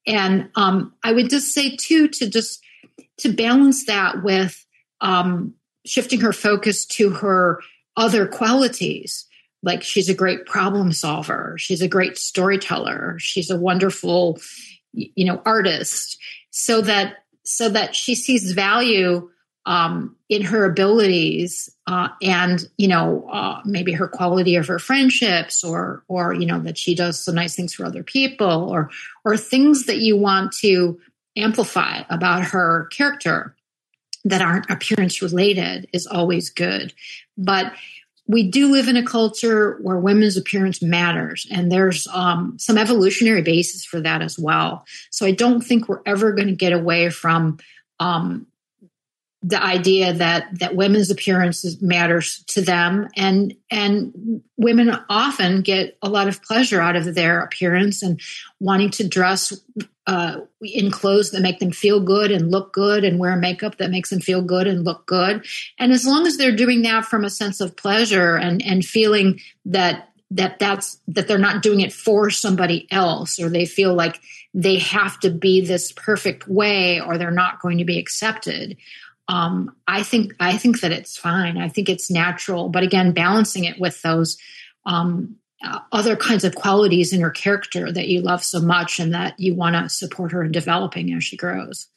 and 0.06 0.48
um, 0.54 0.94
I 1.02 1.12
would 1.12 1.30
just 1.30 1.52
say 1.52 1.76
too 1.76 2.08
to 2.08 2.28
just 2.28 2.62
to 3.18 3.32
balance 3.32 3.86
that 3.86 4.22
with 4.22 4.64
um, 5.00 5.54
shifting 5.84 6.20
her 6.20 6.32
focus 6.32 6.86
to 6.86 7.10
her 7.10 7.60
other 7.96 8.26
qualities 8.26 9.26
like 9.62 9.82
she's 9.82 10.08
a 10.08 10.14
great 10.14 10.46
problem 10.46 10.92
solver. 10.92 11.56
She's 11.58 11.82
a 11.82 11.88
great 11.88 12.18
storyteller. 12.18 13.16
She's 13.18 13.50
a 13.50 13.56
wonderful 13.56 14.38
you 14.92 15.24
know 15.24 15.40
artist. 15.44 16.18
So 16.50 16.80
that 16.82 17.24
so 17.44 17.68
that 17.68 17.94
she 17.94 18.14
sees 18.14 18.52
value 18.52 19.28
um, 19.64 20.16
in 20.28 20.42
her 20.42 20.64
abilities 20.64 21.70
uh, 21.86 22.08
and 22.20 22.64
you 22.78 22.88
know 22.88 23.28
uh, 23.30 23.60
maybe 23.64 23.92
her 23.92 24.08
quality 24.08 24.56
of 24.56 24.66
her 24.66 24.78
friendships 24.78 25.62
or 25.62 26.02
or 26.08 26.34
you 26.34 26.46
know 26.46 26.60
that 26.60 26.78
she 26.78 26.94
does 26.94 27.24
some 27.24 27.36
nice 27.36 27.54
things 27.54 27.74
for 27.74 27.84
other 27.84 28.02
people 28.02 28.70
or 28.70 28.90
or 29.24 29.36
things 29.36 29.86
that 29.86 29.98
you 29.98 30.16
want 30.16 30.52
to 30.60 30.98
amplify 31.36 32.02
about 32.10 32.42
her 32.42 32.86
character 32.86 33.54
that 34.24 34.42
aren't 34.42 34.70
appearance 34.70 35.22
related 35.22 35.88
is 35.92 36.06
always 36.06 36.50
good. 36.50 36.92
But 37.36 37.72
we 38.26 38.48
do 38.48 38.70
live 38.70 38.88
in 38.88 38.96
a 38.96 39.04
culture 39.04 39.78
where 39.82 39.98
women's 39.98 40.36
appearance 40.36 40.80
matters 40.80 41.46
and 41.50 41.70
there's 41.70 42.06
um, 42.08 42.56
some 42.58 42.78
evolutionary 42.78 43.42
basis 43.42 43.84
for 43.84 44.00
that 44.00 44.22
as 44.22 44.38
well. 44.38 44.84
So 45.10 45.26
i 45.26 45.32
don't 45.32 45.60
think 45.60 45.88
we're 45.88 46.02
ever 46.06 46.32
going 46.32 46.48
to 46.48 46.54
get 46.54 46.72
away 46.72 47.10
from 47.10 47.58
um, 48.00 48.46
the 49.42 49.62
idea 49.62 50.12
that 50.12 50.46
that 50.60 50.76
women's 50.76 51.10
appearance 51.10 51.64
matters 51.82 52.44
to 52.46 52.60
them 52.60 53.08
and 53.16 53.54
and 53.70 54.42
women 54.56 54.96
often 55.08 55.62
get 55.62 55.98
a 56.00 56.08
lot 56.08 56.28
of 56.28 56.42
pleasure 56.42 56.80
out 56.80 56.94
of 56.94 57.14
their 57.14 57.40
appearance 57.40 58.02
and 58.02 58.20
wanting 58.60 58.90
to 58.90 59.08
dress 59.08 59.52
uh, 60.06 60.40
in 60.60 60.90
clothes 60.90 61.30
that 61.30 61.42
make 61.42 61.60
them 61.60 61.70
feel 61.70 62.00
good 62.00 62.30
and 62.30 62.50
look 62.50 62.72
good 62.72 63.04
and 63.04 63.18
wear 63.18 63.36
makeup 63.36 63.78
that 63.78 63.90
makes 63.90 64.10
them 64.10 64.20
feel 64.20 64.42
good 64.42 64.66
and 64.66 64.84
look 64.84 65.06
good 65.06 65.44
and 65.78 65.92
as 65.92 66.04
long 66.04 66.26
as 66.26 66.36
they're 66.36 66.56
doing 66.56 66.82
that 66.82 67.04
from 67.04 67.24
a 67.24 67.30
sense 67.30 67.60
of 67.60 67.76
pleasure 67.76 68.36
and 68.36 68.62
and 68.62 68.84
feeling 68.84 69.40
that 69.64 70.08
that 70.30 70.58
that's 70.58 70.98
that 71.06 71.28
they're 71.28 71.38
not 71.38 71.62
doing 71.62 71.80
it 71.80 71.92
for 71.92 72.30
somebody 72.30 72.88
else 72.90 73.38
or 73.38 73.48
they 73.48 73.66
feel 73.66 73.94
like 73.94 74.20
they 74.54 74.78
have 74.78 75.20
to 75.20 75.30
be 75.30 75.60
this 75.60 75.92
perfect 75.92 76.48
way 76.48 77.00
or 77.00 77.16
they're 77.16 77.30
not 77.30 77.60
going 77.60 77.78
to 77.78 77.84
be 77.84 77.98
accepted 77.98 78.76
um, 79.28 79.74
I 79.86 80.02
think 80.02 80.34
I 80.40 80.58
think 80.58 80.80
that 80.80 80.92
it's 80.92 81.16
fine. 81.16 81.56
I 81.56 81.68
think 81.68 81.88
it's 81.88 82.10
natural, 82.10 82.68
but 82.68 82.82
again, 82.82 83.12
balancing 83.12 83.64
it 83.64 83.78
with 83.78 84.02
those 84.02 84.36
um, 84.84 85.36
Uh, 85.64 85.78
other 85.92 86.16
kinds 86.16 86.44
of 86.44 86.54
qualities 86.54 87.12
in 87.12 87.20
her 87.20 87.30
character 87.30 87.92
that 87.92 88.08
you 88.08 88.20
love 88.20 88.42
so 88.42 88.60
much 88.60 88.98
and 88.98 89.14
that 89.14 89.38
you 89.38 89.54
want 89.54 89.74
to 89.76 89.88
support 89.88 90.32
her 90.32 90.42
in 90.42 90.50
developing 90.50 91.12
as 91.14 91.22
she 91.22 91.36
grows. 91.36 91.88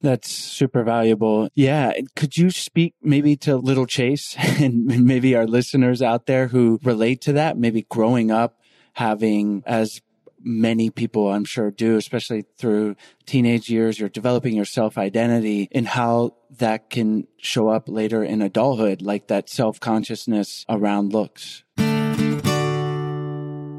That's 0.00 0.30
super 0.30 0.82
valuable. 0.82 1.48
Yeah. 1.54 1.92
Could 2.14 2.36
you 2.36 2.50
speak 2.50 2.94
maybe 3.00 3.36
to 3.36 3.56
little 3.56 3.86
Chase 3.86 4.36
and 4.38 4.84
maybe 4.84 5.34
our 5.34 5.46
listeners 5.46 6.02
out 6.02 6.26
there 6.26 6.48
who 6.48 6.78
relate 6.82 7.22
to 7.22 7.32
that? 7.34 7.56
Maybe 7.56 7.86
growing 7.88 8.30
up 8.30 8.60
having 8.94 9.62
as 9.66 10.00
many 10.44 10.90
people 10.90 11.32
I'm 11.32 11.44
sure 11.44 11.70
do, 11.70 11.96
especially 11.96 12.44
through 12.58 12.96
teenage 13.24 13.70
years, 13.70 13.98
you're 13.98 14.10
developing 14.10 14.54
your 14.54 14.66
self 14.66 14.98
identity 14.98 15.68
and 15.72 15.88
how 15.88 16.34
that 16.58 16.90
can 16.90 17.26
show 17.38 17.68
up 17.68 17.88
later 17.88 18.22
in 18.22 18.42
adulthood, 18.42 19.00
like 19.00 19.28
that 19.28 19.48
self 19.48 19.80
consciousness 19.80 20.64
around 20.68 21.12
looks. 21.12 21.64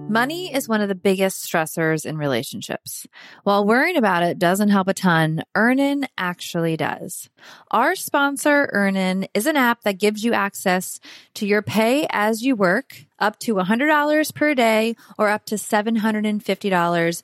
Money 0.07 0.53
is 0.53 0.69
one 0.69 0.81
of 0.81 0.87
the 0.87 0.93
biggest 0.93 1.43
stressors 1.43 2.05
in 2.05 2.15
relationships. 2.17 3.07
While 3.43 3.65
worrying 3.65 3.97
about 3.97 4.21
it 4.21 4.37
doesn't 4.37 4.69
help 4.69 4.87
a 4.87 4.93
ton, 4.93 5.43
Earnin 5.55 6.07
actually 6.15 6.77
does. 6.77 7.29
Our 7.71 7.95
sponsor, 7.95 8.69
Earnin, 8.71 9.27
is 9.33 9.47
an 9.47 9.57
app 9.57 9.81
that 9.81 9.97
gives 9.97 10.23
you 10.23 10.33
access 10.33 10.99
to 11.33 11.47
your 11.47 11.63
pay 11.63 12.05
as 12.11 12.43
you 12.43 12.55
work, 12.55 13.05
up 13.17 13.39
to 13.39 13.55
$100 13.55 14.33
per 14.35 14.53
day 14.53 14.95
or 15.17 15.29
up 15.29 15.45
to 15.45 15.55
$750 15.55 17.23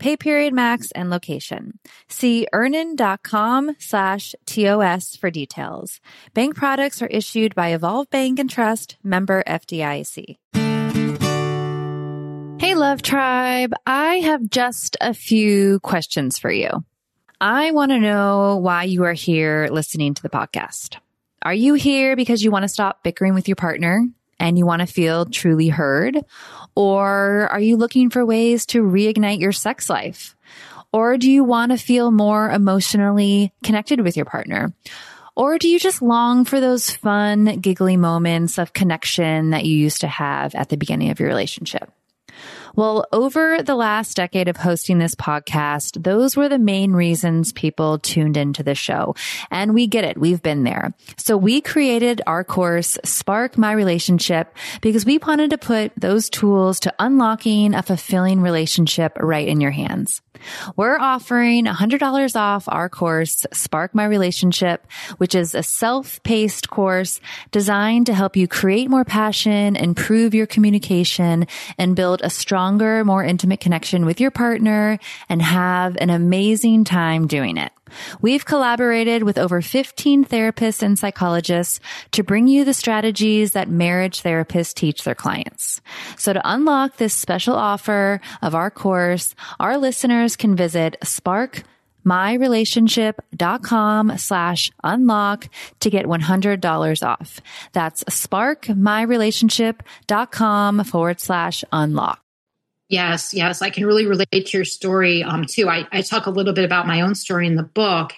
pay 0.00 0.16
period 0.16 0.52
max, 0.52 0.90
and 0.92 1.10
location. 1.10 1.78
See 2.08 2.48
earnin.com 2.52 3.76
slash 3.78 4.34
TOS 4.46 5.14
for 5.14 5.30
details. 5.30 6.00
Bank 6.34 6.56
products 6.56 7.02
are 7.02 7.06
issued 7.06 7.54
by 7.54 7.68
Evolve 7.68 8.10
Bank 8.10 8.40
and 8.40 8.50
Trust, 8.50 8.96
member 9.04 9.44
FDIC. 9.46 10.36
Hey, 12.60 12.74
Love 12.74 13.02
Tribe. 13.02 13.72
I 13.86 14.16
have 14.16 14.50
just 14.50 14.96
a 15.00 15.14
few 15.14 15.80
questions 15.80 16.38
for 16.38 16.50
you. 16.50 16.68
I 17.40 17.70
want 17.70 17.90
to 17.90 17.98
know 17.98 18.58
why 18.58 18.84
you 18.84 19.04
are 19.04 19.14
here 19.14 19.68
listening 19.70 20.14
to 20.14 20.22
the 20.22 20.28
podcast. 20.28 20.98
Are 21.42 21.54
you 21.54 21.72
here 21.74 22.16
because 22.16 22.42
you 22.42 22.50
want 22.50 22.64
to 22.64 22.68
stop 22.68 23.02
bickering 23.02 23.32
with 23.32 23.48
your 23.48 23.56
partner 23.56 24.06
and 24.40 24.58
you 24.58 24.66
want 24.66 24.80
to 24.80 24.86
feel 24.86 25.26
truly 25.26 25.68
heard? 25.68 26.18
Or 26.74 27.48
are 27.50 27.60
you 27.60 27.76
looking 27.76 28.10
for 28.10 28.24
ways 28.24 28.66
to 28.66 28.82
reignite 28.82 29.40
your 29.40 29.52
sex 29.52 29.88
life? 29.88 30.34
Or 30.92 31.16
do 31.16 31.30
you 31.30 31.44
want 31.44 31.70
to 31.70 31.78
feel 31.78 32.10
more 32.10 32.50
emotionally 32.50 33.52
connected 33.62 34.00
with 34.00 34.16
your 34.16 34.26
partner? 34.26 34.72
Or 35.36 35.58
do 35.58 35.68
you 35.68 35.78
just 35.78 36.02
long 36.02 36.44
for 36.44 36.60
those 36.60 36.90
fun, 36.90 37.60
giggly 37.60 37.96
moments 37.96 38.58
of 38.58 38.72
connection 38.72 39.50
that 39.50 39.64
you 39.64 39.76
used 39.76 40.00
to 40.00 40.08
have 40.08 40.54
at 40.54 40.68
the 40.68 40.76
beginning 40.76 41.10
of 41.10 41.20
your 41.20 41.28
relationship? 41.28 41.92
Well, 42.76 43.06
over 43.12 43.62
the 43.62 43.74
last 43.74 44.16
decade 44.16 44.48
of 44.48 44.56
hosting 44.56 44.98
this 44.98 45.14
podcast, 45.14 46.02
those 46.02 46.36
were 46.36 46.48
the 46.48 46.58
main 46.58 46.92
reasons 46.92 47.52
people 47.52 47.98
tuned 47.98 48.36
into 48.36 48.62
the 48.62 48.74
show. 48.74 49.14
And 49.50 49.74
we 49.74 49.86
get 49.86 50.04
it. 50.04 50.18
We've 50.18 50.42
been 50.42 50.64
there. 50.64 50.94
So 51.16 51.36
we 51.36 51.60
created 51.60 52.22
our 52.26 52.44
course, 52.44 52.98
Spark 53.04 53.58
My 53.58 53.72
Relationship, 53.72 54.54
because 54.80 55.04
we 55.04 55.18
wanted 55.18 55.50
to 55.50 55.58
put 55.58 55.92
those 55.96 56.30
tools 56.30 56.80
to 56.80 56.94
unlocking 56.98 57.74
a 57.74 57.82
fulfilling 57.82 58.40
relationship 58.40 59.16
right 59.18 59.46
in 59.46 59.60
your 59.60 59.70
hands. 59.70 60.22
We're 60.76 60.98
offering 60.98 61.66
$100 61.66 62.36
off 62.36 62.64
our 62.66 62.88
course, 62.88 63.46
Spark 63.52 63.94
My 63.94 64.06
Relationship, 64.06 64.86
which 65.18 65.34
is 65.34 65.54
a 65.54 65.62
self-paced 65.62 66.70
course 66.70 67.20
designed 67.50 68.06
to 68.06 68.14
help 68.14 68.36
you 68.36 68.48
create 68.48 68.88
more 68.88 69.04
passion, 69.04 69.76
improve 69.76 70.34
your 70.34 70.46
communication, 70.46 71.46
and 71.76 71.94
build 71.94 72.22
a 72.22 72.30
stronger, 72.60 73.02
more 73.06 73.24
intimate 73.24 73.58
connection 73.58 74.04
with 74.04 74.20
your 74.20 74.30
partner 74.30 74.98
and 75.30 75.40
have 75.40 75.96
an 75.98 76.10
amazing 76.10 76.84
time 76.84 77.26
doing 77.26 77.56
it. 77.56 77.72
We've 78.20 78.44
collaborated 78.44 79.22
with 79.22 79.38
over 79.38 79.62
15 79.62 80.26
therapists 80.26 80.82
and 80.82 80.98
psychologists 80.98 81.80
to 82.12 82.22
bring 82.22 82.48
you 82.48 82.66
the 82.66 82.74
strategies 82.74 83.52
that 83.52 83.70
marriage 83.70 84.22
therapists 84.22 84.74
teach 84.74 85.04
their 85.04 85.14
clients. 85.14 85.80
So 86.18 86.34
to 86.34 86.42
unlock 86.44 86.98
this 86.98 87.14
special 87.14 87.54
offer 87.54 88.20
of 88.42 88.54
our 88.54 88.70
course, 88.70 89.34
our 89.58 89.78
listeners 89.78 90.36
can 90.36 90.54
visit 90.54 90.98
Spark 91.02 91.62
myrelationship.com 92.04 94.18
slash 94.18 94.70
unlock 94.82 95.48
to 95.80 95.90
get 95.90 96.06
$100 96.06 97.06
off. 97.06 97.40
That's 97.72 98.02
sparkmyrelationship.com 98.04 100.84
forward 100.84 101.20
slash 101.20 101.64
unlock. 101.72 102.22
Yes, 102.90 103.32
yes, 103.32 103.62
I 103.62 103.70
can 103.70 103.86
really 103.86 104.04
relate 104.04 104.28
to 104.32 104.58
your 104.58 104.64
story 104.64 105.22
um, 105.22 105.44
too. 105.44 105.68
I, 105.68 105.86
I, 105.92 106.02
talk 106.02 106.26
a 106.26 106.30
little 106.30 106.52
bit 106.52 106.64
about 106.64 106.88
my 106.88 107.00
own 107.02 107.14
story 107.14 107.46
in 107.46 107.54
the 107.54 107.62
book, 107.62 108.12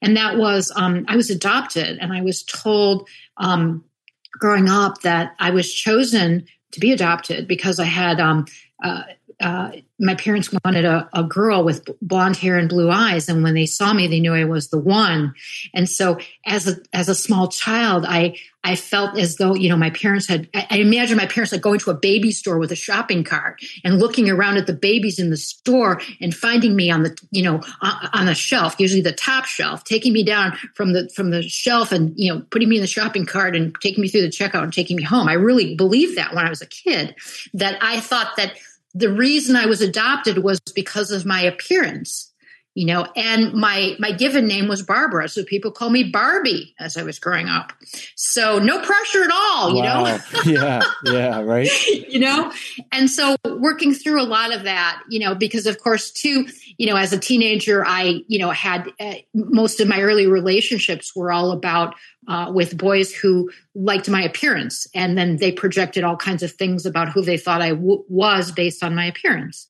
and 0.00 0.16
that 0.16 0.36
was 0.36 0.70
um, 0.76 1.04
I 1.08 1.16
was 1.16 1.28
adopted, 1.28 1.98
and 2.00 2.12
I 2.12 2.22
was 2.22 2.44
told 2.44 3.08
um, 3.38 3.84
growing 4.30 4.68
up 4.68 5.00
that 5.00 5.34
I 5.40 5.50
was 5.50 5.74
chosen 5.74 6.46
to 6.70 6.78
be 6.78 6.92
adopted 6.92 7.48
because 7.48 7.80
I 7.80 7.84
had 7.84 8.20
um, 8.20 8.46
uh, 8.84 9.02
uh, 9.40 9.72
my 9.98 10.14
parents 10.14 10.50
wanted 10.64 10.84
a, 10.84 11.08
a, 11.12 11.22
girl 11.22 11.64
with 11.64 11.88
blonde 12.00 12.36
hair 12.36 12.58
and 12.58 12.68
blue 12.68 12.90
eyes, 12.90 13.28
and 13.28 13.42
when 13.42 13.54
they 13.54 13.66
saw 13.66 13.92
me, 13.92 14.08
they 14.08 14.20
knew 14.20 14.34
I 14.34 14.44
was 14.44 14.68
the 14.68 14.78
one. 14.78 15.34
And 15.72 15.88
so, 15.88 16.18
as 16.44 16.68
a 16.68 16.76
as 16.92 17.08
a 17.08 17.14
small 17.14 17.48
child, 17.48 18.04
I 18.06 18.36
I 18.64 18.76
felt 18.76 19.18
as 19.18 19.36
though 19.36 19.54
you 19.54 19.68
know 19.68 19.76
my 19.76 19.90
parents 19.90 20.26
had. 20.26 20.48
I, 20.54 20.66
I 20.70 20.78
imagine 20.78 21.16
my 21.16 21.26
parents 21.26 21.52
like 21.52 21.60
going 21.60 21.78
to 21.80 21.90
a 21.90 21.94
baby 21.94 22.32
store 22.32 22.58
with 22.58 22.72
a 22.72 22.76
shopping 22.76 23.22
cart 23.22 23.60
and 23.84 23.98
looking 23.98 24.28
around 24.28 24.56
at 24.56 24.66
the 24.66 24.72
babies 24.72 25.18
in 25.18 25.30
the 25.30 25.36
store 25.36 26.00
and 26.20 26.34
finding 26.34 26.74
me 26.74 26.90
on 26.90 27.02
the 27.02 27.16
you 27.30 27.42
know 27.42 27.60
on, 27.80 28.10
on 28.12 28.26
the 28.26 28.34
shelf, 28.34 28.76
usually 28.78 29.02
the 29.02 29.12
top 29.12 29.44
shelf, 29.46 29.84
taking 29.84 30.12
me 30.12 30.24
down 30.24 30.56
from 30.74 30.92
the 30.92 31.08
from 31.14 31.30
the 31.30 31.42
shelf 31.42 31.92
and 31.92 32.12
you 32.16 32.32
know 32.32 32.40
putting 32.50 32.68
me 32.68 32.76
in 32.76 32.82
the 32.82 32.88
shopping 32.88 33.26
cart 33.26 33.54
and 33.54 33.74
taking 33.80 34.02
me 34.02 34.08
through 34.08 34.22
the 34.22 34.28
checkout 34.28 34.62
and 34.62 34.72
taking 34.72 34.96
me 34.96 35.02
home. 35.02 35.28
I 35.28 35.34
really 35.34 35.74
believed 35.74 36.16
that 36.16 36.34
when 36.34 36.44
I 36.44 36.50
was 36.50 36.62
a 36.62 36.66
kid. 36.66 37.14
That 37.54 37.78
I 37.80 38.00
thought 38.00 38.36
that 38.36 38.54
the 38.94 39.10
reason 39.10 39.56
I 39.56 39.66
was 39.66 39.80
adopted 39.80 40.38
was 40.38 40.60
because 40.74 41.10
of 41.10 41.24
my 41.24 41.40
appearance 41.40 42.31
you 42.74 42.86
know 42.86 43.06
and 43.16 43.52
my 43.52 43.94
my 43.98 44.12
given 44.12 44.46
name 44.46 44.68
was 44.68 44.82
barbara 44.82 45.28
so 45.28 45.44
people 45.44 45.70
call 45.70 45.90
me 45.90 46.04
barbie 46.04 46.74
as 46.78 46.96
i 46.96 47.02
was 47.02 47.18
growing 47.18 47.48
up. 47.48 47.72
So 48.14 48.58
no 48.58 48.80
pressure 48.80 49.24
at 49.24 49.30
all 49.32 49.74
you 49.74 49.82
know? 49.82 50.18
Yeah 50.46 50.82
yeah 51.04 51.40
right. 51.40 51.68
You 52.08 52.20
know? 52.20 52.52
And 52.90 53.10
so 53.10 53.36
working 53.44 53.94
through 53.94 54.20
a 54.20 54.24
lot 54.24 54.54
of 54.54 54.64
that 54.64 55.02
you 55.08 55.20
know 55.20 55.34
because 55.34 55.66
of 55.66 55.78
course 55.78 56.10
too 56.10 56.46
you 56.78 56.86
know 56.86 56.96
as 56.96 57.12
a 57.12 57.18
teenager 57.18 57.84
i 57.84 58.20
you 58.28 58.38
know 58.38 58.50
had 58.50 58.90
uh, 59.00 59.14
most 59.34 59.80
of 59.80 59.88
my 59.88 60.00
early 60.00 60.26
relationships 60.26 61.14
were 61.14 61.30
all 61.30 61.52
about 61.52 61.94
uh, 62.28 62.50
with 62.54 62.78
boys 62.78 63.12
who 63.12 63.50
liked 63.74 64.08
my 64.08 64.22
appearance 64.22 64.86
and 64.94 65.18
then 65.18 65.36
they 65.36 65.50
projected 65.50 66.04
all 66.04 66.16
kinds 66.16 66.42
of 66.42 66.52
things 66.52 66.86
about 66.86 67.08
who 67.08 67.22
they 67.22 67.36
thought 67.36 67.60
I 67.60 67.70
w- 67.70 68.04
was 68.08 68.52
based 68.52 68.82
on 68.82 68.94
my 68.94 69.06
appearance 69.06 69.68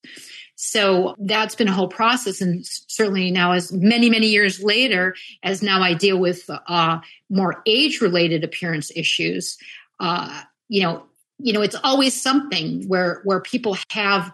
so 0.64 1.16
that's 1.18 1.56
been 1.56 1.66
a 1.66 1.72
whole 1.72 1.88
process. 1.88 2.40
And 2.40 2.64
certainly 2.64 3.32
now, 3.32 3.50
as 3.50 3.72
many, 3.72 4.08
many 4.08 4.28
years 4.28 4.62
later, 4.62 5.16
as 5.42 5.60
now 5.60 5.82
I 5.82 5.92
deal 5.92 6.18
with 6.18 6.48
uh, 6.48 7.00
more 7.28 7.64
age 7.66 8.00
related 8.00 8.44
appearance 8.44 8.92
issues, 8.94 9.58
uh, 9.98 10.42
you 10.68 10.84
know, 10.84 11.02
you 11.40 11.52
know, 11.52 11.62
it's 11.62 11.74
always 11.82 12.22
something 12.22 12.86
where, 12.86 13.22
where 13.24 13.40
people 13.40 13.76
have 13.90 14.32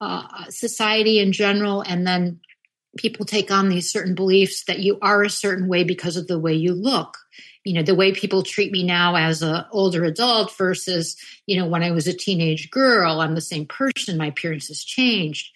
uh, 0.00 0.46
society 0.48 1.18
in 1.18 1.32
general, 1.32 1.82
and 1.82 2.06
then 2.06 2.40
people 2.96 3.26
take 3.26 3.50
on 3.50 3.68
these 3.68 3.92
certain 3.92 4.14
beliefs 4.14 4.64
that 4.64 4.78
you 4.78 4.98
are 5.02 5.22
a 5.22 5.28
certain 5.28 5.68
way 5.68 5.84
because 5.84 6.16
of 6.16 6.28
the 6.28 6.38
way 6.38 6.54
you 6.54 6.72
look 6.72 7.18
you 7.68 7.74
know 7.74 7.82
the 7.82 7.94
way 7.94 8.12
people 8.12 8.42
treat 8.42 8.72
me 8.72 8.82
now 8.82 9.14
as 9.14 9.42
an 9.42 9.62
older 9.72 10.02
adult 10.04 10.56
versus 10.56 11.16
you 11.44 11.58
know 11.58 11.66
when 11.66 11.82
i 11.82 11.90
was 11.90 12.06
a 12.06 12.14
teenage 12.14 12.70
girl 12.70 13.20
i'm 13.20 13.34
the 13.34 13.42
same 13.42 13.66
person. 13.66 14.16
My 14.16 14.28
appearance 14.28 14.68
has 14.68 14.82
changed. 14.82 15.50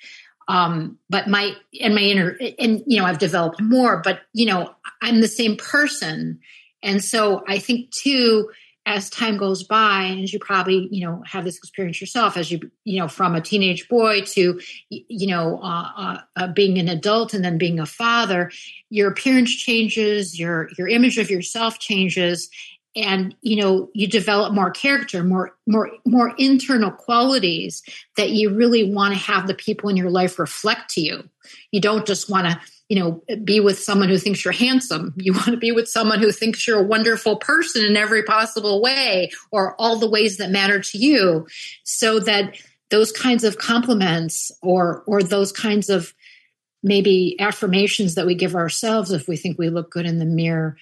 Um 0.47 0.99
but 1.09 1.27
my 1.27 1.55
and 1.81 1.95
my 1.95 2.03
inner 2.03 2.37
and 2.59 2.83
you 2.87 2.99
know 2.99 3.07
i've 3.07 3.19
developed 3.19 3.63
more 3.63 4.03
but 4.05 4.21
you 4.35 4.45
know 4.45 4.75
i'm 5.01 5.23
the 5.23 5.29
same 5.29 5.57
person. 5.57 6.41
And 6.83 7.03
so 7.03 7.43
i 7.49 7.59
think 7.59 7.91
too 7.91 8.51
as 8.85 9.09
time 9.11 9.37
goes 9.37 9.63
by 9.63 10.03
and 10.03 10.23
as 10.23 10.33
you 10.33 10.39
probably 10.39 10.89
you 10.91 11.07
know 11.07 11.23
have 11.25 11.45
this 11.45 11.57
experience 11.57 12.01
yourself 12.01 12.37
as 12.37 12.51
you 12.51 12.59
you 12.85 12.99
know 12.99 13.07
from 13.07 13.35
a 13.35 13.41
teenage 13.41 13.89
boy 13.89 14.21
to 14.23 14.61
you 14.91 15.27
know 15.27 15.61
uh, 15.63 15.89
uh, 15.97 16.19
uh, 16.37 16.47
being 16.49 16.79
an 16.79 16.89
adult 16.89 17.33
and 17.33 17.45
then 17.45 17.59
being 17.59 17.79
a 17.79 17.87
father 17.87 18.51
your 18.91 19.11
appearance 19.11 19.55
changes 19.55 20.39
your 20.39 20.69
your 20.77 20.89
image 20.89 21.19
of 21.19 21.31
yourself 21.31 21.79
changes. 21.79 22.49
And 22.95 23.35
you 23.41 23.57
know 23.57 23.89
you 23.95 24.07
develop 24.07 24.53
more 24.53 24.71
character 24.71 25.25
more 25.25 25.57
more 25.67 25.91
more 26.05 26.35
internal 26.37 26.91
qualities 26.91 27.83
that 28.19 28.33
you 28.33 28.55
really 28.55 28.93
want 28.93 29.15
to 29.15 29.21
have 29.21 29.47
the 29.47 29.55
people 29.55 29.89
in 29.89 29.97
your 29.97 30.11
life 30.11 30.39
reflect 30.39 30.91
to 30.91 31.01
you. 31.01 31.27
You 31.71 31.81
don't 31.81 32.07
just 32.07 32.29
want 32.29 32.49
to 32.49 32.61
you 32.93 33.01
know 33.01 33.23
be 33.43 33.59
with 33.59 33.79
someone 33.79 34.11
who 34.11 34.19
thinks 34.19 34.45
you're 34.45 34.53
handsome. 34.53 35.15
You 35.17 35.33
want 35.33 35.47
to 35.47 35.57
be 35.57 35.73
with 35.73 35.89
someone 35.89 36.21
who 36.21 36.31
thinks 36.31 36.67
you're 36.67 36.81
a 36.81 36.87
wonderful 36.87 37.37
person 37.37 37.87
in 37.87 37.97
every 37.97 38.23
possible 38.23 38.83
way 38.83 39.31
or 39.51 39.75
all 39.81 39.99
the 39.99 40.11
ways 40.11 40.37
that 40.37 40.51
matter 40.51 40.79
to 40.79 40.99
you. 40.99 41.47
So 41.85 42.21
that 42.21 42.59
those 42.91 43.11
kinds 43.11 43.45
of 43.45 43.57
compliments 43.57 44.53
or 44.61 45.05
or 45.07 45.23
those 45.23 45.53
kinds 45.53 45.89
of 45.89 46.13
maybe 46.83 47.35
affirmations 47.41 48.15
that 48.17 48.27
we 48.27 48.35
give 48.35 48.55
ourselves 48.55 49.11
if 49.11 49.27
we 49.27 49.39
think 49.39 49.59
we 49.59 49.71
look 49.71 49.91
good 49.91 50.05
in 50.05 50.19
the 50.19 50.27
mirror 50.27 50.77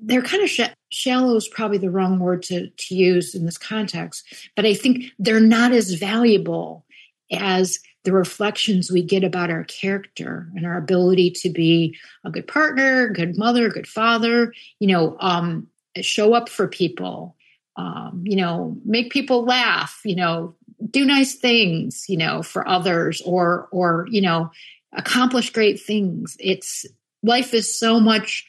they're 0.00 0.22
kind 0.22 0.44
of 0.44 0.48
sh- 0.48 0.60
shallow 0.90 1.34
is 1.34 1.48
probably 1.48 1.78
the 1.78 1.90
wrong 1.90 2.20
word 2.20 2.40
to, 2.40 2.68
to 2.76 2.94
use 2.94 3.34
in 3.34 3.46
this 3.46 3.58
context 3.58 4.22
but 4.54 4.66
i 4.66 4.74
think 4.74 5.06
they're 5.18 5.40
not 5.40 5.72
as 5.72 5.94
valuable 5.94 6.84
as 7.32 7.80
the 8.08 8.14
reflections 8.14 8.90
we 8.90 9.02
get 9.02 9.22
about 9.22 9.50
our 9.50 9.64
character 9.64 10.48
and 10.56 10.64
our 10.64 10.78
ability 10.78 11.30
to 11.30 11.50
be 11.50 11.94
a 12.24 12.30
good 12.30 12.48
partner, 12.48 13.10
good 13.10 13.36
mother, 13.36 13.68
good 13.68 13.86
father, 13.86 14.54
you 14.78 14.88
know, 14.88 15.14
um, 15.20 15.66
show 16.00 16.32
up 16.32 16.48
for 16.48 16.66
people, 16.66 17.36
um, 17.76 18.22
you 18.24 18.34
know, 18.34 18.78
make 18.86 19.12
people 19.12 19.44
laugh, 19.44 20.00
you 20.06 20.16
know, 20.16 20.54
do 20.90 21.04
nice 21.04 21.34
things, 21.34 22.06
you 22.08 22.16
know, 22.16 22.42
for 22.42 22.66
others 22.66 23.20
or, 23.26 23.68
or, 23.72 24.06
you 24.10 24.22
know, 24.22 24.50
accomplish 24.96 25.50
great 25.50 25.78
things. 25.78 26.34
It's 26.40 26.86
life 27.22 27.52
is 27.52 27.78
so 27.78 28.00
much 28.00 28.46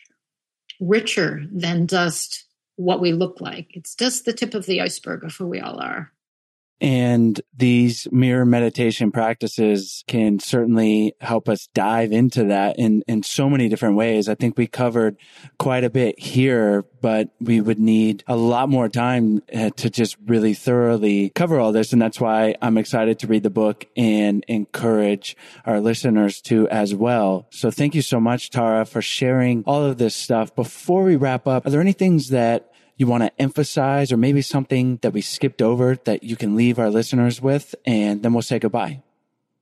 richer 0.79 1.43
than 1.51 1.87
just 1.87 2.45
what 2.77 3.01
we 3.01 3.11
look 3.11 3.41
like. 3.41 3.75
It's 3.75 3.93
just 3.93 4.23
the 4.23 4.31
tip 4.31 4.53
of 4.53 4.67
the 4.67 4.79
iceberg 4.79 5.25
of 5.25 5.35
who 5.35 5.47
we 5.47 5.59
all 5.59 5.81
are. 5.81 6.13
And 6.81 7.39
these 7.55 8.07
mirror 8.11 8.45
meditation 8.45 9.11
practices 9.11 10.03
can 10.07 10.39
certainly 10.39 11.13
help 11.19 11.49
us 11.49 11.67
dive 11.73 12.11
into 12.11 12.45
that 12.45 12.79
in, 12.79 13.03
in 13.07 13.23
so 13.23 13.49
many 13.49 13.67
different 13.67 13.97
ways. 13.97 14.29
I 14.29 14.35
think 14.35 14.57
we 14.57 14.67
covered 14.67 15.17
quite 15.57 15.83
a 15.83 15.89
bit 15.89 16.17
here, 16.19 16.85
but 17.01 17.29
we 17.41 17.59
would 17.59 17.79
need 17.79 18.23
a 18.27 18.37
lot 18.37 18.69
more 18.69 18.87
time 18.87 19.43
uh, 19.53 19.71
to 19.71 19.89
just 19.89 20.15
really 20.25 20.53
thoroughly 20.53 21.31
cover 21.31 21.59
all 21.59 21.73
this. 21.73 21.91
And 21.91 22.01
that's 22.01 22.19
why 22.19 22.55
I'm 22.61 22.77
excited 22.77 23.19
to 23.19 23.27
read 23.27 23.43
the 23.43 23.49
book 23.49 23.85
and 23.97 24.45
encourage 24.47 25.35
our 25.65 25.81
listeners 25.81 26.39
to 26.43 26.67
as 26.69 26.95
well. 26.95 27.47
So 27.51 27.71
thank 27.71 27.93
you 27.93 28.01
so 28.01 28.21
much, 28.21 28.51
Tara, 28.51 28.85
for 28.85 29.01
sharing 29.01 29.63
all 29.65 29.83
of 29.83 29.97
this 29.97 30.15
stuff. 30.15 30.55
Before 30.55 31.03
we 31.03 31.17
wrap 31.17 31.45
up, 31.45 31.65
are 31.65 31.69
there 31.69 31.81
any 31.81 31.93
things 31.93 32.29
that 32.29 32.68
you 32.99 33.07
want 33.07 33.23
to 33.23 33.41
emphasize 33.41 34.11
or 34.11 34.17
maybe 34.17 34.41
something 34.41 34.97
that 34.97 35.13
we 35.13 35.21
skipped 35.21 35.61
over 35.61 35.95
that 36.03 36.21
you 36.21 36.35
can 36.35 36.55
leave 36.55 36.77
our 36.77 36.89
listeners 36.89 37.41
with? 37.41 37.73
And 37.85 38.21
then 38.21 38.33
we'll 38.33 38.43
say 38.43 38.59
goodbye. 38.59 39.01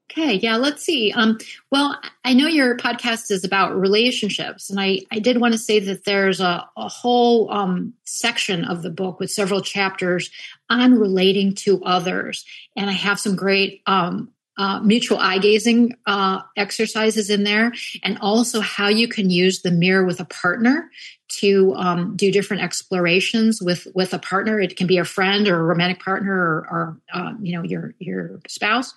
Okay, 0.09 0.35
yeah, 0.35 0.55
let's 0.55 0.83
see. 0.83 1.11
Um, 1.11 1.37
well, 1.69 1.99
I 2.23 2.33
know 2.33 2.47
your 2.47 2.77
podcast 2.77 3.29
is 3.29 3.43
about 3.43 3.75
relationships, 3.75 4.69
and 4.69 4.79
I, 4.79 5.01
I 5.11 5.19
did 5.19 5.39
want 5.39 5.53
to 5.53 5.59
say 5.59 5.79
that 5.79 6.05
there's 6.05 6.39
a, 6.39 6.65
a 6.77 6.87
whole 6.87 7.51
um, 7.51 7.93
section 8.05 8.63
of 8.63 8.83
the 8.83 8.89
book 8.89 9.19
with 9.19 9.29
several 9.29 9.61
chapters 9.61 10.31
on 10.69 10.97
relating 10.97 11.53
to 11.55 11.83
others. 11.83 12.45
And 12.75 12.89
I 12.89 12.93
have 12.93 13.19
some 13.19 13.35
great 13.35 13.81
um, 13.85 14.31
uh, 14.57 14.79
mutual 14.79 15.19
eye 15.19 15.37
gazing 15.37 15.95
uh, 16.05 16.41
exercises 16.55 17.29
in 17.29 17.43
there, 17.43 17.71
and 18.03 18.17
also 18.21 18.59
how 18.59 18.87
you 18.87 19.07
can 19.07 19.29
use 19.29 19.61
the 19.61 19.71
mirror 19.71 20.05
with 20.05 20.19
a 20.19 20.25
partner 20.25 20.89
to 21.27 21.75
um, 21.75 22.15
do 22.15 22.31
different 22.31 22.63
explorations 22.63 23.61
with 23.61 23.87
with 23.93 24.13
a 24.13 24.19
partner. 24.19 24.59
It 24.59 24.75
can 24.77 24.87
be 24.87 24.97
a 24.97 25.05
friend 25.05 25.47
or 25.47 25.59
a 25.59 25.63
romantic 25.63 26.01
partner 26.01 26.33
or, 26.33 26.67
or 26.71 27.01
uh, 27.13 27.33
you 27.41 27.55
know 27.55 27.63
your 27.63 27.93
your 27.99 28.39
spouse. 28.47 28.93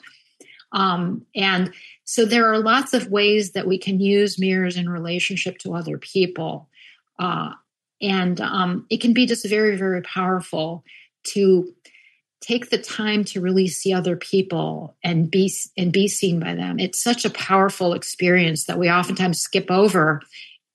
Um, 0.72 1.26
and 1.34 1.72
so 2.04 2.24
there 2.24 2.52
are 2.52 2.58
lots 2.58 2.94
of 2.94 3.08
ways 3.08 3.52
that 3.52 3.66
we 3.66 3.78
can 3.78 4.00
use 4.00 4.38
mirrors 4.38 4.76
in 4.76 4.88
relationship 4.88 5.58
to 5.58 5.74
other 5.74 5.98
people. 5.98 6.68
Uh, 7.18 7.52
and 8.00 8.40
um, 8.40 8.86
it 8.88 9.00
can 9.00 9.12
be 9.12 9.26
just 9.26 9.48
very, 9.48 9.76
very 9.76 10.02
powerful 10.02 10.84
to 11.22 11.74
take 12.40 12.70
the 12.70 12.78
time 12.78 13.24
to 13.24 13.40
really 13.40 13.68
see 13.68 13.92
other 13.92 14.16
people 14.16 14.96
and 15.04 15.30
be 15.30 15.52
and 15.76 15.92
be 15.92 16.08
seen 16.08 16.40
by 16.40 16.54
them. 16.54 16.78
It's 16.78 17.02
such 17.02 17.24
a 17.24 17.30
powerful 17.30 17.92
experience 17.92 18.64
that 18.64 18.78
we 18.78 18.90
oftentimes 18.90 19.40
skip 19.40 19.70
over 19.70 20.22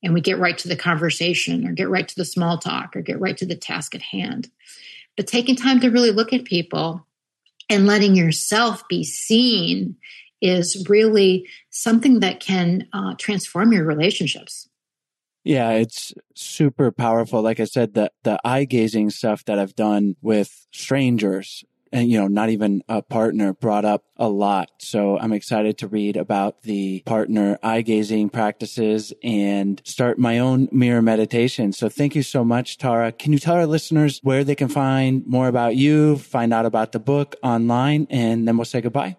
and 0.04 0.14
we 0.14 0.22
get 0.22 0.38
right 0.38 0.58
to 0.60 0.68
the 0.68 0.76
conversation 0.76 1.68
or 1.68 1.74
get 1.74 1.90
right 1.90 2.08
to 2.08 2.16
the 2.16 2.26
small 2.26 2.60
talk 2.60 2.96
or 2.96 3.02
get 3.02 3.20
right 3.20 3.38
to 3.38 3.46
the 3.46 3.56
task 3.56 3.96
at 3.96 4.04
hand. 4.04 4.50
But 5.18 5.28
taking 5.28 5.56
time 5.56 5.80
to 5.80 5.90
really 5.90 6.12
look 6.12 6.34
at 6.34 6.46
people 6.46 7.06
and 7.70 7.88
letting 7.88 8.16
yourself 8.16 8.88
be 8.88 9.04
seen 9.04 9.96
is 10.42 10.86
really 10.88 11.48
something 11.72 12.20
that 12.20 12.40
can 12.40 12.88
uh, 12.94 13.16
transform 13.18 13.74
your 13.74 13.86
relationships. 13.86 14.70
Yeah, 15.46 15.70
it's 15.72 16.14
super 16.34 16.92
powerful. 16.92 17.42
Like 17.42 17.60
I 17.60 17.66
said, 17.66 17.94
the 17.94 18.12
the 18.24 18.40
eye 18.44 18.66
gazing 18.66 19.12
stuff 19.12 19.46
that 19.46 19.60
I've 19.60 19.76
done 19.76 20.16
with 20.22 20.68
strangers 20.72 21.64
and 21.92 22.12
you 22.12 22.18
know, 22.18 22.28
not 22.28 22.50
even 22.50 22.84
a 22.90 23.02
partner 23.02 23.54
brought 23.54 23.86
up 23.86 24.04
a 24.18 24.28
lot. 24.28 24.70
So 24.80 25.18
I'm 25.18 25.32
excited 25.32 25.78
to 25.78 25.88
read 25.88 26.18
about 26.18 26.64
the 26.64 27.02
partner 27.06 27.58
eye 27.64 27.84
gazing 27.84 28.30
practices 28.30 29.14
and 29.24 29.82
start 29.86 30.20
my 30.20 30.40
own 30.40 30.68
mirror 30.72 31.02
meditation. 31.02 31.72
So 31.72 31.88
thank 31.88 32.16
you 32.16 32.24
so 32.24 32.44
much, 32.44 32.78
Tara. 32.78 33.12
Can 33.12 33.32
you 33.32 33.40
tell 33.40 33.56
our 33.56 33.68
listeners 33.68 34.20
where 34.24 34.44
they 34.44 34.56
can 34.56 34.68
find 34.68 35.26
more 35.26 35.48
about 35.48 35.76
you, 35.76 36.18
find 36.18 36.54
out 36.54 36.66
about 36.66 36.92
the 36.92 37.00
book 37.00 37.36
online, 37.44 38.08
and 38.10 38.48
then 38.48 38.58
we'll 38.58 38.66
say 38.66 38.82
goodbye? 38.82 39.16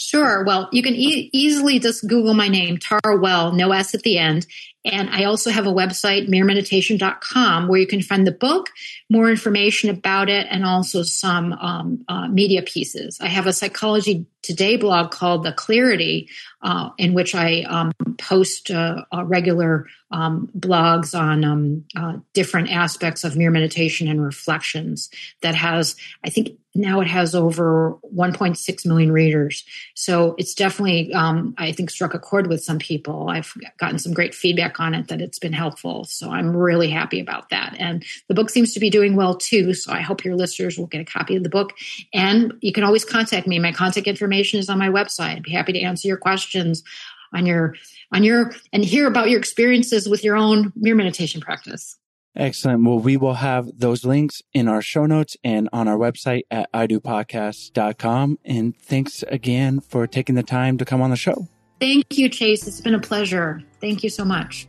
Sure. 0.00 0.44
Well, 0.44 0.68
you 0.70 0.80
can 0.80 0.94
e- 0.94 1.28
easily 1.32 1.80
just 1.80 2.06
Google 2.06 2.32
my 2.32 2.46
name, 2.46 2.78
Tara 2.78 3.18
Well, 3.18 3.52
no 3.52 3.72
S 3.72 3.96
at 3.96 4.02
the 4.02 4.16
end. 4.16 4.46
And 4.84 5.10
I 5.10 5.24
also 5.24 5.50
have 5.50 5.66
a 5.66 5.72
website, 5.72 6.28
mirrormeditation.com, 6.28 7.66
where 7.66 7.80
you 7.80 7.86
can 7.86 8.00
find 8.00 8.24
the 8.24 8.32
book, 8.32 8.70
more 9.10 9.28
information 9.28 9.90
about 9.90 10.28
it, 10.28 10.46
and 10.50 10.64
also 10.64 11.02
some 11.02 11.52
um, 11.54 12.04
uh, 12.08 12.28
media 12.28 12.62
pieces. 12.62 13.18
I 13.20 13.26
have 13.26 13.48
a 13.48 13.52
Psychology 13.52 14.24
Today 14.42 14.76
blog 14.76 15.10
called 15.10 15.42
The 15.42 15.52
Clarity, 15.52 16.28
uh, 16.62 16.90
in 16.96 17.12
which 17.12 17.34
I 17.34 17.62
um, 17.62 17.92
post 18.18 18.70
uh, 18.70 19.04
uh 19.12 19.24
regular 19.24 19.86
um, 20.10 20.50
blogs 20.58 21.18
on 21.18 21.44
um, 21.44 21.84
uh, 21.96 22.16
different 22.32 22.70
aspects 22.70 23.24
of 23.24 23.36
mirror 23.36 23.50
meditation 23.50 24.08
and 24.08 24.24
reflections 24.24 25.10
that 25.42 25.54
has, 25.54 25.96
I 26.24 26.30
think, 26.30 26.58
now 26.74 27.00
it 27.00 27.08
has 27.08 27.34
over 27.34 27.98
1.6 28.14 28.86
million 28.86 29.10
readers. 29.10 29.64
So 29.94 30.34
it's 30.38 30.54
definitely, 30.54 31.12
um, 31.12 31.54
I 31.58 31.72
think, 31.72 31.90
struck 31.90 32.14
a 32.14 32.18
chord 32.18 32.46
with 32.46 32.62
some 32.62 32.78
people. 32.78 33.28
I've 33.28 33.52
gotten 33.78 33.98
some 33.98 34.12
great 34.12 34.34
feedback 34.34 34.78
on 34.78 34.94
it 34.94 35.08
that 35.08 35.20
it's 35.20 35.40
been 35.40 35.52
helpful. 35.52 36.04
So 36.04 36.30
I'm 36.30 36.56
really 36.56 36.88
happy 36.88 37.20
about 37.20 37.50
that. 37.50 37.74
And 37.78 38.04
the 38.28 38.34
book 38.34 38.48
seems 38.48 38.74
to 38.74 38.80
be 38.80 38.90
doing 38.90 39.16
well 39.16 39.34
too. 39.34 39.74
So 39.74 39.92
I 39.92 40.00
hope 40.00 40.24
your 40.24 40.36
listeners 40.36 40.78
will 40.78 40.86
get 40.86 41.00
a 41.00 41.04
copy 41.04 41.36
of 41.36 41.42
the 41.42 41.48
book. 41.48 41.72
And 42.14 42.54
you 42.60 42.72
can 42.72 42.84
always 42.84 43.04
contact 43.04 43.46
me. 43.46 43.58
My 43.58 43.72
contact 43.72 44.06
information 44.06 44.60
is 44.60 44.68
on 44.68 44.78
my 44.78 44.88
website. 44.88 45.36
I'd 45.36 45.42
be 45.42 45.52
happy 45.52 45.72
to 45.72 45.80
answer 45.80 46.06
your 46.06 46.16
questions 46.16 46.84
on 47.32 47.46
your 47.46 47.74
on 48.12 48.24
your 48.24 48.52
and 48.72 48.84
hear 48.84 49.06
about 49.06 49.30
your 49.30 49.38
experiences 49.38 50.08
with 50.08 50.24
your 50.24 50.36
own 50.36 50.72
mirror 50.76 50.96
meditation 50.96 51.40
practice. 51.40 51.96
Excellent. 52.36 52.84
Well, 52.84 53.00
we 53.00 53.16
will 53.16 53.34
have 53.34 53.68
those 53.76 54.04
links 54.04 54.42
in 54.52 54.68
our 54.68 54.80
show 54.80 55.06
notes 55.06 55.36
and 55.42 55.68
on 55.72 55.88
our 55.88 55.96
website 55.96 56.42
at 56.50 56.70
idopodcast.com. 56.72 58.38
And 58.44 58.76
thanks 58.76 59.24
again 59.24 59.80
for 59.80 60.06
taking 60.06 60.36
the 60.36 60.44
time 60.44 60.78
to 60.78 60.84
come 60.84 61.02
on 61.02 61.10
the 61.10 61.16
show. 61.16 61.48
Thank 61.80 62.16
you, 62.16 62.28
Chase. 62.28 62.66
It's 62.66 62.80
been 62.80 62.94
a 62.94 63.00
pleasure. 63.00 63.62
Thank 63.80 64.04
you 64.04 64.10
so 64.10 64.24
much. 64.24 64.68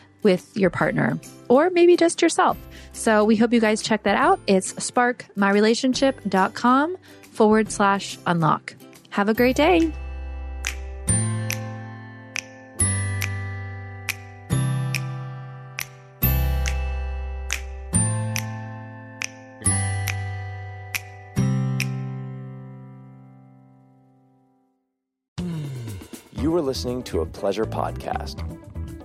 with 0.23 0.57
your 0.57 0.69
partner 0.69 1.19
or 1.47 1.69
maybe 1.69 1.95
just 1.97 2.21
yourself. 2.21 2.57
So 2.93 3.25
we 3.25 3.35
hope 3.35 3.51
you 3.53 3.59
guys 3.59 3.81
check 3.81 4.03
that 4.03 4.15
out. 4.15 4.39
It's 4.47 4.73
sparkmyrelationship.com 4.73 6.97
forward 7.31 7.71
slash 7.71 8.17
unlock. 8.25 8.75
Have 9.09 9.29
a 9.29 9.33
great 9.33 9.55
day. 9.55 9.91
You 26.33 26.49
were 26.49 26.61
listening 26.61 27.03
to 27.03 27.21
a 27.21 27.25
pleasure 27.25 27.65
podcast. 27.65 28.41